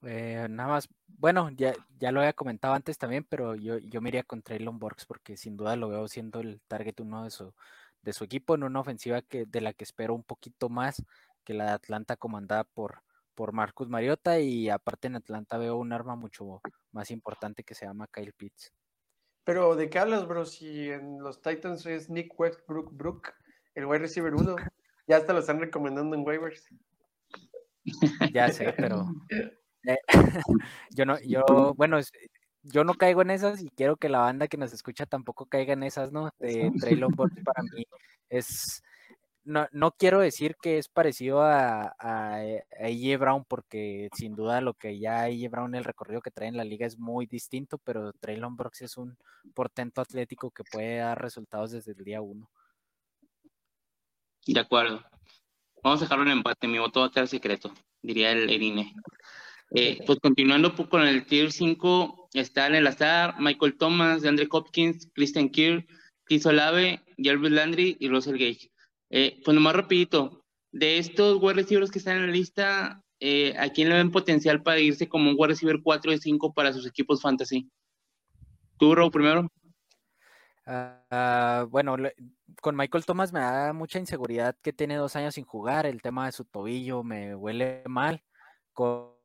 Eh, 0.03 0.47
nada 0.49 0.69
más, 0.69 0.89
bueno, 1.07 1.49
ya, 1.51 1.73
ya 1.99 2.11
lo 2.11 2.21
había 2.21 2.33
comentado 2.33 2.73
antes 2.73 2.97
también, 2.97 3.25
pero 3.29 3.55
yo, 3.55 3.77
yo 3.77 4.01
me 4.01 4.09
iría 4.09 4.23
con 4.23 4.41
Traylon 4.41 4.79
Borgs 4.79 5.05
porque 5.05 5.37
sin 5.37 5.55
duda 5.55 5.75
lo 5.75 5.89
veo 5.89 6.07
siendo 6.07 6.39
el 6.39 6.59
target 6.67 6.99
uno 6.99 7.23
de 7.23 7.29
su, 7.29 7.53
de 8.01 8.13
su 8.13 8.23
equipo 8.23 8.55
en 8.55 8.63
una 8.63 8.79
ofensiva 8.79 9.21
que, 9.21 9.45
de 9.45 9.61
la 9.61 9.73
que 9.73 9.83
espero 9.83 10.15
un 10.15 10.23
poquito 10.23 10.69
más 10.69 11.03
que 11.43 11.53
la 11.53 11.65
de 11.65 11.71
Atlanta 11.71 12.15
comandada 12.15 12.63
por, 12.63 13.03
por 13.35 13.53
Marcus 13.53 13.89
Mariota 13.89 14.39
y 14.39 14.69
aparte 14.69 15.07
en 15.07 15.15
Atlanta 15.15 15.57
veo 15.57 15.77
un 15.77 15.93
arma 15.93 16.15
mucho 16.15 16.61
más 16.91 17.11
importante 17.11 17.63
que 17.63 17.75
se 17.75 17.85
llama 17.85 18.07
Kyle 18.11 18.33
Pitts. 18.33 18.73
Pero 19.43 19.75
¿de 19.75 19.89
qué 19.89 19.99
hablas, 19.99 20.27
bro? 20.27 20.45
Si 20.45 20.89
en 20.89 21.19
los 21.21 21.41
Titans 21.41 21.85
es 21.85 22.09
Nick 22.09 22.39
Westbrook 22.39 22.91
Brook, 22.93 23.33
el 23.73 23.85
wide 23.85 23.99
receiver 23.99 24.33
uno, 24.35 24.55
ya 25.07 25.17
hasta 25.17 25.33
lo 25.33 25.39
están 25.39 25.59
recomendando 25.59 26.15
en 26.15 26.25
waivers. 26.25 26.67
Ya 28.31 28.49
sé, 28.49 28.73
pero 28.77 29.07
eh, 29.85 29.97
yo 30.91 31.05
no, 31.05 31.17
yo, 31.21 31.73
bueno, 31.75 31.99
yo 32.63 32.83
no 32.83 32.93
caigo 32.93 33.21
en 33.21 33.31
esas 33.31 33.61
y 33.61 33.69
quiero 33.69 33.97
que 33.97 34.09
la 34.09 34.19
banda 34.19 34.47
que 34.47 34.57
nos 34.57 34.73
escucha 34.73 35.05
tampoco 35.05 35.45
caiga 35.45 35.73
en 35.73 35.83
esas, 35.83 36.11
¿no? 36.11 36.29
De 36.39 36.71
Traylon 36.79 37.11
para 37.45 37.63
mí 37.73 37.85
es, 38.29 38.83
no, 39.43 39.67
no 39.71 39.91
quiero 39.91 40.19
decir 40.19 40.55
que 40.61 40.77
es 40.77 40.87
parecido 40.87 41.41
a, 41.41 41.95
a, 41.97 42.37
a 42.37 43.17
Brown, 43.17 43.45
porque 43.47 44.09
sin 44.15 44.35
duda 44.35 44.61
lo 44.61 44.73
que 44.75 44.99
ya 44.99 45.23
AJ 45.23 45.49
Brown, 45.49 45.75
el 45.75 45.83
recorrido 45.83 46.21
que 46.21 46.31
trae 46.31 46.47
en 46.47 46.57
la 46.57 46.63
liga 46.63 46.85
es 46.85 46.99
muy 46.99 47.25
distinto, 47.25 47.77
pero 47.79 48.13
Traylon 48.13 48.55
Brooks 48.55 48.81
es 48.83 48.97
un 48.97 49.17
portento 49.53 50.01
atlético 50.01 50.51
que 50.51 50.63
puede 50.63 50.97
dar 50.97 51.21
resultados 51.21 51.71
desde 51.71 51.93
el 51.93 52.03
día 52.03 52.21
uno. 52.21 52.49
De 54.45 54.59
acuerdo. 54.59 55.03
Vamos 55.83 56.01
a 56.01 56.05
dejarlo 56.05 56.25
en 56.25 56.31
empate, 56.31 56.67
mi 56.67 56.77
voto 56.77 56.99
va 56.99 57.07
a 57.07 57.11
quedar 57.11 57.27
secreto, 57.27 57.73
diría 58.03 58.31
el 58.31 58.49
Erine. 58.51 58.93
Eh, 59.73 59.99
pues 60.05 60.19
continuando 60.19 60.75
con 60.89 61.07
el 61.07 61.25
Tier 61.25 61.51
5, 61.51 62.29
está 62.33 62.67
en 62.67 62.75
el 62.75 62.87
azar 62.87 63.35
Michael 63.39 63.77
Thomas, 63.77 64.21
DeAndre 64.21 64.47
Hopkins, 64.51 65.09
Christian 65.13 65.49
Kirk, 65.49 65.87
Chris 66.25 66.45
Olave, 66.45 67.01
Jarvis 67.17 67.51
Landry 67.51 67.95
y 67.99 68.09
Russell 68.09 68.37
Gage. 68.37 68.69
Eh, 69.09 69.41
pues 69.45 69.55
nomás 69.55 69.75
rapidito, 69.75 70.43
de 70.71 70.97
estos 70.97 71.41
wide 71.41 71.53
receivers 71.53 71.89
que 71.89 71.99
están 71.99 72.17
en 72.17 72.27
la 72.27 72.33
lista, 72.33 73.01
eh, 73.21 73.55
¿a 73.57 73.69
quién 73.69 73.87
le 73.87 73.95
ven 73.95 74.11
potencial 74.11 74.61
para 74.61 74.79
irse 74.79 75.07
como 75.07 75.29
un 75.29 75.35
wide 75.37 75.49
receiver 75.49 75.79
4 75.81 76.11
de 76.11 76.17
5 76.17 76.53
para 76.53 76.73
sus 76.73 76.85
equipos 76.85 77.21
fantasy? 77.21 77.69
¿Tú, 78.77 78.93
Rob, 78.93 79.11
primero? 79.11 79.47
Uh, 80.67 81.65
bueno, 81.69 81.95
con 82.61 82.75
Michael 82.75 83.05
Thomas 83.05 83.31
me 83.31 83.39
da 83.39 83.73
mucha 83.73 83.99
inseguridad 83.99 84.55
que 84.61 84.73
tiene 84.73 84.95
dos 84.95 85.15
años 85.15 85.35
sin 85.35 85.45
jugar, 85.45 85.85
el 85.85 86.01
tema 86.01 86.25
de 86.25 86.33
su 86.33 86.43
tobillo 86.43 87.03
me 87.03 87.35
huele 87.35 87.83
mal. 87.87 88.21
Con, 88.73 89.20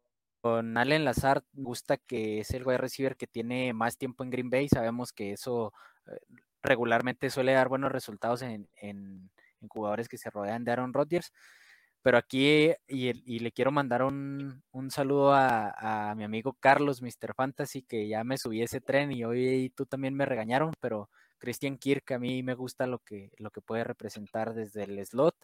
con 0.55 0.77
Allen 0.77 1.05
Lazard 1.05 1.43
me 1.53 1.65
gusta 1.65 1.97
que 1.97 2.41
es 2.41 2.51
el 2.53 2.67
wide 2.67 2.79
receiver 2.79 3.17
que 3.17 3.27
tiene 3.27 3.73
más 3.73 3.99
tiempo 3.99 4.25
en 4.25 4.31
Green 4.31 4.51
Bay, 4.51 4.69
sabemos 4.69 5.13
que 5.13 5.33
eso 5.33 5.73
eh, 6.07 6.19
regularmente 6.63 7.31
suele 7.31 7.53
dar 7.53 7.69
buenos 7.69 7.93
resultados 7.93 8.43
en, 8.43 8.69
en 8.77 9.31
en 9.61 9.69
jugadores 9.69 10.09
que 10.09 10.19
se 10.19 10.31
rodean 10.31 10.65
de 10.65 10.73
Aaron 10.73 10.93
Rodgers. 10.93 11.33
Pero 12.03 12.19
aquí, 12.19 12.71
y, 12.87 13.39
le 13.41 13.53
quiero 13.53 13.73
mandar 13.73 14.05
un, 14.05 14.63
saludo 14.91 15.33
a, 15.35 16.15
mi 16.17 16.23
amigo 16.23 16.57
Carlos, 16.61 17.03
Mr. 17.03 17.35
Fantasy, 17.35 17.83
que 17.83 18.07
ya 18.07 18.23
me 18.23 18.39
subí 18.39 18.63
ese 18.63 18.81
tren 18.81 19.11
y 19.11 19.25
hoy 19.25 19.73
tú 19.75 19.87
también 19.87 20.15
me 20.15 20.25
regañaron, 20.25 20.73
pero 20.81 21.11
Christian 21.39 21.79
Kirk 21.79 22.13
a 22.13 22.19
mí 22.21 22.45
me 22.45 22.55
gusta 22.55 22.87
lo 22.87 23.01
que, 23.01 23.33
lo 23.39 23.51
que 23.51 23.61
puede 23.61 23.83
representar 23.83 24.55
desde 24.55 24.85
el 24.85 25.05
slot. 25.05 25.35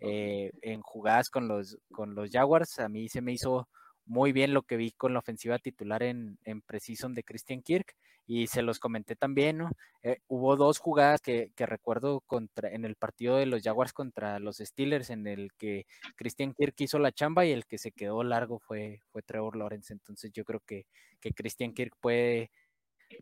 Eh, 0.00 0.52
en 0.62 0.82
jugadas 0.82 1.30
con 1.30 1.48
los, 1.48 1.78
con 1.90 2.14
los 2.14 2.30
Jaguars, 2.30 2.78
a 2.78 2.88
mí 2.88 3.08
se 3.08 3.20
me 3.20 3.32
hizo 3.32 3.68
muy 4.06 4.32
bien 4.32 4.54
lo 4.54 4.62
que 4.62 4.76
vi 4.76 4.92
con 4.92 5.12
la 5.12 5.20
ofensiva 5.20 5.58
titular 5.58 6.02
en, 6.02 6.38
en 6.44 6.62
Precision 6.62 7.14
de 7.14 7.24
Christian 7.24 7.62
Kirk 7.62 7.96
y 8.26 8.46
se 8.46 8.62
los 8.62 8.78
comenté 8.78 9.16
también, 9.16 9.58
¿no? 9.58 9.70
Eh, 10.02 10.18
hubo 10.28 10.56
dos 10.56 10.78
jugadas 10.78 11.20
que, 11.20 11.52
que, 11.54 11.66
recuerdo 11.66 12.20
contra, 12.20 12.70
en 12.70 12.84
el 12.84 12.96
partido 12.96 13.36
de 13.36 13.46
los 13.46 13.62
Jaguars 13.62 13.92
contra 13.92 14.38
los 14.38 14.58
Steelers 14.58 15.10
en 15.10 15.26
el 15.26 15.52
que 15.58 15.86
Christian 16.16 16.54
Kirk 16.54 16.74
hizo 16.78 16.98
la 16.98 17.12
chamba 17.12 17.44
y 17.44 17.52
el 17.52 17.66
que 17.66 17.78
se 17.78 17.92
quedó 17.92 18.24
largo 18.24 18.58
fue, 18.58 19.00
fue 19.12 19.22
Trevor 19.22 19.56
Lawrence, 19.56 19.92
entonces 19.92 20.32
yo 20.32 20.44
creo 20.44 20.60
que, 20.60 20.86
que 21.20 21.32
Christian 21.32 21.74
Kirk 21.74 21.94
puede 22.00 22.50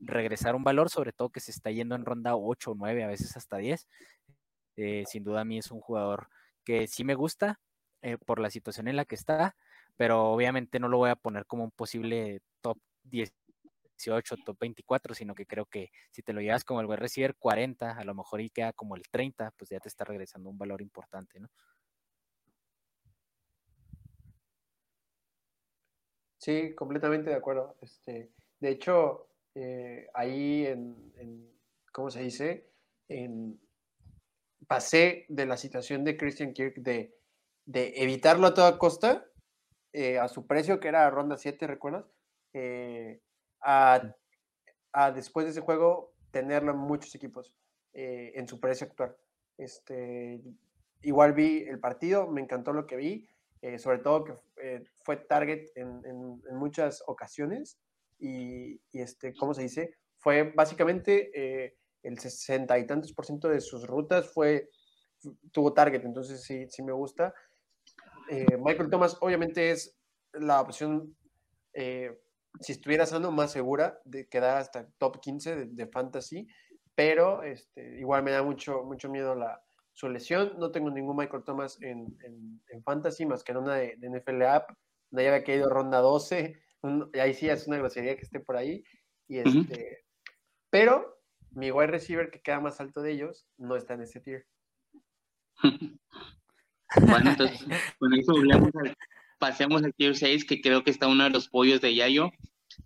regresar 0.01 0.55
un 0.55 0.65
valor, 0.65 0.91
sobre 0.91 1.13
todo 1.13 1.31
que 1.31 1.41
se 1.41 1.51
está 1.51 1.71
yendo 1.71 1.95
en 1.95 2.05
ronda 2.05 2.37
8 2.37 2.73
o 2.73 2.75
9, 2.75 3.05
a 3.05 3.09
veces 3.09 3.37
hasta 3.37 3.59
10. 3.59 3.89
Eh, 4.77 5.05
sin 5.07 5.25
duda 5.25 5.43
a 5.43 5.45
mí 5.45 5.59
es 5.59 5.71
un 5.71 5.81
jugador 5.81 6.29
que 6.65 6.87
sí 6.87 7.05
me 7.05 7.15
gusta 7.15 7.61
eh, 8.01 8.17
por 8.19 8.41
la 8.41 8.51
situación 8.51 8.89
en 8.89 8.97
la 8.97 9.05
que 9.05 9.15
está, 9.15 9.57
pero 9.97 10.33
obviamente 10.33 10.79
no 10.79 10.89
lo 10.89 10.99
voy 10.99 11.11
a 11.11 11.17
poner 11.17 11.47
como 11.47 11.65
un 11.65 11.71
posible 11.71 12.41
top 12.61 12.79
18, 13.05 14.37
top 14.45 14.59
24, 14.59 15.15
sino 15.15 15.35
que 15.35 15.47
creo 15.47 15.67
que 15.67 15.91
si 16.11 16.23
te 16.23 16.33
lo 16.33 16.41
llevas 16.41 16.65
como 16.65 16.81
el 16.81 16.87
wide 16.87 16.97
receiver 16.97 17.37
40, 17.37 17.93
a 17.93 18.05
lo 18.05 18.15
mejor 18.15 18.41
y 18.41 18.51
queda 18.51 18.73
como 18.73 18.97
el 18.97 19.03
30, 19.11 19.53
pues 19.57 19.71
ya 19.71 19.81
te 19.81 19.89
está 19.89 20.05
regresando 20.05 20.51
un 20.51 20.59
valor 20.59 20.83
importante, 20.83 21.41
¿no? 21.41 21.49
Sí, 26.39 26.75
completamente 26.75 27.31
de 27.31 27.37
acuerdo. 27.37 27.77
Este, 27.81 28.33
de 28.59 28.69
hecho, 28.69 29.29
eh, 29.55 30.09
ahí 30.13 30.67
en, 30.67 31.49
¿cómo 31.93 32.11
se 32.11 32.21
dice? 32.21 32.69
En, 33.09 33.61
pasé 34.67 35.25
de 35.29 35.47
la 35.47 35.57
situación 35.57 36.03
de 36.03 36.17
Christian 36.17 36.53
Kirk 36.53 36.77
de, 36.79 37.15
de 37.65 37.93
evitarlo 37.97 38.49
a 38.49 38.55
toda 38.55 38.77
costa 38.77 39.25
eh, 39.93 40.19
a 40.19 40.29
su 40.29 40.47
precio, 40.47 40.81
que 40.81 40.89
era 40.89 41.11
ronda 41.11 41.37
7, 41.37 41.67
¿recuerdas? 41.67 42.05
Eh, 42.55 43.21
a, 43.61 44.15
después 45.15 45.47
de 45.47 45.53
ese 45.53 45.61
juego 45.61 46.13
tenerlo 46.31 46.73
en 46.73 46.79
muchos 46.79 47.15
equipos 47.15 47.55
eh, 47.93 48.33
en 48.35 48.49
su 48.49 48.61
precio 48.61 48.87
actual. 48.87 49.17
Este, 49.59 50.41
igual 51.03 51.35
vi 51.35 51.65
el 51.65 51.79
partido, 51.79 52.27
me 52.29 52.41
encantó 52.41 52.73
lo 52.73 52.87
que 52.87 52.97
vi, 52.97 53.29
sobre 53.79 53.99
todo 53.99 54.25
que 54.25 54.35
fue 55.05 55.17
target 55.17 55.69
en, 55.77 56.43
muchas 56.53 57.05
ocasiones 57.07 57.79
y, 58.19 58.81
este, 58.93 59.35
¿cómo 59.35 59.55
se 59.55 59.63
dice? 59.63 59.95
Fue 60.19 60.43
básicamente 60.43 61.77
el 62.03 62.19
sesenta 62.19 62.79
y 62.79 62.87
tantos 62.87 63.13
por 63.13 63.25
ciento 63.25 63.49
de 63.49 63.61
sus 63.61 63.87
rutas 63.87 64.33
fue 64.33 64.69
tuvo 65.53 65.73
target, 65.73 66.05
entonces 66.05 66.43
sí, 66.43 66.67
sí 66.69 66.83
me 66.83 66.93
gusta. 66.93 67.35
Eh, 68.29 68.57
Michael 68.59 68.91
Thomas 68.91 69.17
obviamente 69.21 69.71
es 69.71 69.97
la 70.33 70.61
opción, 70.61 71.17
eh, 71.73 72.19
si 72.61 72.73
estuviera 72.73 73.07
sano, 73.07 73.31
más 73.31 73.53
segura 73.53 74.01
de 74.05 74.29
quedar 74.29 74.59
hasta 74.59 74.89
top 74.99 75.21
15 75.21 75.67
de, 75.67 75.87
fantasy, 75.87 76.47
pero 76.95 77.43
este, 77.43 77.99
igual 77.99 78.23
me 78.23 78.31
da 78.31 78.43
mucho, 78.43 78.85
mucho 78.85 79.09
miedo 79.09 79.35
la, 79.35 79.63
su 79.93 80.09
lesión. 80.09 80.55
No 80.59 80.71
tengo 80.71 80.91
ningún 80.91 81.17
Michael 81.17 81.45
Thomas 81.45 81.81
en, 81.83 82.17
en, 82.25 82.83
fantasy 82.83 83.27
más 83.27 83.45
que 83.45 83.53
en 83.53 83.59
una 83.59 83.77
de, 83.77 83.97
NFL 84.01 84.43
App, 84.43 84.71
donde 85.11 85.25
ya 85.25 85.35
había 85.35 85.45
caído 85.45 85.69
ronda 85.69 85.99
12, 85.99 86.59
y 87.15 87.19
ahí 87.19 87.35
sí 87.35 87.49
es 87.49 87.67
una 87.67 87.79
grosería 87.79 88.17
que 88.17 88.23
esté 88.23 88.41
por 88.41 88.57
ahí. 88.57 88.83
Y 89.29 89.39
este, 89.39 90.05
Pero 90.71 91.23
mi 91.51 91.71
wide 91.71 91.89
receiver 91.89 92.31
que 92.31 92.41
queda 92.41 92.61
más 92.61 92.81
alto 92.81 93.03
de 93.03 93.13
ellos 93.13 93.47
no 93.57 93.77
está 93.77 93.95
en 93.95 94.03
ese 94.03 94.21
tier. 94.21 94.47
Bueno, 97.01 97.31
entonces, 97.31 97.65
con 97.99 98.15
eso 98.15 98.35
pasemos 99.39 99.83
al 99.83 99.95
tier 99.95 100.17
6, 100.17 100.45
que 100.45 100.61
creo 100.61 100.85
que 100.85 100.91
está 100.91 101.09
uno 101.09 101.25
de 101.25 101.31
los 101.31 101.49
pollos 101.49 101.81
de 101.81 101.95
Yayo. 101.95 102.31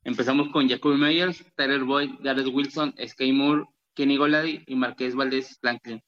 Empezamos 0.05 0.49
con 0.49 0.69
Jacoby 0.69 0.97
Meyers, 0.97 1.45
Tyler 1.55 1.85
Boyd, 1.85 2.11
Gareth 2.21 2.47
Wilson, 2.47 2.95
Sky 3.07 3.33
Moore, 3.33 3.65
Kenny 3.95 4.17
Golady 4.17 4.65
y 4.67 4.75
Marqués 4.75 5.15
Valdés 5.15 5.59
Franklin. 5.61 6.03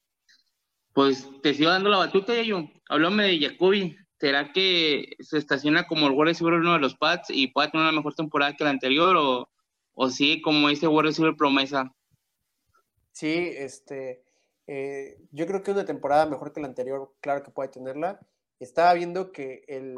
Pues 0.95 1.29
te 1.43 1.55
sigo 1.55 1.71
dando 1.71 1.91
la 1.91 1.99
batuta, 1.99 2.35
Yayo. 2.35 2.69
Háblame 2.89 3.25
de 3.25 3.41
Jacoby. 3.41 3.97
¿Será 4.19 4.53
que 4.53 5.15
se 5.21 5.39
estaciona 5.39 5.87
como 5.87 6.07
el 6.07 6.13
World 6.13 6.31
Receiver 6.31 6.55
uno 6.55 6.73
de 6.73 6.81
los 6.81 6.97
Pats 6.97 7.31
y 7.31 7.49
puede 7.49 7.71
tener 7.71 7.87
una 7.87 7.97
mejor 7.97 8.15
temporada 8.15 8.57
que 8.57 8.65
la 8.65 8.71
anterior 8.71 9.17
o, 9.17 9.49
o 9.93 10.11
sí 10.11 10.41
como 10.41 10.69
ese 10.69 10.89
World 10.89 11.37
promesa? 11.37 11.95
Sí, 13.13 13.53
este, 13.55 14.25
eh, 14.69 15.19
yo 15.33 15.47
creo 15.47 15.63
que 15.63 15.71
una 15.71 15.87
temporada 15.87 16.27
mejor 16.27 16.53
que 16.53 16.61
la 16.61 16.67
anterior, 16.67 17.15
claro 17.21 17.43
que 17.43 17.51
puede 17.51 17.71
tenerla. 17.71 18.21
Estaba 18.61 18.93
viendo 18.93 19.33
que 19.33 19.65
el, 19.67 19.97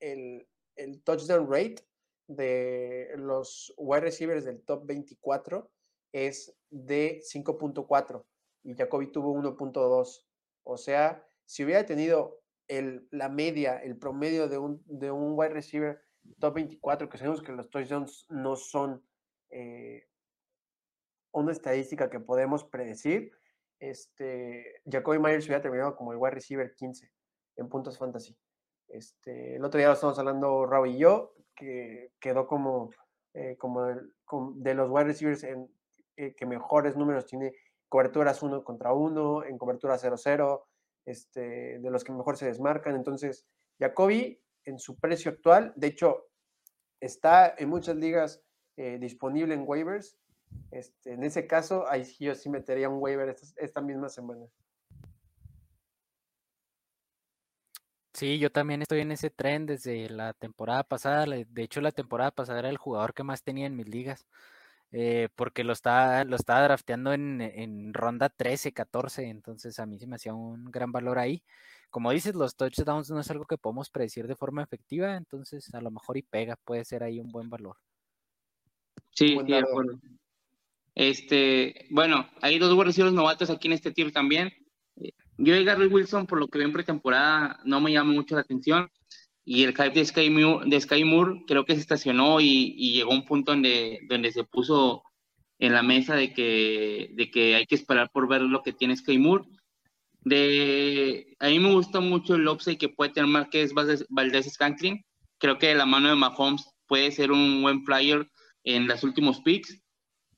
el, 0.00 0.48
el 0.76 1.02
touchdown 1.02 1.46
rate 1.50 1.86
de 2.26 3.12
los 3.16 3.74
wide 3.76 4.00
receivers 4.00 4.46
del 4.46 4.62
top 4.62 4.86
24 4.86 5.70
es 6.12 6.56
de 6.70 7.20
5.4 7.20 8.24
y 8.64 8.74
Jacoby 8.74 9.12
tuvo 9.12 9.34
1.2. 9.34 10.24
O 10.64 10.76
sea, 10.78 11.26
si 11.44 11.64
hubiera 11.64 11.84
tenido 11.84 12.40
el, 12.66 13.06
la 13.10 13.28
media, 13.28 13.76
el 13.76 13.98
promedio 13.98 14.48
de 14.48 14.56
un, 14.56 14.82
de 14.86 15.10
un 15.10 15.38
wide 15.38 15.52
receiver 15.52 16.00
top 16.38 16.54
24, 16.54 17.10
que 17.10 17.18
sabemos 17.18 17.42
que 17.42 17.52
los 17.52 17.68
touchdowns 17.68 18.24
no 18.30 18.56
son 18.56 19.04
eh, 19.50 20.08
una 21.30 21.52
estadística 21.52 22.08
que 22.08 22.20
podemos 22.20 22.64
predecir, 22.64 23.37
este, 23.78 24.80
Jacoby 24.90 25.18
Myers 25.18 25.46
hubiera 25.46 25.62
terminado 25.62 25.96
como 25.96 26.12
el 26.12 26.18
wide 26.18 26.34
receiver 26.34 26.74
15 26.74 27.10
en 27.56 27.68
puntos 27.68 27.98
fantasy. 27.98 28.36
Este, 28.88 29.56
el 29.56 29.64
otro 29.64 29.78
día 29.78 29.88
lo 29.88 29.94
estamos 29.94 30.18
hablando 30.18 30.66
Raúl 30.66 30.88
y 30.88 30.98
yo, 30.98 31.34
que 31.54 32.12
quedó 32.20 32.46
como, 32.46 32.90
eh, 33.34 33.56
como, 33.58 33.86
de 33.86 34.74
los 34.74 34.90
wide 34.90 35.04
receivers 35.04 35.44
en, 35.44 35.68
eh, 36.16 36.34
que 36.34 36.46
mejores 36.46 36.96
números 36.96 37.26
tiene 37.26 37.52
coberturas 37.88 38.42
uno 38.42 38.64
contra 38.64 38.92
uno, 38.92 39.44
en 39.44 39.58
cobertura 39.58 39.98
0-0, 39.98 40.64
este, 41.04 41.78
de 41.78 41.90
los 41.90 42.04
que 42.04 42.12
mejor 42.12 42.36
se 42.36 42.46
desmarcan. 42.46 42.94
Entonces, 42.94 43.46
Jacoby 43.78 44.40
en 44.64 44.78
su 44.78 44.98
precio 44.98 45.30
actual, 45.30 45.72
de 45.76 45.86
hecho, 45.86 46.26
está 47.00 47.54
en 47.56 47.68
muchas 47.70 47.96
ligas 47.96 48.42
eh, 48.76 48.98
disponible 49.00 49.54
en 49.54 49.64
waivers 49.66 50.18
este, 50.70 51.12
en 51.12 51.24
ese 51.24 51.46
caso, 51.46 51.88
ahí 51.88 52.04
sí 52.04 52.24
yo 52.24 52.34
sí 52.34 52.48
metería 52.50 52.88
un 52.88 53.00
waiver 53.00 53.34
esta, 53.56 53.80
misma 53.80 54.08
semana. 54.08 54.46
Sí, 58.12 58.38
yo 58.38 58.50
también 58.50 58.82
estoy 58.82 59.00
en 59.00 59.12
ese 59.12 59.30
tren 59.30 59.66
desde 59.66 60.10
la 60.10 60.32
temporada 60.34 60.82
pasada. 60.82 61.24
De 61.26 61.62
hecho, 61.62 61.80
la 61.80 61.92
temporada 61.92 62.30
pasada 62.32 62.58
era 62.58 62.68
el 62.68 62.76
jugador 62.76 63.14
que 63.14 63.22
más 63.22 63.42
tenía 63.42 63.66
en 63.66 63.76
mis 63.76 63.88
ligas. 63.88 64.26
eh, 64.92 65.28
porque 65.36 65.64
lo 65.64 65.72
estaba, 65.74 66.24
lo 66.24 66.36
estaba 66.36 66.62
drafteando 66.62 67.12
en, 67.12 67.40
en, 67.42 67.94
ronda 67.94 68.30
13, 68.30 68.72
14, 68.72 69.24
entonces 69.28 69.78
a 69.80 69.86
mí 69.86 69.98
se 69.98 70.06
me 70.06 70.16
hacía 70.16 70.34
un 70.34 70.70
gran 70.70 70.92
valor 70.92 71.18
ahí. 71.18 71.44
Como 71.90 72.10
dices, 72.12 72.34
los 72.34 72.56
touchdowns 72.56 73.10
no 73.10 73.20
es 73.20 73.30
algo 73.30 73.46
que 73.46 73.58
podemos 73.58 73.90
predecir 73.90 74.26
de 74.26 74.36
forma 74.36 74.62
efectiva, 74.62 75.16
entonces 75.16 75.74
a 75.74 75.80
lo 75.80 75.90
mejor 75.90 76.16
y 76.16 76.22
pega, 76.22 76.56
puede 76.64 76.84
ser 76.84 77.02
ahí 77.02 77.20
un 77.20 77.30
buen 77.32 77.50
valor. 77.50 77.76
Sí, 79.10 79.36
sí, 79.36 79.42
de 79.44 79.58
acuerdo. 79.58 79.98
Este, 80.98 81.86
bueno, 81.90 82.28
hay 82.42 82.58
dos 82.58 82.76
recibidos 82.84 83.14
novatos 83.14 83.50
aquí 83.50 83.68
en 83.68 83.74
este 83.74 83.92
tier 83.92 84.10
también. 84.10 84.52
Yo 85.36 85.54
y 85.54 85.64
Gary 85.64 85.86
Wilson, 85.86 86.26
por 86.26 86.40
lo 86.40 86.48
que 86.48 86.58
veo 86.58 86.66
en 86.66 86.72
pretemporada, 86.72 87.60
no 87.64 87.80
me 87.80 87.92
llama 87.92 88.12
mucho 88.12 88.34
la 88.34 88.40
atención. 88.40 88.90
Y 89.44 89.62
el 89.62 89.76
hype 89.76 89.90
de 89.90 90.04
Sky, 90.04 90.28
Moore, 90.28 90.68
de 90.68 90.80
Sky 90.80 91.04
Moore 91.04 91.44
creo 91.46 91.64
que 91.64 91.74
se 91.74 91.80
estacionó 91.82 92.40
y, 92.40 92.74
llegó 92.94 93.12
a 93.12 93.14
un 93.14 93.24
punto 93.24 93.52
donde, 93.52 94.00
donde 94.08 94.32
se 94.32 94.42
puso 94.42 95.04
en 95.60 95.72
la 95.72 95.84
mesa 95.84 96.16
de 96.16 96.32
que, 96.32 97.10
de 97.14 97.30
que 97.30 97.54
hay 97.54 97.66
que 97.66 97.76
esperar 97.76 98.10
por 98.12 98.28
ver 98.28 98.42
lo 98.42 98.64
que 98.64 98.72
tiene 98.72 98.96
Sky 98.96 99.18
Moore. 99.18 99.44
De, 100.22 101.36
a 101.38 101.46
mí 101.46 101.60
me 101.60 101.74
gusta 101.74 102.00
mucho 102.00 102.34
el 102.34 102.48
upside 102.48 102.76
que 102.76 102.88
puede 102.88 103.12
tener 103.12 103.30
Marqués 103.30 103.72
Valdez 103.72 104.52
Scanklin. 104.52 105.04
Creo 105.38 105.58
que 105.58 105.68
de 105.68 105.76
la 105.76 105.86
mano 105.86 106.08
de 106.08 106.16
Mahomes 106.16 106.68
puede 106.88 107.12
ser 107.12 107.30
un 107.30 107.62
buen 107.62 107.84
flyer 107.84 108.28
en 108.64 108.88
los 108.88 109.04
últimos 109.04 109.40
picks. 109.42 109.80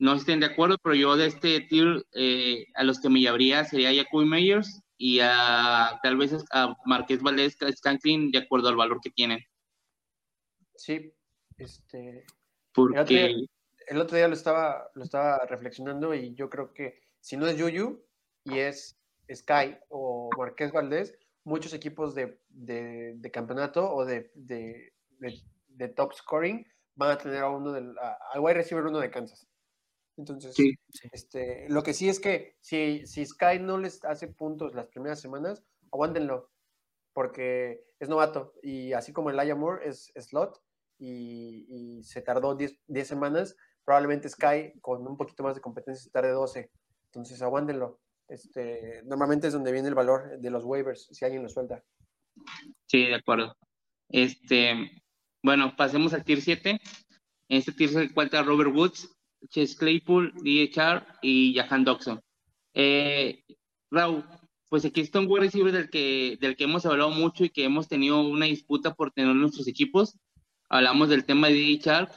No 0.00 0.14
estén 0.14 0.40
de 0.40 0.46
acuerdo, 0.46 0.78
pero 0.82 0.94
yo 0.94 1.14
de 1.16 1.26
este 1.26 1.60
tier 1.60 2.06
eh, 2.12 2.64
a 2.74 2.84
los 2.84 3.00
que 3.00 3.10
me 3.10 3.20
llevaría 3.20 3.64
sería 3.64 3.94
Jacoby 3.94 4.24
Meyers 4.24 4.82
y 4.96 5.20
a 5.20 6.00
tal 6.02 6.16
vez 6.16 6.34
a 6.52 6.74
Marqués 6.86 7.20
Valdés 7.20 7.58
Scanklin 7.76 8.30
de 8.30 8.38
acuerdo 8.38 8.70
al 8.70 8.76
valor 8.76 9.00
que 9.02 9.10
tienen. 9.10 9.40
Sí, 10.74 11.12
este. 11.58 12.24
Porque. 12.72 13.46
El 13.88 14.00
otro, 14.00 14.16
día, 14.16 14.28
lo, 14.28 14.34
estaba, 14.34 14.88
lo 14.94 15.04
estaba 15.04 15.44
reflexionando 15.46 16.14
y 16.14 16.32
yo 16.34 16.48
creo 16.48 16.72
que 16.72 17.00
si 17.20 17.36
no 17.36 17.46
es 17.46 17.58
Yuyu 17.58 18.02
y 18.44 18.58
es 18.58 18.96
Sky 19.30 19.76
o 19.88 20.30
Marqués 20.38 20.72
Valdés, 20.72 21.18
muchos 21.44 21.74
equipos 21.74 22.14
de, 22.14 22.40
de, 22.48 23.30
campeonato 23.32 23.92
o 23.92 24.04
de, 24.06 24.30
de, 24.34 25.88
top 25.96 26.14
scoring 26.14 26.64
van 26.94 27.10
a 27.10 27.18
tener 27.18 27.42
a 27.42 27.50
uno 27.50 27.72
del, 27.72 27.94
a, 27.98 28.40
wide 28.40 28.54
receiver 28.54 28.86
uno 28.86 29.00
de 29.00 29.10
Kansas. 29.10 29.49
Entonces, 30.20 30.54
este, 31.12 31.66
lo 31.70 31.82
que 31.82 31.94
sí 31.94 32.10
es 32.10 32.20
que 32.20 32.56
si, 32.60 33.06
si 33.06 33.24
Sky 33.24 33.58
no 33.58 33.78
les 33.78 34.04
hace 34.04 34.28
puntos 34.28 34.74
las 34.74 34.86
primeras 34.86 35.18
semanas, 35.18 35.64
aguántenlo, 35.90 36.50
porque 37.14 37.84
es 37.98 38.08
novato. 38.10 38.52
Y 38.62 38.92
así 38.92 39.14
como 39.14 39.30
el 39.30 39.56
Moore 39.56 39.88
es 39.88 40.12
slot 40.14 40.62
y, 40.98 42.02
se 42.02 42.20
tardó 42.20 42.54
10, 42.54 42.78
semanas, 43.04 43.56
probablemente 43.82 44.28
Sky 44.28 44.78
con 44.82 45.06
un 45.06 45.16
poquito 45.16 45.42
más 45.42 45.54
de 45.54 45.62
competencia 45.62 46.04
se 46.04 46.10
tarde 46.10 46.30
12. 46.30 46.70
Entonces, 47.06 47.40
aguántenlo. 47.40 47.98
Este, 48.28 49.02
normalmente 49.06 49.46
es 49.46 49.54
donde 49.54 49.72
viene 49.72 49.88
el 49.88 49.94
valor 49.94 50.38
de 50.38 50.50
los 50.50 50.64
waivers, 50.64 51.08
si 51.10 51.24
alguien 51.24 51.42
lo 51.42 51.48
suelta. 51.48 51.82
Sí, 52.86 53.06
de 53.06 53.14
acuerdo. 53.14 53.56
Este, 54.10 55.02
bueno, 55.42 55.74
pasemos 55.76 56.12
al 56.12 56.24
tier 56.24 56.42
7. 56.42 56.78
En 57.48 57.58
este 57.58 57.72
tier 57.72 57.88
se 57.88 58.02
encuentra 58.02 58.42
Robert 58.42 58.70
Woods, 58.72 59.08
Chase 59.48 59.76
Claypool, 59.76 60.32
DHR 60.34 61.04
y 61.22 61.54
Jahan 61.54 61.84
Doxon. 61.84 62.20
Eh, 62.74 63.42
Raúl, 63.90 64.24
pues 64.68 64.84
aquí 64.84 65.00
está 65.00 65.18
un 65.18 65.26
wide 65.28 65.46
receiver 65.46 65.72
del 65.72 65.90
que, 65.90 66.38
del 66.40 66.56
que 66.56 66.64
hemos 66.64 66.86
hablado 66.86 67.10
mucho 67.10 67.44
y 67.44 67.50
que 67.50 67.64
hemos 67.64 67.88
tenido 67.88 68.20
una 68.20 68.46
disputa 68.46 68.94
por 68.94 69.10
tener 69.10 69.34
nuestros 69.34 69.66
equipos. 69.66 70.16
Hablamos 70.68 71.08
del 71.08 71.24
tema 71.24 71.48
de 71.48 71.54
DHR. 71.54 72.08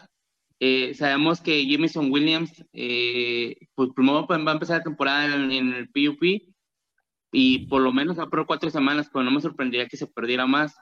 Eh, 0.60 0.94
sabemos 0.94 1.42
que 1.42 1.66
Jameson 1.68 2.12
Williams, 2.12 2.64
eh, 2.72 3.58
pues 3.74 3.90
primero 3.96 4.28
va 4.28 4.36
a 4.36 4.54
empezar 4.54 4.78
la 4.78 4.84
temporada 4.84 5.34
en, 5.36 5.74
el 5.74 5.90
PUP 5.90 6.54
y 7.32 7.66
por 7.68 7.82
lo 7.82 7.92
menos 7.92 8.20
va 8.20 8.30
por 8.30 8.46
cuatro 8.46 8.70
semanas, 8.70 9.10
pero 9.12 9.26
no 9.26 9.32
me 9.32 9.42
sorprendería 9.42 9.88
que 9.88 9.98
se 9.98 10.08
perdiera 10.08 10.46
más. 10.46 10.76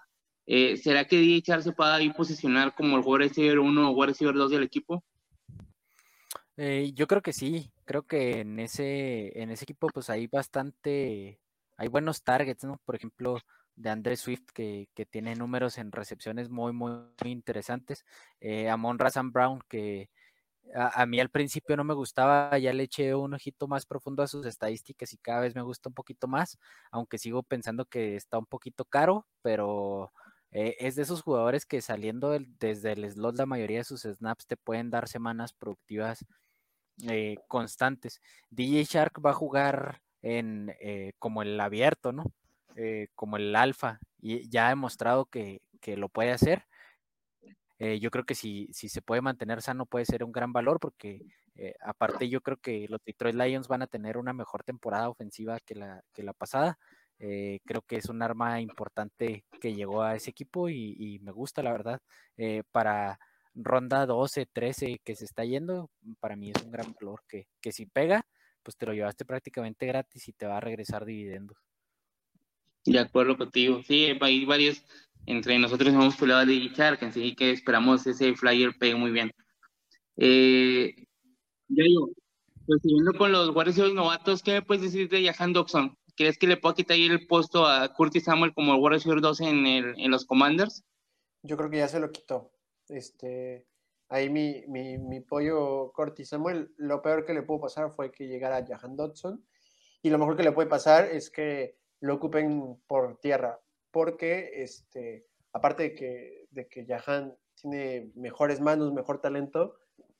Eh, 0.45 0.75
¿Será 0.75 1.05
que 1.05 1.21
DHR 1.21 1.63
se 1.63 1.71
pueda 1.71 2.01
ir 2.01 2.13
posicionar 2.13 2.75
como 2.75 2.97
el 2.97 3.03
wide 3.05 3.29
receiver 3.29 3.59
1 3.59 3.89
o 3.89 3.91
wide 3.93 4.07
receiver 4.07 4.35
2 4.35 4.51
del 4.51 4.63
equipo? 4.63 5.03
Eh, 6.63 6.91
yo 6.93 7.07
creo 7.07 7.23
que 7.23 7.33
sí, 7.33 7.71
creo 7.85 8.03
que 8.03 8.41
en 8.41 8.59
ese, 8.59 9.41
en 9.41 9.49
ese 9.49 9.63
equipo 9.63 9.87
pues 9.87 10.11
hay 10.11 10.27
bastante, 10.27 11.39
hay 11.75 11.87
buenos 11.87 12.21
targets, 12.21 12.63
¿no? 12.63 12.79
Por 12.85 12.95
ejemplo, 12.95 13.39
de 13.75 13.89
Andrés 13.89 14.19
Swift 14.19 14.45
que, 14.53 14.87
tiene 15.09 15.35
números 15.35 15.79
en 15.79 15.91
recepciones 15.91 16.51
muy, 16.51 16.71
muy, 16.71 16.91
interesantes. 17.25 18.05
Eh, 18.39 18.69
Amon 18.69 18.99
Razan 18.99 19.31
Brown 19.31 19.59
que 19.67 20.11
a, 20.75 21.03
mí 21.07 21.19
al 21.19 21.29
principio 21.29 21.75
no 21.77 21.83
me 21.83 21.95
gustaba, 21.95 22.55
ya 22.59 22.73
le 22.73 22.83
eché 22.83 23.15
un 23.15 23.33
ojito 23.33 23.67
más 23.67 23.87
profundo 23.87 24.21
a 24.21 24.27
sus 24.27 24.45
estadísticas 24.45 25.13
y 25.13 25.17
cada 25.17 25.41
vez 25.41 25.55
me 25.55 25.63
gusta 25.63 25.89
un 25.89 25.95
poquito 25.95 26.27
más, 26.27 26.59
aunque 26.91 27.17
sigo 27.17 27.41
pensando 27.41 27.85
que 27.85 28.15
está 28.15 28.37
un 28.37 28.45
poquito 28.45 28.85
caro, 28.85 29.25
pero 29.41 30.13
eh, 30.51 30.75
es 30.79 30.95
de 30.95 31.01
esos 31.03 31.23
jugadores 31.23 31.65
que 31.65 31.81
saliendo 31.81 32.37
desde 32.59 32.91
el 32.91 33.09
slot 33.09 33.37
la 33.37 33.47
mayoría 33.47 33.79
de 33.79 33.83
sus 33.83 34.03
snaps 34.03 34.45
te 34.45 34.57
pueden 34.57 34.91
dar 34.91 35.07
semanas 35.07 35.53
productivas 35.53 36.23
eh, 37.07 37.37
constantes. 37.47 38.21
DJ 38.49 38.83
Shark 38.83 39.25
va 39.25 39.31
a 39.31 39.35
jugar 39.35 40.01
en 40.21 40.75
eh, 40.79 41.13
como 41.19 41.41
el 41.41 41.59
abierto, 41.59 42.11
¿no? 42.11 42.25
como 43.15 43.37
el 43.37 43.55
alfa, 43.55 43.99
y 44.21 44.49
ya 44.49 44.65
ha 44.65 44.69
demostrado 44.69 45.25
que, 45.25 45.61
lo 45.85 46.09
puede 46.09 46.31
hacer. 46.31 46.65
yo 47.77 48.09
creo 48.09 48.23
que 48.23 48.33
si, 48.33 48.69
si 48.73 48.89
se 48.89 49.01
puede 49.03 49.21
mantener 49.21 49.61
sano 49.61 49.85
puede 49.85 50.05
ser 50.05 50.23
un 50.23 50.31
gran 50.31 50.51
valor 50.51 50.79
porque 50.79 51.21
aparte 51.81 52.27
yo 52.29 52.41
creo 52.41 52.57
que 52.57 52.87
los 52.89 53.03
Detroit 53.05 53.35
Lions 53.35 53.67
van 53.67 53.83
a 53.83 53.87
tener 53.87 54.17
una 54.17 54.33
mejor 54.33 54.63
temporada 54.63 55.09
ofensiva 55.09 55.59
que 55.59 55.75
la, 55.75 56.01
que 56.13 56.23
la 56.23 56.33
pasada. 56.33 56.79
Eh, 57.23 57.59
creo 57.65 57.83
que 57.83 57.97
es 57.97 58.07
un 58.09 58.23
arma 58.23 58.61
importante 58.61 59.45
que 59.59 59.75
llegó 59.75 60.01
a 60.01 60.15
ese 60.15 60.31
equipo 60.31 60.69
y, 60.69 61.19
me 61.21 61.31
gusta, 61.31 61.61
la 61.61 61.71
verdad. 61.71 62.01
Eh, 62.35 62.63
para 62.71 63.19
ronda 63.55 64.05
12, 64.05 64.47
13 64.51 65.01
que 65.03 65.15
se 65.15 65.25
está 65.25 65.43
yendo, 65.45 65.89
para 66.19 66.35
mí 66.35 66.51
es 66.51 66.63
un 66.63 66.71
gran 66.71 66.93
valor 66.93 67.21
que, 67.27 67.47
que 67.61 67.71
si 67.71 67.85
pega, 67.85 68.25
pues 68.63 68.77
te 68.77 68.85
lo 68.85 68.93
llevaste 68.93 69.25
prácticamente 69.25 69.85
gratis 69.85 70.27
y 70.27 70.33
te 70.33 70.45
va 70.45 70.57
a 70.57 70.61
regresar 70.61 71.05
dividendos. 71.05 71.57
De 72.85 72.99
acuerdo 72.99 73.37
contigo. 73.37 73.81
Sí, 73.83 74.05
hay 74.19 74.45
varios, 74.45 74.83
entre 75.25 75.57
nosotros 75.59 75.93
hemos 75.93 76.15
peleado 76.15 76.45
de 76.45 76.69
Shark, 76.69 77.03
así 77.03 77.35
que 77.35 77.51
esperamos 77.51 78.05
ese 78.07 78.33
flyer 78.35 78.75
pegue 78.79 78.95
muy 78.95 79.11
bien. 79.11 79.31
Eh, 80.17 80.95
ya 81.67 81.83
yo, 81.87 82.09
pues 82.65 82.81
siguiendo 82.81 83.13
con 83.13 83.31
los 83.31 83.51
guardias 83.51 83.93
novatos, 83.93 84.41
¿qué 84.41 84.53
me 84.53 84.61
puedes 84.61 84.83
decir 84.83 85.09
de 85.09 85.31
Jahan 85.31 85.53
Dobson? 85.53 85.97
¿Crees 86.15 86.37
que 86.37 86.47
le 86.47 86.57
puedo 86.57 86.75
quitar 86.75 86.97
el 86.97 87.25
puesto 87.27 87.65
a 87.65 87.93
Curtis 87.93 88.25
Samuel 88.25 88.53
como 88.53 88.73
el 88.73 88.79
Warrior 88.79 89.21
2 89.21 89.41
en, 89.41 89.65
el, 89.65 89.93
en 89.97 90.11
los 90.11 90.25
Commanders? 90.25 90.83
Yo 91.43 91.57
creo 91.57 91.69
que 91.69 91.77
ya 91.77 91.87
se 91.87 91.99
lo 91.99 92.11
quitó. 92.11 92.51
Este, 92.91 93.65
ahí 94.09 94.29
mi, 94.29 94.65
mi, 94.67 95.19
pollo 95.21 95.91
Curtis 95.93 96.29
Samuel, 96.29 96.73
lo 96.77 97.01
peor 97.01 97.25
que 97.25 97.33
le 97.33 97.43
pudo 97.43 97.61
pasar 97.61 97.91
fue 97.91 98.11
que 98.11 98.27
llegara 98.27 98.65
Jahan 98.65 98.95
Dodson. 98.95 99.43
Y 100.01 100.09
lo 100.09 100.17
mejor 100.17 100.35
que 100.35 100.43
le 100.43 100.51
puede 100.51 100.69
pasar 100.69 101.05
es 101.05 101.29
que 101.29 101.77
lo 102.01 102.15
ocupen 102.15 102.81
por 102.87 103.17
tierra. 103.19 103.59
Porque, 103.91 104.63
este, 104.63 105.27
aparte 105.53 105.83
de 105.83 105.95
que, 105.95 106.45
de 106.51 106.67
que 106.67 106.85
Jahan 106.85 107.35
tiene 107.55 108.11
mejores 108.15 108.59
manos, 108.59 108.93
mejor 108.93 109.21
talento, 109.21 109.77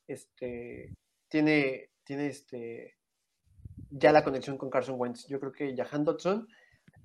este, 0.07 0.95
tiene, 1.28 1.89
tiene 2.03 2.28
este, 2.28 2.95
ya 3.89 4.11
la 4.11 4.24
conexión 4.24 4.57
con 4.57 4.69
Carson 4.69 4.99
Wentz. 4.99 5.28
Yo 5.28 5.39
creo 5.39 5.51
que 5.51 5.76
Jahan 5.76 6.05
Dodson, 6.05 6.47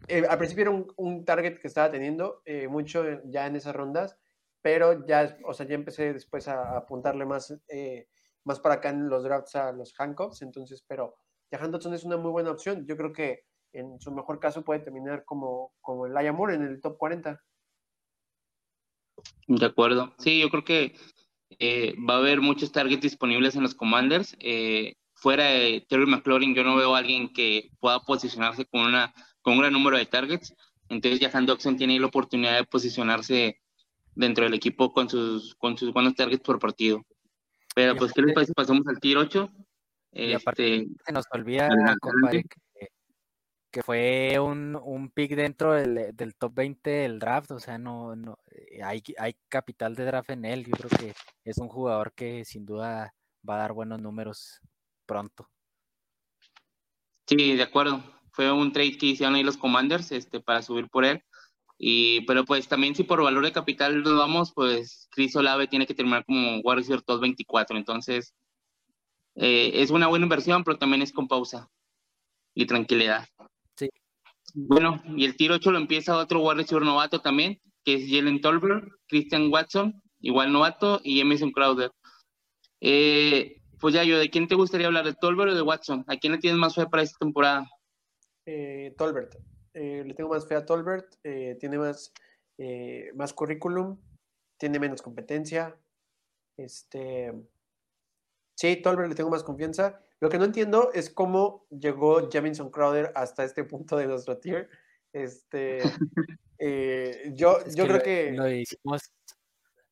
eh, 0.09 0.25
al 0.29 0.39
principio 0.39 0.63
era 0.63 0.85
un, 0.97 1.25
target 1.25 1.59
que 1.59 1.69
estaba 1.69 1.91
teniendo 1.91 2.43
eh, 2.45 2.69
mucho 2.69 3.05
ya 3.25 3.47
en 3.47 3.57
esas 3.57 3.75
rondas, 3.75 4.19
pero 4.67 5.07
ya, 5.07 5.39
o 5.45 5.55
sea, 5.55 5.65
ya 5.65 5.77
empecé 5.77 6.13
después 6.13 6.49
a, 6.49 6.77
apuntarle 6.79 7.25
más, 7.25 7.57
eh, 7.69 8.09
más 8.43 8.59
para 8.59 8.75
acá 8.75 8.91
en 8.91 9.09
los 9.09 9.23
drafts 9.23 9.55
a 9.55 9.71
los 9.71 9.95
handcuffs, 9.97 10.43
entonces, 10.43 10.85
pero 10.89 11.15
Jahan 11.53 11.71
Dodson 11.71 11.95
es 11.95 12.03
una 12.03 12.17
muy 12.17 12.33
buena 12.33 12.51
opción. 12.51 12.85
Yo 12.85 12.97
creo 12.97 13.13
que 13.13 13.45
en 13.73 14.01
su 14.01 14.11
mejor 14.11 14.41
caso 14.41 14.65
puede 14.65 14.81
terminar 14.81 15.25
como, 15.25 15.73
como 15.81 16.07
el 16.07 16.33
Moore 16.33 16.57
en 16.57 16.65
el 16.65 16.81
top 16.81 16.99
40. 16.99 17.41
De 19.47 19.67
acuerdo. 19.67 20.13
Sí, 20.19 20.41
yo 20.41 20.51
creo 20.51 20.65
que 20.65 20.97
va 22.11 22.15
a 22.15 22.19
haber 22.19 22.41
muchos 22.41 22.73
targets 22.73 23.03
disponibles 23.03 23.55
en 23.55 23.63
los 23.63 23.77
Commanders 23.77 24.37
fuera 25.15 25.45
de 25.45 25.87
Terry 25.89 26.07
McLaurin, 26.07 26.57
yo 26.57 26.65
no 26.65 26.75
veo 26.75 26.97
a 26.97 26.99
alguien 26.99 27.33
que 27.33 27.71
pueda 27.79 28.01
posicionarse 28.01 28.65
con, 28.65 28.81
una, 28.81 29.15
con 29.43 29.53
un 29.53 29.61
gran 29.61 29.73
número 29.73 29.97
de 29.97 30.07
targets. 30.07 30.53
Entonces, 30.89 31.21
Jahan 31.21 31.47
Doxon 31.47 31.77
tiene 31.77 32.01
la 32.01 32.07
oportunidad 32.07 32.57
de 32.57 32.65
posicionarse 32.65 33.61
dentro 34.17 34.45
del 34.45 34.55
equipo 34.55 34.93
con 34.93 35.09
sus, 35.09 35.55
con 35.55 35.79
sus 35.79 35.93
buenos 35.93 36.15
targets 36.15 36.43
por 36.43 36.59
partido. 36.59 37.05
Pero, 37.75 37.95
pues, 37.95 38.13
¿qué 38.13 38.23
les 38.23 38.35
parece? 38.35 38.55
Pasamos 38.55 38.87
al 38.89 38.99
tier 38.99 39.19
8. 39.19 39.49
Este, 40.13 40.87
se 41.05 41.13
nos 41.13 41.27
olvida, 41.31 41.69
que, 43.71 43.83
fue 43.83 44.39
un, 44.39 44.75
un 44.83 45.11
pick 45.11 45.37
dentro 45.37 45.75
del, 45.75 46.17
del, 46.17 46.35
top 46.35 46.55
20 46.55 46.89
del 46.89 47.19
draft. 47.19 47.51
O 47.51 47.61
sea, 47.61 47.77
no, 47.77 48.17
no 48.17 48.39
hay, 48.83 49.03
hay 49.19 49.37
capital 49.51 49.95
de 49.95 50.07
draft 50.07 50.31
en 50.31 50.47
él. 50.47 50.65
Yo 50.65 50.73
creo 50.73 50.89
que 50.99 51.15
es 51.45 51.59
un 51.59 51.69
jugador 51.69 52.15
que 52.15 52.47
sin 52.47 52.65
duda 52.65 53.13
va 53.49 53.57
a 53.57 53.59
dar 53.59 53.75
buenos 53.75 54.01
números 54.01 54.61
pronto. 55.05 55.51
Sí, 57.27 57.57
de 57.57 57.63
acuerdo. 57.63 58.03
Fue 58.33 58.51
un 58.51 58.73
trade 58.73 58.97
que 58.97 59.07
hicieron 59.07 59.35
ahí 59.35 59.43
los 59.43 59.59
Commanders 59.59 60.13
este, 60.13 60.41
para 60.41 60.63
subir 60.63 60.89
por 60.89 61.05
él. 61.05 61.23
Y, 61.79 62.23
pero 62.23 62.45
pues 62.45 62.69
también 62.69 62.95
si 62.95 63.05
por 63.05 63.23
valor 63.23 63.45
de 63.45 63.53
capital 63.53 64.03
nos 64.03 64.17
vamos, 64.17 64.53
pues 64.55 65.09
Chris 65.11 65.37
Olave 65.37 65.69
tiene 65.69 65.87
que 65.87 65.95
terminar 65.95 66.25
como 66.25 66.61
wide 66.61 66.77
receiver 66.77 67.03
24. 67.21 67.77
Entonces, 67.77 68.35
eh, 69.35 69.73
es 69.75 69.91
una 69.91 70.07
buena 70.07 70.25
inversión, 70.25 70.65
pero 70.65 70.79
también 70.79 71.03
es 71.03 71.13
con 71.13 71.29
pausa 71.29 71.69
y 72.55 72.67
tranquilidad. 72.67 73.27
Sí. 73.77 73.91
Bueno, 74.55 75.03
y 75.17 75.27
el 75.27 75.37
tiro 75.37 75.57
8 75.57 75.71
lo 75.71 75.79
empieza 75.79 76.17
otro 76.17 76.41
wide 76.41 76.63
receiver 76.63 76.85
novato 76.85 77.21
también, 77.21 77.61
que 77.85 77.95
es 77.95 78.11
Jalen 78.11 78.41
Tolbert, 78.41 78.89
Christian 79.09 79.53
Watson, 79.53 80.03
igual 80.21 80.53
novato, 80.53 81.01
y 81.05 81.21
Emerson 81.21 81.53
Crowder. 81.53 81.91
Eh, 82.81 83.61
pues 83.79 83.95
ya 83.95 84.05
yo, 84.05 84.19
¿de 84.19 84.31
quién 84.31 84.49
te 84.49 84.55
gustaría 84.55 84.87
hablar? 84.87 85.05
¿De 85.05 85.15
Tolbert 85.15 85.53
o 85.53 85.55
de 85.55 85.63
Watson? 85.63 86.05
¿A 86.09 86.17
quién 86.17 86.33
le 86.33 86.39
tienes 86.39 86.59
más 86.59 86.75
fe 86.75 86.87
para 86.87 87.03
esta 87.03 87.19
temporada? 87.19 87.69
Eh, 88.47 88.95
Tolbert. 88.97 89.35
Eh, 89.77 90.03
le 90.05 90.15
tengo 90.15 90.31
más 90.31 90.47
fe 90.47 90.55
a 90.55 90.65
Tolbert. 90.65 91.17
tiene 91.23 91.79
más, 91.79 92.13
más 93.15 93.33
currículum, 93.33 93.99
tiene 94.59 94.79
menos 94.79 95.03
competencia. 95.03 95.77
Este, 96.57 97.33
sí, 98.55 98.77
Tolbert 98.77 99.11
le 99.11 99.15
tengo 99.15 99.31
más 99.31 99.45
confianza. 99.45 100.01
Lo 100.21 100.29
que 100.29 100.39
no 100.39 100.45
entiendo 100.45 100.91
es 100.95 101.11
cómo 101.11 101.67
llegó 101.71 102.29
Jamison 102.31 102.71
Crowder 102.71 103.13
hasta 103.15 103.45
este 103.45 103.65
punto 103.65 103.97
de 103.97 104.07
nuestro 104.07 104.39
tier. 104.39 104.71
Este, 105.13 105.81
yo, 107.35 107.59
yo 107.75 107.87
creo 107.87 108.03
que... 108.03 108.33
Lo 108.33 108.51
hicimos 108.51 109.13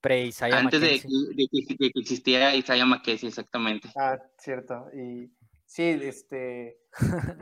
pre 0.04 0.30
Antes 0.52 0.80
de 0.82 1.00
que, 1.00 1.90
existiera 1.94 2.54
Isaiah 2.54 2.84
McKessie, 2.84 3.30
exactamente. 3.30 3.88
Ah, 3.96 4.18
cierto. 4.38 4.90
Y 4.92 5.30
sí, 5.74 5.82
este, 5.82 6.78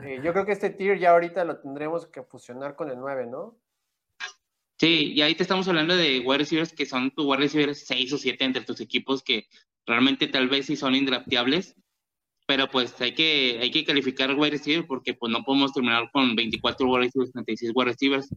eh, 0.03 0.21
yo 0.23 0.33
creo 0.33 0.45
que 0.45 0.51
este 0.51 0.69
tier 0.69 0.99
ya 0.99 1.11
ahorita 1.11 1.45
lo 1.45 1.59
tendremos 1.59 2.07
que 2.07 2.23
fusionar 2.23 2.75
con 2.75 2.89
el 2.89 2.97
9, 2.97 3.27
¿no? 3.27 3.59
Sí, 4.79 5.13
y 5.13 5.21
ahí 5.21 5.35
te 5.35 5.43
estamos 5.43 5.67
hablando 5.67 5.95
de 5.95 6.19
wide 6.19 6.39
receivers 6.39 6.73
que 6.73 6.85
son 6.85 7.11
tu 7.11 7.29
wide 7.29 7.43
receivers 7.43 7.85
6 7.85 8.13
o 8.13 8.17
7 8.17 8.43
entre 8.43 8.63
tus 8.63 8.81
equipos 8.81 9.23
que 9.23 9.45
realmente 9.85 10.27
tal 10.27 10.49
vez 10.49 10.65
sí 10.65 10.75
son 10.75 10.95
indrafteables, 10.95 11.75
pero 12.47 12.69
pues 12.69 12.99
hay 12.99 13.13
que, 13.13 13.59
hay 13.61 13.71
que 13.71 13.85
calificar 13.85 14.35
wide 14.35 14.51
receivers 14.51 14.87
porque 14.87 15.13
pues 15.13 15.31
no 15.31 15.43
podemos 15.43 15.71
terminar 15.71 16.09
con 16.11 16.35
24 16.35 16.87
wide 16.87 17.05
receivers, 17.05 17.31
36 17.31 17.71
wide 17.75 17.91
receivers 17.91 18.29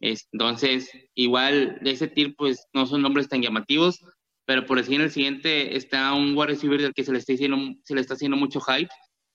entonces, 0.00 0.90
igual 1.14 1.78
de 1.80 1.92
ese 1.92 2.08
tier, 2.08 2.34
pues 2.36 2.66
no 2.74 2.86
son 2.86 3.02
nombres 3.02 3.28
tan 3.28 3.40
llamativos, 3.40 4.00
pero 4.44 4.66
por 4.66 4.76
decir 4.76 4.96
en 4.96 5.02
el 5.02 5.10
siguiente 5.10 5.76
está 5.76 6.12
un 6.12 6.36
wide 6.36 6.48
receiver 6.48 6.80
del 6.80 6.92
que 6.92 7.04
se 7.04 7.12
le 7.12 7.18
está 7.18 7.32
haciendo, 7.32 7.56
se 7.84 7.94
le 7.94 8.00
está 8.02 8.14
haciendo 8.14 8.36
mucho 8.36 8.60
hype, 8.60 8.90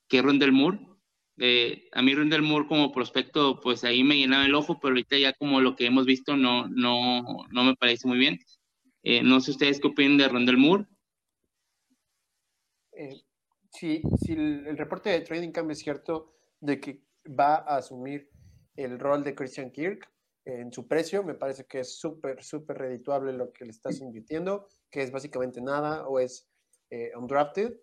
que 0.09 0.17
es 0.17 0.23
Rondell 0.23 0.51
Moore. 0.51 0.79
A 1.93 2.01
mí 2.01 2.13
Rondell 2.13 2.41
Moore 2.41 2.67
como 2.67 2.91
prospecto, 2.91 3.61
pues 3.61 3.85
ahí 3.85 4.03
me 4.03 4.17
llenaba 4.17 4.45
el 4.45 4.55
ojo, 4.55 4.79
pero 4.79 4.91
ahorita 4.91 5.17
ya 5.17 5.31
como 5.33 5.61
lo 5.61 5.75
que 5.75 5.85
hemos 5.85 6.05
visto 6.05 6.35
no, 6.35 6.67
no, 6.67 7.23
no 7.49 7.63
me 7.63 7.75
parece 7.75 8.07
muy 8.07 8.17
bien. 8.17 8.39
Eh, 9.03 9.23
no 9.23 9.39
sé 9.39 9.51
ustedes 9.51 9.79
qué 9.79 9.87
opinan 9.87 10.17
de 10.17 10.27
Rondell 10.27 10.57
Moore. 10.57 10.85
Eh, 12.91 13.21
sí, 13.71 14.01
el, 14.27 14.77
reporte 14.77 15.09
de 15.09 15.21
Trading 15.21 15.51
Camp 15.51 15.71
es 15.71 15.79
cierto 15.79 16.35
de 16.59 16.79
que 16.81 17.01
va 17.27 17.55
a 17.55 17.77
asumir 17.77 18.29
el 18.75 18.99
rol 18.99 19.23
de 19.23 19.35
Christian 19.35 19.71
Kirk, 19.71 20.09
en 20.45 20.71
su 20.73 20.87
precio. 20.87 21.23
Me 21.23 21.35
parece 21.35 21.65
que 21.65 21.81
es 21.81 21.97
súper, 21.97 22.43
súper 22.43 22.77
redituable 22.77 23.33
lo 23.33 23.51
que 23.51 23.65
le 23.65 23.71
estás 23.71 24.01
invirtiendo, 24.01 24.67
que 24.89 25.03
es 25.03 25.11
básicamente 25.11 25.61
nada 25.61 26.07
o 26.07 26.19
es 26.19 26.49
eh, 26.89 27.11
undrafted. 27.15 27.73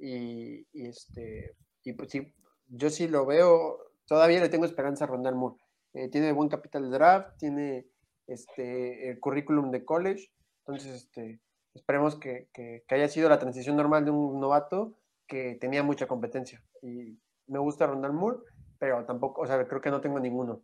Y, 0.00 0.66
este, 0.72 1.56
y 1.84 1.92
pues 1.92 2.10
sí, 2.10 2.32
yo 2.68 2.88
sí 2.90 3.06
lo 3.06 3.26
veo, 3.26 3.78
todavía 4.06 4.40
le 4.40 4.48
tengo 4.48 4.64
esperanza 4.64 5.04
a 5.04 5.08
Rondal 5.08 5.34
Moore. 5.34 5.56
Eh, 5.92 6.08
tiene 6.08 6.32
buen 6.32 6.48
capital 6.48 6.90
draft, 6.90 7.36
tiene 7.38 7.86
este, 8.26 9.10
el 9.10 9.20
currículum 9.20 9.70
de 9.70 9.84
college, 9.84 10.30
entonces 10.60 11.02
este, 11.02 11.40
esperemos 11.74 12.16
que, 12.16 12.48
que, 12.52 12.82
haya 12.88 13.08
sido 13.08 13.28
la 13.28 13.38
transición 13.38 13.76
normal 13.76 14.04
de 14.04 14.12
un 14.12 14.40
novato 14.40 14.98
que 15.26 15.56
tenía 15.60 15.82
mucha 15.82 16.06
competencia. 16.06 16.64
Y 16.82 17.18
me 17.46 17.58
gusta 17.58 17.86
Rondal 17.86 18.12
Moore, 18.12 18.38
pero 18.78 19.04
tampoco, 19.04 19.42
o 19.42 19.46
sea, 19.46 19.66
creo 19.66 19.80
que 19.80 19.90
no 19.90 20.00
tengo 20.00 20.18
ninguno. 20.18 20.62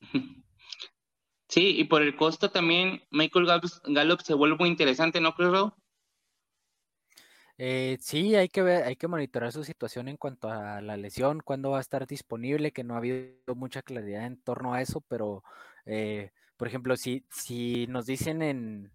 Sí, 1.52 1.78
y 1.78 1.84
por 1.84 2.00
el 2.00 2.16
costo 2.16 2.50
también, 2.50 3.02
Michael 3.10 3.44
Gallup, 3.84 4.20
se 4.22 4.32
vuelve 4.32 4.56
muy 4.56 4.70
interesante, 4.70 5.20
¿no 5.20 5.34
creo? 5.34 5.76
Eh, 7.58 7.98
sí, 8.00 8.34
hay 8.34 8.48
que 8.48 8.62
ver, 8.62 8.84
hay 8.84 8.96
que 8.96 9.06
monitorar 9.08 9.52
su 9.52 9.62
situación 9.62 10.08
en 10.08 10.16
cuanto 10.16 10.48
a 10.50 10.80
la 10.80 10.96
lesión, 10.96 11.40
cuándo 11.40 11.70
va 11.70 11.78
a 11.78 11.80
estar 11.80 12.06
disponible, 12.06 12.72
que 12.72 12.82
no 12.82 12.94
ha 12.94 12.98
habido 12.98 13.54
mucha 13.54 13.82
claridad 13.82 14.26
en 14.26 14.42
torno 14.42 14.74
a 14.74 14.80
eso, 14.82 15.00
pero 15.02 15.44
eh, 15.86 16.30
por 16.56 16.66
ejemplo, 16.68 16.96
si, 16.96 17.24
si 17.30 17.86
nos 17.88 18.06
dicen 18.06 18.42
en, 18.42 18.92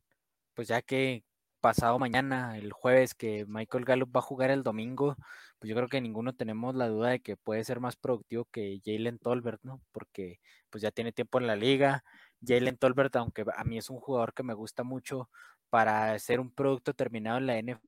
pues 0.54 0.68
ya 0.70 0.82
que 0.82 1.24
pasado 1.62 2.00
mañana, 2.00 2.58
el 2.58 2.72
jueves, 2.74 3.14
que 3.16 3.46
Michael 3.48 3.86
Gallup 3.86 4.16
va 4.16 4.20
a 4.20 4.24
jugar 4.24 4.52
el 4.52 4.64
domingo, 4.64 5.16
pues 5.60 5.70
yo 5.70 5.76
creo 5.76 5.88
que 5.90 6.02
ninguno 6.02 6.34
tenemos 6.34 6.76
la 6.76 6.88
duda 6.88 7.10
de 7.10 7.22
que 7.22 7.38
puede 7.38 7.64
ser 7.64 7.80
más 7.80 7.96
productivo 7.96 8.46
que 8.52 8.82
Jalen 8.86 9.20
Tolbert, 9.20 9.62
¿no? 9.64 9.82
Porque 9.92 10.40
pues 10.70 10.82
ya 10.82 10.92
tiene 10.92 11.12
tiempo 11.12 11.40
en 11.40 11.48
la 11.48 11.56
liga, 11.56 12.04
Jalen 12.46 12.78
Tolbert, 12.78 13.16
aunque 13.18 13.46
a 13.56 13.64
mí 13.64 13.78
es 13.78 13.90
un 13.90 14.00
jugador 14.00 14.34
que 14.34 14.44
me 14.44 14.54
gusta 14.54 14.84
mucho 14.84 15.30
para 15.70 16.18
ser 16.20 16.40
un 16.40 16.52
producto 16.52 16.94
terminado 16.94 17.38
en 17.40 17.48
la 17.48 17.58
NFL, 17.58 17.82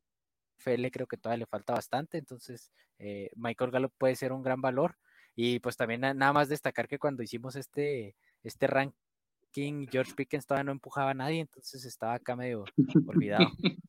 creo 0.64 1.08
que 1.08 1.18
todavía 1.18 1.40
le 1.40 1.46
falta 1.46 1.74
bastante. 1.74 2.18
Entonces, 2.18 2.72
eh, 2.98 3.30
Michael 3.36 3.72
Gallup 3.72 3.94
puede 3.98 4.16
ser 4.16 4.32
un 4.32 4.44
gran 4.44 4.62
valor. 4.62 4.96
Y 5.36 5.60
pues 5.60 5.78
también 5.78 6.02
nada 6.02 6.34
más 6.34 6.50
destacar 6.50 6.88
que 6.88 7.00
cuando 7.00 7.24
hicimos 7.24 7.56
este, 7.56 8.16
este 8.44 8.68
ranking, 8.68 9.88
George 9.90 10.14
Pickens 10.16 10.46
todavía 10.46 10.66
no 10.66 10.72
empujaba 10.72 11.12
a 11.12 11.14
nadie, 11.14 11.40
entonces 11.40 11.86
estaba 11.86 12.16
acá 12.16 12.36
medio 12.36 12.66
olvidado. 13.08 13.50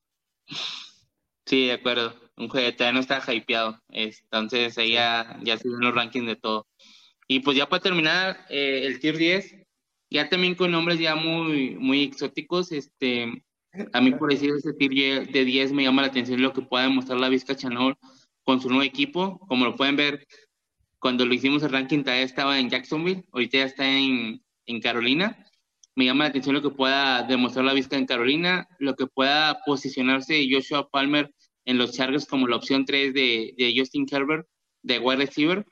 Sí, 1.51 1.67
de 1.67 1.73
acuerdo. 1.73 2.15
Un 2.37 2.47
juego 2.47 2.71
todavía 2.73 2.93
no 2.93 2.99
está 3.01 3.21
hypeado. 3.33 3.77
Entonces 3.89 4.77
ahí 4.77 4.93
ya, 4.93 5.37
ya 5.43 5.57
se 5.57 5.67
los 5.67 5.93
rankings 5.93 6.25
de 6.25 6.37
todo. 6.37 6.65
Y 7.27 7.41
pues 7.41 7.57
ya 7.57 7.67
para 7.67 7.81
terminar, 7.81 8.45
eh, 8.49 8.85
el 8.85 9.01
tier 9.01 9.17
10, 9.17 9.55
ya 10.09 10.29
también 10.29 10.55
con 10.55 10.71
nombres 10.71 10.97
ya 10.99 11.15
muy, 11.15 11.75
muy 11.75 12.03
exóticos, 12.03 12.71
este, 12.71 13.43
a 13.93 14.01
mí 14.01 14.11
por 14.11 14.31
decir 14.31 14.51
ese 14.51 14.73
tier 14.73 15.31
de 15.31 15.45
10 15.45 15.73
me 15.73 15.83
llama 15.83 16.01
la 16.01 16.09
atención 16.09 16.41
lo 16.41 16.53
que 16.53 16.61
pueda 16.61 16.83
demostrar 16.83 17.19
la 17.19 17.29
Vizca 17.29 17.55
Chanol 17.55 17.97
con 18.43 18.61
su 18.61 18.69
nuevo 18.69 18.83
equipo, 18.83 19.39
como 19.47 19.65
lo 19.65 19.75
pueden 19.75 19.95
ver, 19.95 20.27
cuando 20.99 21.25
lo 21.25 21.33
hicimos 21.33 21.63
el 21.63 21.71
ranking 21.71 22.03
todavía 22.03 22.23
estaba 22.23 22.59
en 22.59 22.69
Jacksonville, 22.69 23.23
ahorita 23.31 23.57
ya 23.59 23.65
está 23.65 23.87
en, 23.87 24.41
Carolina, 24.81 25.45
me 25.95 26.05
llama 26.05 26.23
la 26.23 26.29
atención 26.29 26.55
lo 26.55 26.61
que 26.61 26.69
pueda 26.69 27.23
demostrar 27.23 27.65
la 27.65 27.73
Vizca 27.73 27.97
en 27.97 28.05
Carolina, 28.05 28.67
lo 28.79 28.95
que 28.95 29.05
pueda 29.05 29.59
posicionarse 29.65 30.47
Joshua 30.49 30.89
Palmer 30.89 31.33
en 31.65 31.77
los 31.77 31.91
Chargers 31.91 32.25
como 32.25 32.47
la 32.47 32.55
opción 32.55 32.85
3 32.85 33.13
de, 33.13 33.53
de 33.57 33.73
Justin 33.75 34.05
Herbert 34.09 34.47
de 34.81 34.99
wide 34.99 35.17
receiver, 35.17 35.65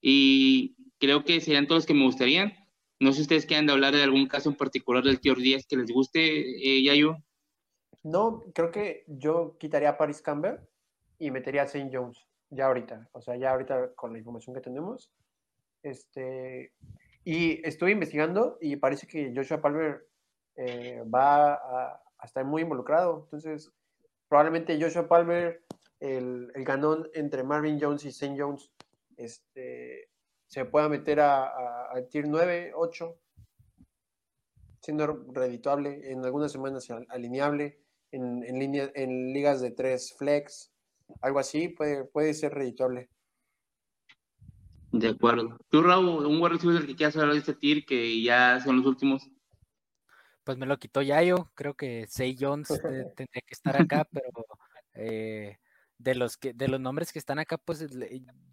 y 0.00 0.74
creo 0.98 1.24
que 1.24 1.40
serían 1.40 1.66
todos 1.66 1.80
los 1.80 1.86
que 1.86 1.94
me 1.94 2.04
gustarían. 2.04 2.54
No 3.00 3.10
sé 3.10 3.16
si 3.16 3.22
ustedes 3.22 3.46
quieran 3.46 3.70
hablar 3.70 3.94
de 3.94 4.02
algún 4.02 4.26
caso 4.26 4.48
en 4.50 4.56
particular 4.56 5.04
del 5.04 5.20
Tier 5.20 5.36
10 5.36 5.66
que 5.66 5.76
les 5.76 5.90
guste, 5.90 6.20
eh, 6.20 6.82
Yayo. 6.82 7.16
No, 8.02 8.44
creo 8.54 8.70
que 8.70 9.04
yo 9.06 9.56
quitaría 9.58 9.90
a 9.90 9.98
Paris 9.98 10.22
Campbell 10.22 10.58
y 11.18 11.30
metería 11.30 11.62
a 11.62 11.64
St. 11.66 11.90
Jones 11.92 12.26
ya 12.50 12.66
ahorita. 12.66 13.08
O 13.12 13.20
sea, 13.20 13.36
ya 13.36 13.50
ahorita 13.50 13.94
con 13.94 14.12
la 14.12 14.18
información 14.18 14.54
que 14.54 14.60
tenemos. 14.60 15.12
Este, 15.82 16.72
y 17.24 17.66
estoy 17.66 17.92
investigando 17.92 18.58
y 18.60 18.76
parece 18.76 19.06
que 19.06 19.32
Joshua 19.34 19.60
Palmer 19.60 20.06
eh, 20.56 21.02
va 21.12 21.54
a, 21.54 22.02
estar 22.24 22.44
muy 22.44 22.62
involucrado. 22.62 23.24
Entonces, 23.24 23.70
probablemente 24.28 24.80
Joshua 24.80 25.08
Palmer, 25.08 25.62
el, 26.00 26.50
el 26.54 26.64
ganón 26.64 27.08
entre 27.14 27.42
Marvin 27.42 27.78
Jones 27.80 28.04
y 28.04 28.08
St. 28.08 28.36
Jones, 28.38 28.70
este, 29.16 30.08
se 30.46 30.64
pueda 30.64 30.88
meter 30.88 31.20
a, 31.20 31.92
a, 31.92 32.02
tier 32.08 32.26
9, 32.26 32.72
8, 32.74 33.16
siendo 34.80 35.24
redituable, 35.32 36.10
en 36.10 36.24
algunas 36.24 36.50
semanas 36.50 36.88
alineable, 37.08 37.78
en, 38.12 38.44
en, 38.44 38.58
línea, 38.58 38.90
en 38.94 39.32
ligas 39.32 39.60
de 39.60 39.70
3 39.70 40.14
flex, 40.16 40.72
algo 41.20 41.38
así, 41.38 41.68
puede, 41.68 42.04
puede 42.04 42.34
ser 42.34 42.54
redituable. 42.54 43.08
De 44.92 45.08
acuerdo. 45.08 45.58
¿Tú, 45.68 45.82
Raúl, 45.82 46.26
un 46.26 46.40
wide 46.40 46.54
receiver 46.54 46.86
que 46.86 46.96
quieras 46.96 47.16
hablar 47.16 47.32
de 47.34 47.40
este 47.40 47.54
tier 47.54 47.84
que 47.84 48.22
ya 48.22 48.60
son 48.60 48.78
los 48.78 48.86
últimos? 48.86 49.28
Pues 50.44 50.56
me 50.56 50.66
lo 50.66 50.78
quitó 50.78 51.02
Yayo, 51.02 51.50
creo 51.54 51.74
que 51.74 52.06
Say 52.06 52.36
Jones 52.38 52.68
tendría 53.16 53.42
que 53.46 53.54
estar 53.54 53.80
acá, 53.80 54.08
pero 54.10 54.30
eh, 54.94 55.58
de 55.98 56.14
los 56.14 56.38
que 56.38 56.54
de 56.54 56.68
los 56.68 56.80
nombres 56.80 57.12
que 57.12 57.18
están 57.18 57.38
acá, 57.38 57.58
pues 57.58 57.86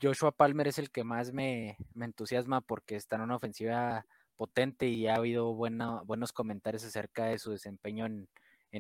Joshua 0.02 0.34
Palmer 0.34 0.68
es 0.68 0.78
el 0.78 0.92
que 0.92 1.06
más 1.06 1.32
me, 1.32 1.78
entusiasma 2.00 2.60
porque 2.60 2.98
está 2.98 3.16
en 3.16 3.22
una 3.22 3.38
ofensiva 3.38 4.06
potente 4.36 4.88
y 4.88 5.08
ha 5.08 5.16
habido 5.16 5.54
buenos 5.54 6.34
comentarios 6.34 6.84
acerca 6.84 7.26
de 7.26 7.40
su 7.40 7.52
desempeño 7.52 8.06
en, 8.06 8.28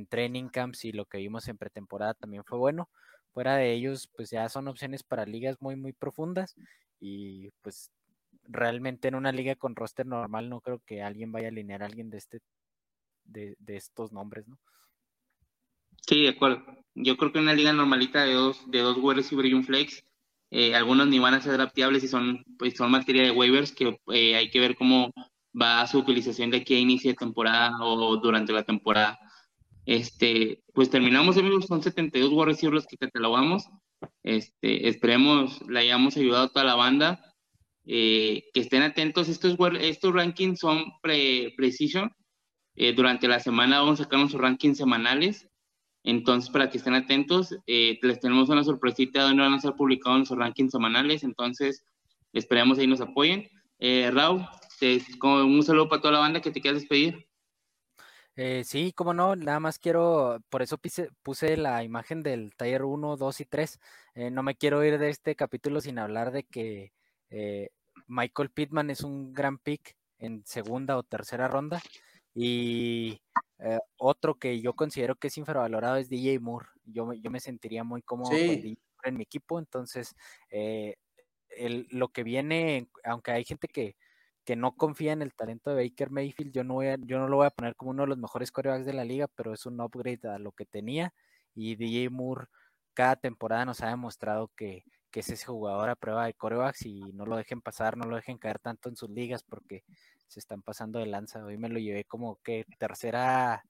training 0.03 0.49
camps 0.49 0.85
y 0.85 0.91
lo 0.91 1.05
que 1.05 1.19
vimos 1.19 1.47
en 1.47 1.57
pretemporada 1.57 2.13
también 2.13 2.43
fue 2.43 2.57
bueno. 2.57 2.89
Fuera 3.33 3.55
de 3.55 3.73
ellos, 3.73 4.09
pues 4.15 4.29
ya 4.31 4.47
son 4.49 4.67
opciones 4.67 5.03
para 5.03 5.25
ligas 5.25 5.57
muy, 5.61 5.75
muy 5.75 5.93
profundas 5.93 6.55
y 6.99 7.51
pues 7.61 7.91
realmente 8.47 9.07
en 9.07 9.15
una 9.15 9.31
liga 9.31 9.55
con 9.55 9.75
roster 9.75 10.05
normal 10.05 10.49
no 10.49 10.61
creo 10.61 10.79
que 10.85 11.01
alguien 11.01 11.31
vaya 11.31 11.47
a 11.47 11.51
alinear 11.51 11.83
a 11.83 11.85
alguien 11.87 12.09
de 12.09 12.17
este 12.17 12.41
de, 13.25 13.55
estos 13.67 14.11
nombres, 14.11 14.47
¿no? 14.47 14.57
Sí, 16.01 16.23
de 16.23 16.29
acuerdo. 16.29 16.63
Yo 16.93 17.17
creo 17.17 17.31
que 17.31 17.39
en 17.39 17.45
una 17.45 17.53
liga 17.53 17.73
normalita 17.73 18.23
de 18.23 18.33
dos, 18.33 18.69
de 18.69 18.79
dos 18.79 18.97
wide 19.01 19.23
y 19.49 19.53
un 19.53 19.63
flex, 19.63 20.03
eh, 20.51 20.75
algunos 20.75 21.07
ni 21.07 21.19
van 21.19 21.33
a 21.33 21.41
ser 21.41 21.55
adaptables 21.55 22.03
y 22.03 22.07
son, 22.07 22.43
pues, 22.59 22.75
son 22.75 22.91
materia 22.91 23.23
de 23.23 23.31
waivers 23.31 23.71
que 23.71 23.99
eh, 24.13 24.35
hay 24.35 24.49
que 24.51 24.59
ver 24.59 24.75
cómo 24.75 25.11
va 25.59 25.87
su 25.87 25.99
utilización 25.99 26.51
de 26.51 26.57
aquí 26.57 26.75
a 26.75 26.79
inicio 26.79 27.09
de 27.11 27.17
temporada 27.17 27.71
o 27.81 28.17
durante 28.17 28.53
la 28.53 28.63
temporada. 28.63 29.19
Este, 29.86 30.63
pues 30.73 30.89
terminamos, 30.89 31.38
amigos, 31.38 31.65
son 31.67 31.83
72 31.83 32.31
wide 32.31 32.45
receivers 32.45 32.75
los 32.75 32.88
que 32.88 32.97
catalogamos. 32.97 33.69
Este, 34.23 34.88
esperemos 34.88 35.61
le 35.67 35.79
hayamos 35.79 36.17
ayudado 36.17 36.45
a 36.45 36.49
toda 36.49 36.65
la 36.65 36.75
banda. 36.75 37.36
Eh, 37.88 38.45
que 38.53 38.61
estén 38.61 38.81
atentos, 38.81 39.29
estos, 39.29 39.55
estos 39.79 40.13
rankings 40.13 40.59
son 40.59 40.86
pre-precision. 41.01 42.11
Eh, 42.75 42.93
durante 42.93 43.27
la 43.27 43.39
semana 43.39 43.79
vamos 43.79 43.99
a 43.99 44.03
sacar 44.03 44.19
nuestros 44.19 44.41
rankings 44.41 44.77
semanales. 44.77 45.47
Entonces, 46.03 46.49
para 46.49 46.69
que 46.69 46.77
estén 46.77 46.93
atentos, 46.93 47.55
eh, 47.67 47.99
les 48.01 48.19
tenemos 48.19 48.49
una 48.49 48.63
sorpresita 48.63 49.23
donde 49.23 49.43
van 49.43 49.53
a 49.53 49.59
ser 49.59 49.73
publicados 49.73 50.17
nuestros 50.17 50.39
rankings 50.39 50.71
semanales. 50.71 51.23
Entonces, 51.23 51.86
esperemos 52.33 52.79
ahí 52.79 52.88
nos 52.88 53.01
apoyen. 53.01 53.47
Raúl, 53.79 54.45
un 55.21 55.63
saludo 55.63 55.89
para 55.89 56.01
toda 56.01 56.13
la 56.13 56.19
banda 56.19 56.41
que 56.41 56.51
te 56.51 56.61
quieras 56.61 56.81
despedir. 56.81 57.24
Eh, 58.38 58.63
sí, 58.65 58.91
como 58.91 59.13
no, 59.13 59.36
nada 59.36 59.61
más 59.61 59.79
quiero, 59.79 60.41
por 60.49 60.61
eso 60.61 60.77
puse 61.23 61.55
la 61.55 61.83
imagen 61.83 62.21
del 62.21 62.53
taller 62.55 62.83
1, 62.83 63.15
2 63.15 63.41
y 63.41 63.45
3. 63.45 63.79
Eh, 64.15 64.29
no 64.29 64.43
me 64.43 64.55
quiero 64.55 64.83
ir 64.83 64.97
de 64.97 65.09
este 65.09 65.36
capítulo 65.36 65.79
sin 65.79 65.99
hablar 65.99 66.31
de 66.31 66.43
que 66.43 66.91
eh, 67.29 67.69
Michael 68.07 68.49
Pittman 68.49 68.89
es 68.89 69.01
un 69.01 69.33
gran 69.33 69.57
pick 69.57 69.95
en 70.19 70.45
segunda 70.45 70.97
o 70.97 71.03
tercera 71.03 71.47
ronda. 71.47 71.81
Y 72.33 73.21
otro 73.97 74.36
que 74.36 74.59
yo 74.59 74.73
considero 74.73 75.15
que 75.15 75.27
es 75.27 75.38
infravalorado 75.38 75.95
es 75.95 76.09
DJ 76.09 76.39
Moore. 76.39 76.67
Yo, 76.83 77.13
yo 77.13 77.31
me 77.31 77.39
sentiría 77.39 77.86
muy 77.86 78.01
cómodo 78.01 78.31
con 78.31 78.39
DJ 78.39 78.77
en 79.03 79.15
mi 79.15 79.23
equipo. 79.23 79.59
Entonces, 79.59 80.13
lo 81.89 82.09
que 82.09 82.23
viene, 82.23 82.89
aunque 83.05 83.31
hay 83.31 83.45
gente 83.45 83.69
que 83.69 83.95
que 84.45 84.55
no 84.55 84.75
confía 84.75 85.11
en 85.11 85.21
el 85.21 85.33
talento 85.33 85.71
de 85.71 85.83
Baker 85.83 86.11
Mayfield. 86.11 86.53
Yo 86.53 86.63
no, 86.63 86.75
voy 86.75 86.87
yo 87.05 87.19
no 87.19 87.27
lo 87.27 87.37
voy 87.37 87.47
a 87.47 87.51
poner 87.51 87.75
como 87.75 87.91
uno 87.91 88.03
de 88.03 88.09
los 88.09 88.17
mejores 88.17 88.51
corebacks 88.51 88.85
de 88.85 88.93
la 88.93 89.03
liga, 89.03 89.27
pero 89.35 89.53
es 89.53 89.65
un 89.65 89.81
upgrade 89.81 90.27
a 90.29 90.39
lo 90.39 90.51
que 90.51 90.65
tenía. 90.65 91.13
Y 91.55 91.75
DJ 91.75 92.09
Moore 92.09 92.47
cada 92.95 93.15
temporada 93.17 93.65
nos 93.65 93.81
ha 93.81 93.89
demostrado 93.89 94.49
que, 94.55 94.83
es 95.13 95.29
ese 95.29 95.45
jugador 95.45 95.89
a 95.89 95.95
prueba 95.95 96.25
de 96.25 96.33
corebacks 96.33 96.85
y 96.85 96.99
no 97.13 97.25
lo 97.25 97.37
dejen 97.37 97.61
pasar, 97.61 97.95
no 97.95 98.03
lo 98.03 98.17
dejen 98.17 98.37
caer 98.37 98.59
tanto 98.59 98.89
en 98.89 98.97
sus 98.97 99.09
ligas 99.09 99.43
porque 99.43 99.85
se 100.27 100.41
están 100.41 100.61
pasando 100.61 100.99
de 100.99 101.05
lanza. 101.05 101.41
Hoy 101.45 101.57
me 101.57 101.69
lo 101.69 101.79
llevé 101.79 102.03
como 102.03 102.37
que 102.43 102.65
tercera 102.77 103.63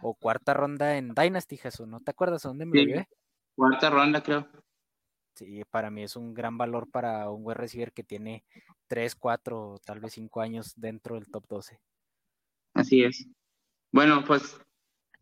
o 0.00 0.14
cuarta 0.14 0.54
ronda 0.54 0.96
en 0.96 1.12
Dynasty, 1.12 1.58
Jesús. 1.58 1.86
¿No 1.86 2.00
te 2.00 2.12
acuerdas 2.12 2.40
dónde 2.44 2.64
me 2.64 2.78
lo 2.78 2.86
llevé? 2.86 3.08
Cuarta 3.54 3.90
ronda, 3.90 4.22
creo. 4.22 4.48
Sí, 5.34 5.62
para 5.70 5.90
mí 5.90 6.04
es 6.04 6.16
un 6.16 6.32
gran 6.32 6.56
valor 6.56 6.90
para 6.90 7.28
un 7.28 7.42
web 7.42 7.58
receiver 7.58 7.92
que 7.92 8.02
tiene 8.02 8.42
3, 8.92 9.14
4, 9.14 9.80
tal 9.86 10.00
vez 10.00 10.12
5 10.12 10.42
años 10.42 10.74
dentro 10.76 11.14
del 11.14 11.26
top 11.26 11.46
12. 11.48 11.80
Así 12.74 13.02
es. 13.02 13.26
Bueno, 13.90 14.22
pues 14.26 14.60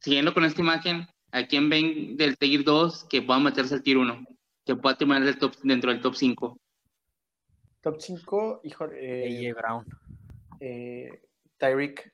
siguiendo 0.00 0.34
con 0.34 0.44
esta 0.44 0.60
imagen, 0.60 1.06
¿a 1.30 1.46
quién 1.46 1.70
ven 1.70 2.16
del 2.16 2.36
Tier 2.36 2.64
2 2.64 3.04
que 3.04 3.22
pueda 3.22 3.38
meterse 3.38 3.76
al 3.76 3.84
Tier 3.84 3.98
1? 3.98 4.26
Que 4.66 4.74
pueda 4.74 4.98
terminar 4.98 5.22
el 5.22 5.38
top, 5.38 5.54
dentro 5.62 5.92
del 5.92 6.00
top 6.00 6.16
5. 6.16 6.60
Top 7.80 8.00
5, 8.00 8.62
hijo. 8.64 8.88
Eh, 8.92 9.54
Brown. 9.56 9.86
Eh, 10.58 11.22
Tyreek. 11.56 12.12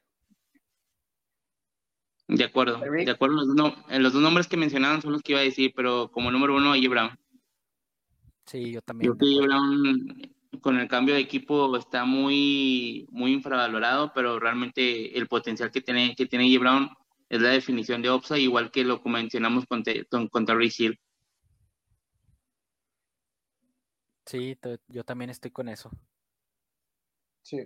De 2.29 2.45
acuerdo, 2.45 2.81
de 2.81 3.11
acuerdo. 3.11 3.35
Los, 3.37 3.47
no, 3.47 3.75
los 3.99 4.13
dos 4.13 4.21
nombres 4.21 4.47
que 4.47 4.59
mencionaban 4.59 5.01
son 5.01 5.13
los 5.13 5.23
que 5.23 5.33
iba 5.33 5.41
a 5.41 5.45
decir, 5.45 5.73
pero 5.75 6.11
como 6.11 6.31
número 6.31 6.55
uno, 6.55 6.75
AJ 6.75 6.89
Brown. 6.91 7.19
Sí, 8.45 8.73
yo 8.73 8.83
también. 8.83 9.11
Yo 9.11 9.17
que 9.17 9.41
Brown 9.41 10.36
con 10.61 10.79
el 10.79 10.89
cambio 10.89 11.15
de 11.15 11.21
equipo 11.21 11.77
está 11.77 12.05
muy, 12.05 13.07
muy 13.11 13.33
infravalorado, 13.33 14.13
pero 14.15 14.39
realmente 14.39 15.17
el 15.17 15.29
potencial 15.29 15.71
que 15.71 15.81
tiene, 15.81 16.15
que 16.15 16.27
tiene 16.27 16.57
Brown 16.59 16.89
es 17.29 17.41
la 17.41 17.51
definición 17.51 18.03
de 18.03 18.11
OPSA, 18.11 18.39
igual 18.39 18.71
que 18.71 18.85
lo 18.85 19.01
mencionamos 19.05 19.65
con, 19.67 19.83
con, 20.29 20.47
Hill. 20.63 20.99
Sí, 24.27 24.59
yo 24.89 25.05
también 25.05 25.31
estoy 25.31 25.51
con 25.51 25.69
eso. 25.69 25.91
Sí. 27.43 27.59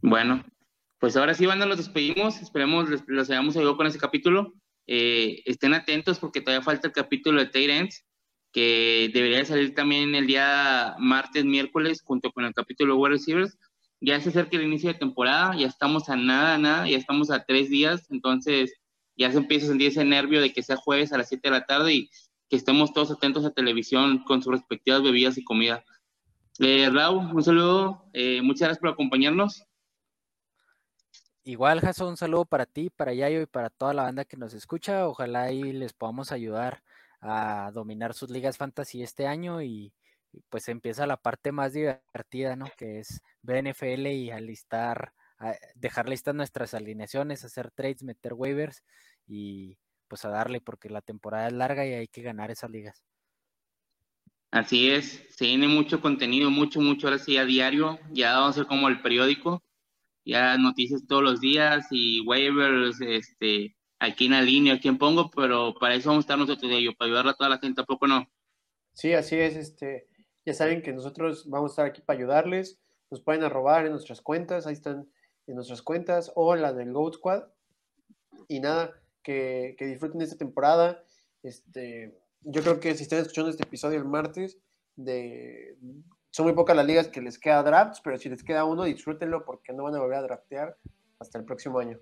Bueno, 0.00 0.44
pues 0.98 1.16
ahora 1.16 1.34
sí, 1.34 1.44
banda, 1.46 1.66
los 1.66 1.78
despedimos. 1.78 2.40
Esperemos 2.40 2.88
los 3.06 3.30
hayamos 3.30 3.56
ayudado 3.56 3.76
con 3.76 3.86
este 3.86 3.98
capítulo. 3.98 4.54
Eh, 4.86 5.42
estén 5.44 5.74
atentos 5.74 6.18
porque 6.18 6.40
todavía 6.40 6.64
falta 6.64 6.86
el 6.86 6.94
capítulo 6.94 7.40
de 7.40 7.50
Tyrants 7.50 8.05
que 8.56 9.10
debería 9.12 9.44
salir 9.44 9.74
también 9.74 10.14
el 10.14 10.26
día 10.26 10.96
martes, 10.98 11.44
miércoles, 11.44 12.00
junto 12.00 12.32
con 12.32 12.46
el 12.46 12.54
capítulo 12.54 12.94
de 12.94 13.00
Wide 13.00 13.10
Receivers. 13.10 13.58
Ya 14.00 14.18
se 14.18 14.30
acerca 14.30 14.56
el 14.56 14.62
inicio 14.62 14.90
de 14.90 14.98
temporada, 14.98 15.54
ya 15.54 15.66
estamos 15.66 16.08
a 16.08 16.16
nada, 16.16 16.56
nada, 16.56 16.88
ya 16.88 16.96
estamos 16.96 17.30
a 17.30 17.44
tres 17.44 17.68
días, 17.68 18.10
entonces 18.10 18.72
ya 19.14 19.30
se 19.30 19.36
empieza 19.36 19.66
a 19.66 19.68
sentir 19.68 19.88
ese 19.88 20.06
nervio 20.06 20.40
de 20.40 20.54
que 20.54 20.62
sea 20.62 20.76
jueves 20.76 21.12
a 21.12 21.18
las 21.18 21.28
7 21.28 21.46
de 21.46 21.50
la 21.50 21.66
tarde 21.66 21.92
y 21.92 22.10
que 22.48 22.56
estemos 22.56 22.94
todos 22.94 23.10
atentos 23.10 23.44
a 23.44 23.50
televisión 23.50 24.24
con 24.24 24.42
sus 24.42 24.54
respectivas 24.54 25.02
bebidas 25.02 25.36
y 25.36 25.44
comida. 25.44 25.84
Eh, 26.58 26.88
Raúl, 26.90 27.34
un 27.34 27.42
saludo, 27.42 28.08
eh, 28.14 28.40
muchas 28.40 28.68
gracias 28.68 28.78
por 28.78 28.88
acompañarnos. 28.88 29.64
Igual, 31.44 31.80
Jason, 31.80 32.08
un 32.08 32.16
saludo 32.16 32.46
para 32.46 32.64
ti, 32.64 32.88
para 32.88 33.12
Yayo 33.12 33.42
y 33.42 33.46
para 33.46 33.68
toda 33.68 33.92
la 33.92 34.04
banda 34.04 34.24
que 34.24 34.38
nos 34.38 34.54
escucha. 34.54 35.06
Ojalá 35.06 35.42
ahí 35.42 35.74
les 35.74 35.92
podamos 35.92 36.32
ayudar 36.32 36.82
a 37.20 37.70
dominar 37.72 38.14
sus 38.14 38.30
ligas 38.30 38.56
fantasy 38.56 39.02
este 39.02 39.26
año 39.26 39.62
y, 39.62 39.92
pues 40.50 40.68
empieza 40.68 41.06
la 41.06 41.16
parte 41.16 41.50
más 41.50 41.72
divertida, 41.72 42.56
¿no? 42.56 42.66
Que 42.76 42.98
es 43.00 43.22
BNFL 43.42 44.06
y 44.08 44.30
alistar, 44.30 45.12
dejar 45.74 46.08
listas 46.08 46.34
nuestras 46.34 46.74
alineaciones, 46.74 47.44
hacer 47.44 47.70
trades, 47.70 48.02
meter 48.02 48.34
waivers 48.34 48.82
y 49.26 49.78
pues 50.08 50.24
a 50.24 50.28
darle 50.28 50.60
porque 50.60 50.90
la 50.90 51.00
temporada 51.00 51.48
es 51.48 51.52
larga 51.52 51.86
y 51.86 51.92
hay 51.92 52.08
que 52.08 52.22
ganar 52.22 52.50
esas 52.50 52.70
ligas. 52.70 53.02
Así 54.50 54.90
es, 54.90 55.24
se 55.30 55.44
tiene 55.44 55.68
mucho 55.68 56.00
contenido, 56.00 56.50
mucho, 56.50 56.80
mucho, 56.80 57.08
ahora 57.08 57.18
sí 57.18 57.36
a 57.36 57.44
diario, 57.44 57.98
ya 58.12 58.34
vamos 58.34 58.50
a 58.50 58.60
ser 58.60 58.66
como 58.66 58.88
el 58.88 59.02
periódico, 59.02 59.62
ya 60.24 60.56
noticias 60.56 61.06
todos 61.06 61.22
los 61.22 61.40
días 61.40 61.86
y 61.90 62.20
waivers, 62.20 63.00
este, 63.00 63.75
aquí 63.98 64.26
en 64.26 64.32
la 64.32 64.42
línea, 64.42 64.74
a 64.74 64.80
quién 64.80 64.98
pongo, 64.98 65.30
pero 65.30 65.74
para 65.74 65.94
eso 65.94 66.10
vamos 66.10 66.22
a 66.22 66.26
estar 66.26 66.38
nosotros 66.38 66.70
de 66.70 66.78
ello, 66.78 66.92
para 66.96 67.08
ayudar 67.08 67.28
a 67.28 67.34
toda 67.34 67.50
la 67.50 67.58
gente, 67.58 67.80
¿a 67.80 67.84
poco 67.84 68.06
no? 68.06 68.26
Sí, 68.92 69.12
así 69.12 69.36
es, 69.36 69.56
este, 69.56 70.08
ya 70.44 70.54
saben 70.54 70.82
que 70.82 70.92
nosotros 70.92 71.48
vamos 71.48 71.70
a 71.70 71.72
estar 71.72 71.86
aquí 71.86 72.02
para 72.02 72.18
ayudarles, 72.18 72.78
nos 73.10 73.20
pueden 73.20 73.44
arrobar 73.44 73.86
en 73.86 73.92
nuestras 73.92 74.20
cuentas, 74.20 74.66
ahí 74.66 74.74
están 74.74 75.08
en 75.46 75.54
nuestras 75.54 75.82
cuentas, 75.82 76.32
o 76.34 76.56
la 76.56 76.72
del 76.72 76.92
Goat 76.92 77.14
Squad, 77.14 77.44
y 78.48 78.60
nada, 78.60 78.92
que, 79.22 79.74
que 79.78 79.86
disfruten 79.86 80.20
esta 80.20 80.36
temporada, 80.36 81.04
este, 81.42 82.18
yo 82.40 82.62
creo 82.62 82.80
que 82.80 82.94
si 82.94 83.02
están 83.02 83.20
escuchando 83.20 83.50
este 83.50 83.64
episodio 83.64 83.98
el 83.98 84.04
martes, 84.04 84.58
de, 84.96 85.76
son 86.30 86.46
muy 86.46 86.54
pocas 86.54 86.76
las 86.76 86.86
ligas 86.86 87.08
que 87.08 87.20
les 87.20 87.38
queda 87.38 87.62
drafts, 87.62 88.00
pero 88.02 88.18
si 88.18 88.28
les 88.28 88.42
queda 88.42 88.64
uno, 88.64 88.84
disfrútenlo 88.84 89.44
porque 89.44 89.72
no 89.72 89.84
van 89.84 89.94
a 89.94 90.00
volver 90.00 90.18
a 90.18 90.22
draftear 90.22 90.76
hasta 91.18 91.38
el 91.38 91.44
próximo 91.44 91.78
año. 91.78 91.98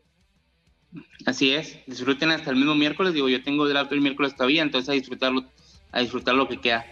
Así 1.26 1.53
es, 1.53 1.78
disfruten 1.86 2.30
hasta 2.30 2.51
el 2.51 2.57
mismo 2.57 2.74
miércoles. 2.74 3.14
Digo, 3.14 3.28
yo 3.28 3.42
tengo 3.42 3.68
draft 3.68 3.92
el 3.92 4.01
miércoles 4.01 4.34
todavía, 4.36 4.62
entonces 4.62 4.88
a 4.88 4.92
disfrutarlo, 4.92 5.45
a 5.92 6.01
disfrutar 6.01 6.34
lo 6.34 6.49
que 6.49 6.61
queda. 6.61 6.84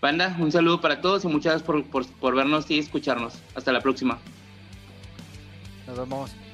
Banda, 0.00 0.36
un 0.38 0.52
saludo 0.52 0.80
para 0.80 1.00
todos 1.00 1.24
y 1.24 1.28
muchas 1.28 1.62
gracias 1.62 1.84
por, 1.84 2.06
por 2.06 2.34
vernos 2.34 2.70
y 2.70 2.78
escucharnos. 2.78 3.34
Hasta 3.54 3.72
la 3.72 3.80
próxima. 3.80 4.18
Nos 5.86 5.98
vemos. 5.98 6.45